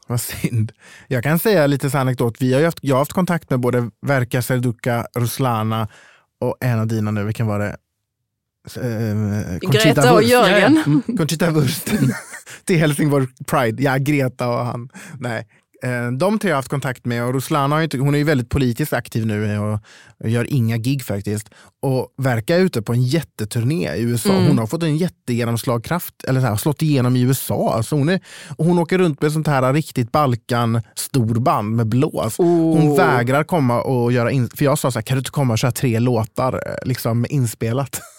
Vad 0.07 0.21
synd. 0.21 0.71
Jag 1.07 1.23
kan 1.23 1.39
säga 1.39 1.67
lite 1.67 1.89
så 1.89 1.97
anekdot. 1.97 2.35
Vi 2.39 2.53
har 2.53 2.59
ju 2.59 2.65
haft, 2.65 2.79
jag 2.81 2.95
har 2.95 2.99
haft 2.99 3.13
kontakt 3.13 3.49
med 3.49 3.59
både 3.59 3.89
Verka 4.05 4.41
Serduka, 4.41 5.05
Ruslana 5.17 5.87
och 6.41 6.57
en 6.61 6.79
av 6.79 6.87
dina 6.87 7.11
nu, 7.11 7.23
vilken 7.23 7.47
var 7.47 7.59
det? 7.59 7.75
Eh, 8.75 9.69
Greta 9.71 10.13
och 10.13 10.19
Wurst. 10.19 10.31
Jörgen. 10.31 10.83
Mm. 10.85 11.17
Conchita 11.17 11.51
Wurst 11.51 11.91
till 12.65 12.77
Helsingborg 12.77 13.27
Pride. 13.47 13.83
Ja, 13.83 13.97
Greta 13.97 14.47
och 14.49 14.65
han. 14.65 14.89
Nej. 15.19 15.47
Eh, 15.83 16.11
De 16.11 16.39
tre 16.39 16.49
har 16.49 16.51
jag 16.51 16.55
haft 16.57 16.67
kontakt 16.69 17.05
med 17.05 17.23
och 17.23 17.33
Ruslana 17.33 17.75
har 17.75 17.83
inte, 17.83 17.97
hon 17.97 18.13
är 18.13 18.17
ju 18.17 18.23
väldigt 18.23 18.49
politiskt 18.49 18.93
aktiv 18.93 19.25
nu 19.25 19.59
och 19.59 19.79
och 20.23 20.29
gör 20.29 20.53
inga 20.53 20.77
gig 20.77 21.03
faktiskt. 21.05 21.49
Och 21.81 22.07
verkar 22.17 22.59
ute 22.59 22.81
på 22.81 22.93
en 22.93 23.03
jätteturné 23.03 23.95
i 23.95 24.01
USA. 24.01 24.33
Mm. 24.33 24.47
Hon 24.47 24.57
har 24.57 24.67
fått 24.67 24.83
en 24.83 24.97
jättegenomslagkraft, 24.97 26.23
eller 26.27 26.41
så 26.41 26.47
här, 26.47 26.55
slått 26.55 26.81
igenom 26.81 27.15
i 27.15 27.21
USA. 27.21 27.73
Alltså 27.75 27.95
hon, 27.95 28.09
är, 28.09 28.19
hon 28.57 28.79
åker 28.79 28.97
runt 28.97 29.21
med 29.21 29.31
sånt 29.31 29.47
här 29.47 29.73
riktigt 29.73 30.11
Balkan-storband 30.11 31.75
med 31.75 31.87
blås. 31.87 32.37
Hon 32.37 32.91
Oh. 32.91 32.97
vägrar 32.97 33.43
komma 33.43 33.81
och 33.81 34.11
göra, 34.11 34.31
in, 34.31 34.49
för 34.55 34.65
jag 34.65 34.79
sa 34.79 34.91
så 34.91 34.99
här, 34.99 35.03
kan 35.03 35.15
du 35.15 35.19
inte 35.19 35.31
komma 35.31 35.53
och 35.53 35.59
köra 35.59 35.71
tre 35.71 35.99
låtar 35.99 36.53
eh, 36.53 36.87
liksom 36.87 37.25
inspelat? 37.29 38.01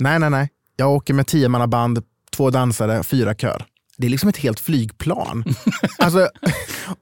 nej, 0.00 0.18
nej, 0.18 0.30
nej. 0.30 0.48
Jag 0.76 0.90
åker 0.92 1.14
med 1.14 1.26
tiomannaband, 1.26 2.02
två 2.30 2.50
dansare, 2.50 3.02
fyra 3.02 3.34
kör. 3.34 3.64
Det 3.96 4.06
är 4.06 4.10
liksom 4.10 4.28
ett 4.28 4.36
helt 4.36 4.60
flygplan. 4.60 5.44
alltså, 5.98 6.28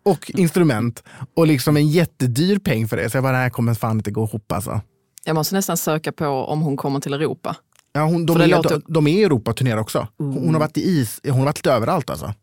och 0.02 0.30
instrument. 0.30 1.02
Och 1.37 1.46
liksom 1.46 1.76
en 1.76 1.88
jättedyr 1.88 2.58
peng 2.58 2.88
för 2.88 2.96
det. 2.96 3.11
Så 3.11 3.16
jag 3.16 3.24
bara, 3.24 3.32
det 3.32 3.38
här 3.38 3.50
kommer 3.50 3.74
fan 3.74 3.96
inte 3.96 4.11
gå 4.11 4.24
ihop 4.24 4.52
alltså. 4.52 4.80
Jag 5.24 5.34
måste 5.34 5.54
nästan 5.54 5.76
söka 5.76 6.12
på 6.12 6.26
om 6.26 6.61
hon 6.61 6.76
kommer 6.76 7.00
till 7.00 7.14
Europa. 7.14 7.56
Ja, 7.98 8.04
hon, 8.04 8.26
de, 8.26 8.40
är, 8.40 8.46
låter- 8.46 8.68
de, 8.87 8.92
de 8.92 9.06
är 9.06 9.18
i 9.18 9.24
Europa 9.24 9.50
och 9.50 9.56
turnerar 9.56 9.78
också. 9.78 10.08
Hon, 10.18 10.32
hon 10.32 10.54
har 10.54 10.61
varit 10.61 10.76
i 10.78 10.80
is, 10.80 11.20
hon 11.24 11.38
har 11.38 11.44
varit 11.44 11.58
lite 11.58 11.72
överallt 11.72 12.11
alltså. 12.11 12.34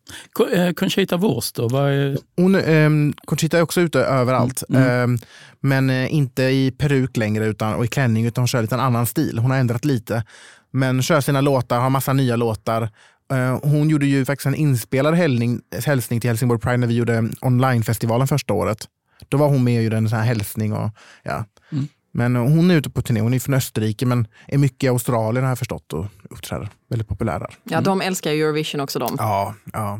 Eh, 0.53 0.71
Conchita 0.73 1.17
Wurst 1.17 1.55
då, 1.55 1.77
är, 1.77 2.17
Hon, 2.37 2.55
ehm, 2.55 3.13
Conchita 3.25 3.57
är 3.57 3.61
också 3.61 3.81
ute 3.81 3.99
överallt. 3.99 4.63
Mm. 4.69 4.89
Ehm, 4.89 5.17
men 5.59 5.89
eh, 5.89 6.13
inte 6.13 6.43
i 6.43 6.71
peruk 6.71 7.17
längre 7.17 7.45
utan, 7.45 7.73
och 7.75 7.85
i 7.85 7.87
klänning 7.87 8.25
utan 8.25 8.41
hon 8.41 8.47
kör 8.47 8.61
lite 8.61 8.75
en 8.75 8.81
annan 8.81 9.05
stil. 9.05 9.37
Hon 9.37 9.51
har 9.51 9.57
ändrat 9.57 9.85
lite. 9.85 10.23
Men 10.71 11.01
kör 11.01 11.21
sina 11.21 11.41
låtar, 11.41 11.79
har 11.79 11.89
massa 11.89 12.13
nya 12.13 12.35
låtar. 12.35 12.89
Eh, 13.33 13.59
hon 13.63 13.89
gjorde 13.89 14.05
ju 14.05 14.25
faktiskt 14.25 14.45
en 14.45 14.55
inspelad 14.55 15.13
hälsning, 15.13 15.61
hälsning 15.85 16.21
till 16.21 16.29
Helsingborg 16.29 16.61
Pride 16.61 16.77
när 16.77 16.87
vi 16.87 16.95
gjorde 16.95 17.29
onlinefestivalen 17.41 18.27
första 18.27 18.53
året. 18.53 18.87
Då 19.29 19.37
var 19.37 19.47
hon 19.47 19.63
med 19.63 19.77
och 19.77 19.83
gjorde 19.83 19.97
en 19.97 20.09
sån 20.09 20.19
här 20.19 20.25
hälsning. 20.25 20.73
Och, 20.73 20.89
ja. 21.23 21.45
Mm. 21.71 21.87
Men 22.17 22.35
eh, 22.35 22.41
hon 22.41 22.71
är 22.71 22.75
ute 22.75 22.89
på 22.89 23.01
turné. 23.01 23.19
Hon 23.21 23.33
är 23.33 23.39
från 23.39 23.53
Österrike 23.55 24.05
men 24.05 24.27
är 24.47 24.57
mycket 24.57 24.83
i 24.83 24.87
Australien 24.87 25.43
har 25.43 25.51
jag 25.51 25.59
förstått 25.59 25.93
och 25.93 26.05
uppträder. 26.29 26.69
Väldigt 26.89 27.07
populär 27.07 27.39
där. 27.39 27.49
Ja, 27.63 27.81
de 27.81 28.01
älskar 28.01 28.31
ju 28.31 28.43
Eurovision 28.43 28.81
också 28.81 28.99
de. 28.99 29.15
Ja, 29.19 29.55
ja. 29.73 29.99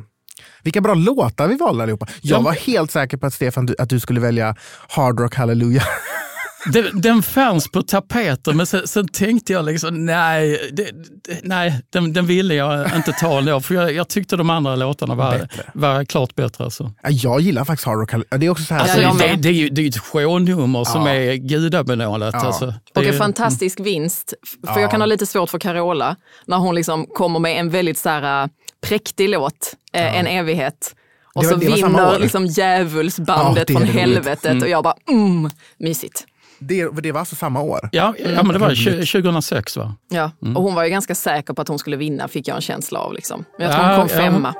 Vilka 0.64 0.82
bra 0.82 0.94
låtar 0.94 1.48
vi 1.48 1.56
valde 1.56 1.84
allihopa. 1.84 2.08
Jag 2.22 2.38
Ja. 2.40 2.42
var 2.42 2.52
helt 2.54 2.92
säker 2.92 3.18
på 3.18 3.26
att 3.28 3.34
Stefan, 3.34 3.66
du, 3.66 3.76
att 3.80 3.90
du 3.90 4.00
skulle 4.00 4.20
välja 4.20 4.56
Hard 4.90 5.20
Rock 5.20 5.36
Hallelujah. 5.36 5.86
Den, 6.74 7.02
den 7.02 7.24
fanns 7.24 7.72
på 7.72 7.82
tapeten 7.82 8.58
men 8.58 8.66
sen, 8.66 8.88
sen 8.88 9.08
tänkte 9.08 9.54
jag 9.54 9.66
liksom 9.66 10.06
nej, 10.06 10.70
det, 10.74 10.84
det, 11.24 11.40
nej 11.44 11.82
den, 11.90 12.14
den 12.14 12.26
ville 12.28 12.56
jag 12.56 12.96
inte 12.96 13.12
ta 13.12 13.38
ändå 13.38 13.60
för 13.62 13.76
jag, 13.76 13.94
jag 13.94 14.08
tyckte 14.10 14.36
de 14.36 14.50
andra 14.50 14.76
låtarna 14.76 15.16
var, 15.16 15.32
Bättre. 15.40 15.64
var 15.74 16.06
klart 16.06 16.36
bättre. 16.36 16.64
Alltså. 16.64 16.92
Ja, 17.04 17.10
Jag 17.10 17.42
gillar 17.42 17.66
faktiskt 17.66 17.86
Hard 17.88 18.00
Rock. 18.00 18.12
Det 18.40 18.46
är 18.46 18.50
också 18.50 18.64
så 18.64 18.74
här. 18.74 18.82
Alltså, 18.82 19.02
jag 19.02 19.18
det, 19.18 19.28
med. 19.28 19.40
det, 19.40 19.50
är 19.50 19.54
ju 19.54 19.70
det 19.70 19.82
är 19.82 19.84
ju 19.84 19.90
ett 19.90 19.98
shownummer 19.98 20.84
som 20.84 21.06
Ja. 21.06 21.14
är 21.14 21.36
gudabenådat. 21.36 22.34
Ja. 22.34 22.46
Alltså. 22.46 22.66
Och 22.66 23.02
Det 23.02 23.08
en 23.08 23.14
är- 23.14 23.18
fantastisk 23.18 23.80
vinst. 23.80 24.34
För 24.68 24.74
Ja. 24.76 24.80
jag 24.82 24.92
kan 24.92 25.02
ha 25.02 25.06
lite 25.06 25.26
svårt 25.26 25.50
för 25.50 25.60
Carola 25.60 26.16
när 26.46 26.58
hon 26.58 26.76
liksom 26.76 27.06
kommer 27.06 27.40
med 27.40 27.60
en 27.60 27.70
väldigt 27.70 27.98
så 27.98 28.10
här, 28.10 28.44
äh, 28.44 28.50
präktig 28.88 29.30
låt, 29.30 29.74
äh, 29.94 30.20
En 30.20 30.28
evighet. 30.28 30.96
Och 31.36 31.42
Det 31.44 31.48
var- 31.48 31.54
så 31.54 31.60
det 31.60 31.76
vinner 31.76 32.20
liksom 32.20 32.46
djävulsbandet 32.46 33.70
Ja, 33.70 33.80
det 33.80 33.86
från 33.86 33.98
helvetet 33.98 34.62
och 34.64 34.70
jag 34.70 34.84
bara 34.84 34.96
mm, 35.10 35.50
mysigt. 35.80 36.26
Det, 36.68 37.02
det 37.04 37.12
var 37.12 37.20
alltså 37.20 37.36
samma 37.36 37.62
år. 37.62 37.90
Ja, 37.92 38.14
ja 38.36 38.44
men 38.44 38.48
det 38.54 38.60
var 38.60 38.70
tju- 38.70 39.12
2006 39.22 39.78
va? 39.78 39.96
Ja. 40.10 40.32
Mm. 40.42 40.58
Och 40.58 40.64
hon 40.64 40.76
var 40.76 40.84
ju 40.84 40.90
ganska 40.90 41.16
säker 41.16 41.54
på 41.54 41.62
att 41.62 41.68
hon 41.68 41.80
skulle 41.80 41.98
vinna 41.98 42.28
fick 42.28 42.48
jag 42.48 42.56
en 42.56 42.62
känsla 42.62 43.00
av. 43.00 43.14
Liksom. 43.14 43.46
Men 43.58 43.68
jag 43.68 43.76
tror 43.76 43.88
Ja, 43.90 43.98
hon 43.98 44.08
kom 44.08 44.18
ja. 44.18 44.24
femma. 44.24 44.54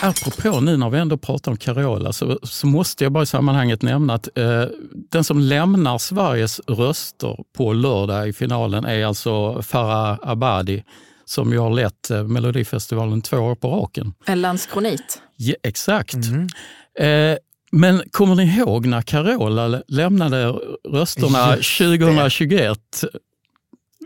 Apropå 0.00 0.60
nu 0.60 0.76
när 0.76 0.90
vi 0.90 0.98
ändå 0.98 1.16
pratar 1.16 1.50
om 1.50 1.56
Carola 1.56 2.12
så, 2.12 2.38
så 2.42 2.66
måste 2.66 3.04
jag 3.04 3.12
bara 3.12 3.22
i 3.22 3.26
sammanhanget 3.26 3.82
nämna 3.82 4.14
att 4.14 4.38
eh, 4.38 4.64
den 5.10 5.24
som 5.24 5.40
lämnar 5.40 5.98
Sveriges 5.98 6.60
röster 6.66 7.36
på 7.56 7.72
lördag 7.72 8.28
i 8.28 8.32
finalen 8.32 8.84
är 8.84 9.06
alltså 9.06 9.62
Farah 9.62 10.18
Abadi 10.22 10.84
som 11.28 11.52
ju 11.52 11.58
har 11.58 11.70
lett 11.70 12.10
eh, 12.10 12.24
Melodifestivalen 12.24 13.22
två 13.22 13.36
år 13.36 13.54
på 13.54 13.68
raken. 13.70 14.14
En 14.26 14.40
landskronit. 14.40 15.22
Ja, 15.36 15.54
exakt. 15.62 16.14
Mhm. 16.14 16.48
Eh, 16.98 17.36
men 17.72 18.02
kommer 18.10 18.34
ni 18.34 18.56
ihåg 18.56 18.86
när 18.86 19.02
Carola 19.02 19.82
lämnade 19.88 20.46
rösterna 20.88 21.56
Just 21.56 21.78
2021? 21.78 22.78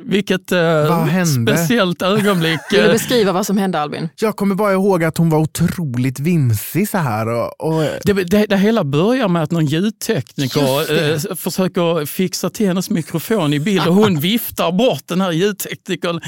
Vilket 0.03 0.53
eh, 0.53 1.25
speciellt 1.45 2.03
ögonblick. 2.03 2.61
Vill 2.71 2.81
du 2.81 2.87
eh, 2.87 2.93
beskriva 2.93 3.33
vad 3.33 3.47
som 3.47 3.59
hände 3.59 3.81
Albin? 3.81 4.09
Jag 4.21 4.37
kommer 4.37 4.55
bara 4.55 4.73
ihåg 4.73 5.05
att 5.05 5.19
hon 5.19 5.31
var 5.31 5.39
otroligt 5.39 6.21
vimsig 6.21 6.89
så 6.89 6.99
här. 6.99 7.29
Och, 7.29 7.61
och, 7.61 7.83
Det, 8.05 8.13
det, 8.13 8.47
det 8.47 8.57
hela 8.57 8.85
börjar 8.85 9.29
med 9.29 9.43
att 9.43 9.51
någon 9.51 9.67
ljudtekniker 9.67 11.13
eh, 11.13 11.19
försöker 11.37 12.07
fixa 12.07 12.51
till 12.51 12.67
hennes 12.67 12.91
mikrofon 12.91 13.55
i 13.55 13.61
bild 13.61 13.87
och 13.87 13.95
hon 13.95 14.21
viftar 14.21 14.73
bort 14.73 15.03
den 15.07 15.21
här 15.21 15.33
ljudteknikern. 15.33 16.21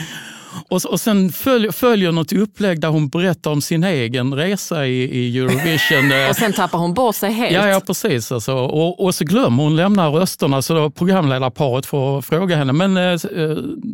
Och, 0.69 0.85
och 0.85 1.01
sen 1.01 1.33
följer, 1.33 1.73
följer 1.73 2.13
något 2.13 2.33
upplägg 2.33 2.81
där 2.81 2.89
hon 2.89 3.09
berättar 3.09 3.51
om 3.51 3.63
sin 3.63 3.85
egen 3.85 4.35
resa 4.35 4.87
i, 4.87 5.03
i 5.03 5.39
Eurovision. 5.39 6.13
Och 6.31 6.37
sen 6.37 6.53
tappar 6.53 6.79
hon 6.79 6.95
bort 6.95 7.17
sig 7.17 7.33
helt. 7.33 7.55
Ja, 7.55 7.69
ja 7.69 7.81
precis. 7.81 8.33
Alltså. 8.33 8.55
Och, 8.55 9.05
och 9.05 9.15
så 9.15 9.25
glömmer 9.25 9.63
hon 9.63 9.77
lämna 9.77 10.09
rösterna 10.09 10.63
så 10.63 10.75
då 10.75 10.91
programledarparet 10.91 11.87
får 11.87 12.23
fråga 12.23 12.57
henne, 12.57 12.73
men 12.73 12.97
eh, 12.97 13.19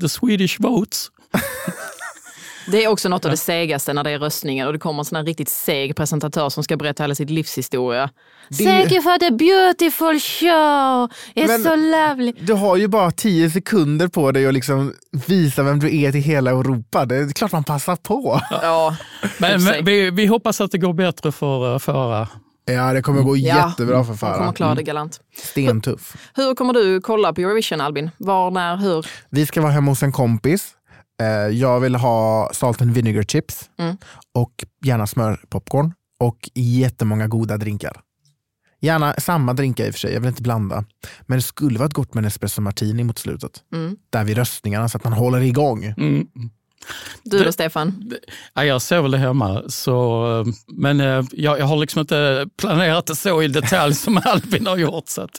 the 0.00 0.08
Swedish 0.08 0.60
votes? 0.60 1.10
Det 2.70 2.84
är 2.84 2.88
också 2.88 3.08
något 3.08 3.24
av 3.24 3.30
det 3.30 3.36
segaste 3.36 3.92
när 3.92 4.04
det 4.04 4.10
är 4.10 4.18
röstningar 4.18 4.66
och 4.66 4.72
det 4.72 4.78
kommer 4.78 4.98
en 4.98 5.04
sån 5.04 5.16
här 5.16 5.24
riktigt 5.24 5.48
seg 5.48 5.96
presentatör 5.96 6.48
som 6.48 6.64
ska 6.64 6.76
berätta 6.76 7.02
hela 7.02 7.14
sitt 7.14 7.30
livshistoria. 7.30 8.10
Thank 8.64 8.92
you 8.92 9.02
for 9.02 9.18
the 9.18 9.30
beautiful 9.30 10.20
show, 10.20 11.08
it's 11.34 11.46
Men- 11.46 11.62
so 11.62 11.74
lovely. 11.76 12.32
Du 12.40 12.52
har 12.52 12.76
ju 12.76 12.88
bara 12.88 13.10
tio 13.10 13.50
sekunder 13.50 14.08
på 14.08 14.32
dig 14.32 14.46
att 14.46 14.54
liksom 14.54 14.94
visa 15.26 15.62
vem 15.62 15.78
du 15.80 15.96
är 16.00 16.12
till 16.12 16.20
hela 16.20 16.50
Europa. 16.50 17.04
Det 17.06 17.16
är 17.16 17.28
klart 17.32 17.52
man 17.52 17.64
passar 17.64 17.96
på. 17.96 18.40
Ja, 18.50 18.96
Men, 19.38 19.64
men 19.64 19.84
vi, 19.84 20.10
vi 20.10 20.26
hoppas 20.26 20.60
att 20.60 20.70
det 20.70 20.78
går 20.78 20.92
bättre 20.92 21.32
för 21.32 21.72
eh, 21.72 21.78
förra. 21.78 22.28
Ja, 22.64 22.92
det 22.92 23.02
kommer 23.02 23.22
gå 23.22 23.36
Ja, 23.36 23.56
jättebra 23.68 24.04
för 24.04 24.12
de 24.12 24.18
kommer 24.18 24.34
Farah. 24.34 24.52
klara 24.52 24.74
det 24.74 24.82
galant. 24.82 25.20
Stentuff. 25.36 26.16
Hur 26.34 26.54
kommer 26.54 26.72
du 26.72 27.00
kolla 27.00 27.32
på 27.32 27.40
Eurovision 27.40 27.80
Albin? 27.80 28.10
Var, 28.16 28.50
när, 28.50 28.76
hur? 28.76 29.06
Vi 29.30 29.46
ska 29.46 29.60
vara 29.60 29.72
hemma 29.72 29.90
hos 29.90 30.02
en 30.02 30.12
kompis. 30.12 30.74
Eh, 31.22 31.26
Jag 31.56 31.80
vill 31.80 31.94
ha 31.94 32.50
salt 32.52 32.82
and 32.82 32.90
vinegar 32.90 33.22
chips 33.22 33.70
Mm. 33.78 33.96
och 34.34 34.64
gärna 34.84 35.06
smörpopcorn 35.06 35.92
och 36.20 36.50
jättemånga 36.54 37.26
goda 37.26 37.56
drinkar. 37.56 38.00
Gärna 38.80 39.14
samma 39.18 39.52
drinkar 39.52 39.84
i 39.86 39.90
och 39.90 39.94
för 39.94 39.98
sig, 39.98 40.12
jag 40.14 40.20
vill 40.20 40.28
inte 40.28 40.42
blanda. 40.42 40.84
Men 41.22 41.38
det 41.38 41.42
skulle 41.42 41.78
vara 41.78 41.88
gott 41.88 42.14
med 42.14 42.22
en 42.22 42.28
espresso 42.28 42.60
martini 42.60 43.04
mot 43.04 43.18
slutet. 43.18 43.62
Mm. 43.74 43.96
Där 44.10 44.24
vid 44.24 44.36
röstningarna 44.36 44.88
så 44.88 44.96
att 44.98 45.04
man 45.04 45.12
håller 45.12 45.40
igång. 45.40 45.84
Mm. 45.84 46.26
Du 47.22 47.38
då 47.38 47.44
Det- 47.44 47.52
Stefan? 47.52 48.12
Ja, 48.54 48.64
jag 48.64 48.82
ser 48.82 49.02
väl 49.02 49.10
det 49.10 49.18
hemma, 49.18 49.62
så, 49.68 50.44
men 50.66 51.00
eh, 51.00 51.22
jag, 51.32 51.58
jag 51.58 51.64
har 51.66 51.76
liksom 51.76 52.00
inte 52.00 52.46
planerat 52.56 53.06
det 53.06 53.16
så 53.16 53.42
i 53.42 53.48
detalj 53.48 53.94
som 53.94 54.20
Albin 54.24 54.66
har 54.66 54.76
gjort. 54.76 55.08
Så 55.08 55.22
att, 55.22 55.30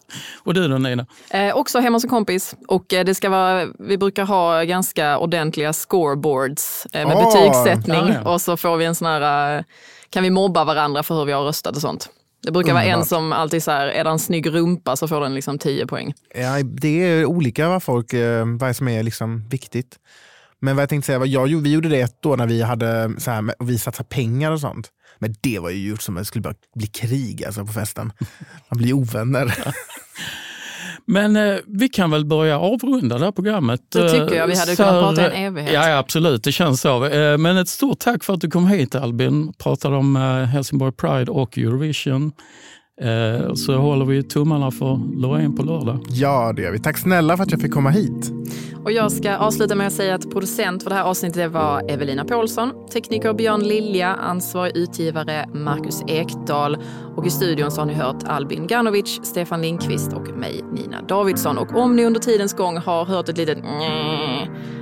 och 0.44 0.54
du 0.54 0.68
då 0.68 0.78
Nina? 0.78 1.06
Eh, 1.30 1.56
också 1.56 1.80
hemma 1.80 2.00
som 2.00 2.10
kompis. 2.10 2.56
Och 2.68 2.94
eh, 2.94 3.06
det 3.06 3.16
ska 3.16 3.30
vara, 3.30 3.68
vi 3.80 3.98
brukar 3.98 4.26
ha 4.26 4.64
ganska 4.64 5.18
ordentliga 5.18 5.74
scoreboards 5.74 6.88
eh, 6.94 7.08
med 7.08 7.18
Åh, 7.18 7.26
betygssättning. 7.34 7.96
ja, 8.14 8.22
ja. 8.24 8.32
Och 8.34 8.42
så 8.42 8.58
får 8.58 8.78
vi 8.78 8.86
en 8.86 8.96
sån 8.96 9.08
här, 9.08 9.58
eh, 9.58 9.64
kan 10.10 10.24
vi 10.24 10.30
mobba 10.30 10.64
varandra 10.64 11.04
för 11.04 11.16
hur 11.16 11.26
vi 11.26 11.32
har 11.32 11.44
röstat 11.44 11.76
och 11.76 11.82
sånt. 11.82 12.10
Det 12.44 12.52
brukar 12.52 12.74
vara 12.74 12.84
en 12.84 12.88
Underbart. 12.90 13.08
som 13.08 13.34
alltid 13.34 13.64
så 13.64 13.72
här, 13.72 13.88
är 13.88 14.04
det 14.04 14.10
en 14.10 14.20
snygg 14.20 14.50
rumpa 14.54 14.96
så 14.96 15.08
får 15.08 15.22
den 15.22 15.34
liksom 15.34 15.60
10 15.60 15.88
poäng. 15.88 16.14
Ja, 16.36 16.64
det 16.64 17.04
är 17.04 17.26
olika 17.26 17.70
vad 17.70 17.84
folk, 17.84 18.14
vad 18.60 18.76
som 18.76 18.88
är 18.88 19.04
liksom 19.04 19.50
viktigt. 19.50 19.96
Men 20.62 20.76
vad 20.76 20.82
jag 20.84 20.90
tänkte 20.90 21.06
säga 21.06 21.20
var, 21.20 21.26
jag, 21.26 21.48
gjorde- 21.48 21.64
vi 21.64 21.72
gjorde 21.74 21.90
det 21.90 22.02
ett 22.02 22.26
år 22.26 22.38
när 22.38 22.48
vi, 22.48 22.62
hade, 22.62 23.12
så 23.18 23.32
här, 23.32 23.54
och 23.60 23.70
vi 23.70 23.78
satsade 23.78 24.10
pengar 24.10 24.52
och 24.52 24.60
sånt. 24.60 24.90
Men 25.20 25.36
det 25.42 25.60
var 25.60 25.70
ju 25.70 25.88
gjort 25.90 26.02
som 26.02 26.18
att 26.18 26.22
det 26.22 26.26
skulle 26.26 26.42
bara 26.42 26.54
bli 26.76 26.88
krig 26.88 27.46
alltså, 27.46 27.66
på 27.66 27.74
festen. 27.74 28.12
Man 28.70 28.78
blir 28.78 28.94
ovänner. 28.94 29.58
Men 31.06 31.36
eh, 31.36 31.58
vi 31.68 31.90
kan 31.90 32.12
väl 32.12 32.26
börja 32.26 32.60
avrunda 32.60 33.18
det 33.18 33.26
här 33.26 33.32
programmet. 33.32 33.82
Det 33.92 34.10
tycker 34.10 34.36
jag. 34.36 34.48
Vi 34.48 34.58
hade 34.60 34.76
kunnat 34.76 34.92
prata 34.92 35.32
en 35.32 35.46
evighet. 35.46 35.74
Ja, 35.74 35.90
ja, 35.90 35.98
absolut, 35.98 36.44
det 36.44 36.52
känns 36.52 36.82
så. 36.82 37.06
Eh, 37.06 37.38
Men 37.38 37.58
ett 37.58 37.70
stort 37.70 38.00
tack 38.00 38.24
för 38.24 38.34
att 38.34 38.42
du 38.42 38.50
kom 38.50 38.68
hit 38.68 38.96
Albin. 38.96 39.54
Pratade 39.54 39.96
om 39.96 40.16
eh, 40.16 40.22
Helsingborg 40.44 40.92
Pride 40.92 41.32
och 41.32 41.58
Eurovision. 41.58 42.32
Eh, 43.02 43.54
Så 43.54 43.78
håller 43.78 44.06
vi 44.06 44.24
tummarna 44.24 44.72
för 44.72 45.00
Loreen 45.16 45.56
på 45.56 45.64
lördag. 45.64 46.00
Ja, 46.10 46.54
det 46.56 46.62
gör 46.62 46.72
vi. 46.72 46.80
Tack 46.80 46.98
snälla 46.98 47.38
för 47.38 47.44
att 47.44 47.52
jag 47.52 47.62
fick 47.62 47.72
komma 47.74 47.90
hit. 47.90 48.32
Och 48.84 48.92
jag 48.92 49.12
ska 49.12 49.38
avsluta 49.38 49.76
med 49.76 49.88
att 49.88 49.94
säga 49.94 50.16
att 50.16 50.32
producent 50.32 50.84
för 50.84 50.90
det 50.90 50.96
här 50.96 51.04
avsnittet 51.04 51.52
var 51.52 51.92
Evelina 51.92 52.26
Paulsson, 52.26 52.72
tekniker 52.94 53.34
Björn 53.34 53.64
Lilja, 53.64 54.08
ansvarig 54.16 54.78
utgivare 54.78 55.50
Marcus 55.54 56.02
Ekdal 56.08 56.78
och 57.16 57.26
i 57.28 57.30
studion 57.30 57.72
så 57.72 57.82
har 57.82 57.86
ni 57.86 57.94
hört 57.94 58.24
Albin 58.28 58.68
Ganovic, 58.68 59.20
Stefan 59.24 59.62
Lindqvist 59.62 60.14
och 60.14 60.38
mig 60.38 60.62
Nina 60.74 61.02
Davidsson. 61.02 61.58
Och 61.58 61.76
om 61.76 61.96
ni 61.96 62.06
under 62.06 62.20
tidens 62.20 62.54
gång 62.54 62.78
har 62.78 63.06
hört 63.06 63.30
ett 63.30 63.38
litet 63.38 63.58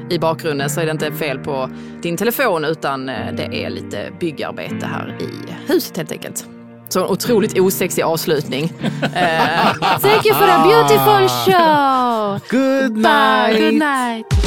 i 0.10 0.20
bakgrunden 0.20 0.70
så 0.70 0.82
är 0.82 0.86
det 0.86 0.92
inte 0.92 1.12
fel 1.12 1.40
på 1.40 1.70
din 2.02 2.18
telefon 2.18 2.66
utan 2.66 3.10
eh, 3.10 3.16
det 3.38 3.64
är 3.64 3.70
lite 3.70 4.12
byggarbete 4.20 4.86
här 4.86 5.18
i 5.20 5.54
huset 5.74 5.98
helt 5.98 6.12
enkelt. 6.12 6.46
Så 6.90 7.04
en 7.04 7.10
otroligt 7.10 7.60
osexig 7.60 8.04
avslutning. 8.04 8.72
Eh, 9.04 10.00
Thank 10.02 10.26
you 10.26 10.34
for 10.36 10.46
a 10.46 10.64
beautiful 10.64 11.28
show! 11.46 12.40
Good 12.50 12.94
Bye, 12.94 13.02
night! 13.04 13.60
good 13.60 13.74
night! 13.80 14.47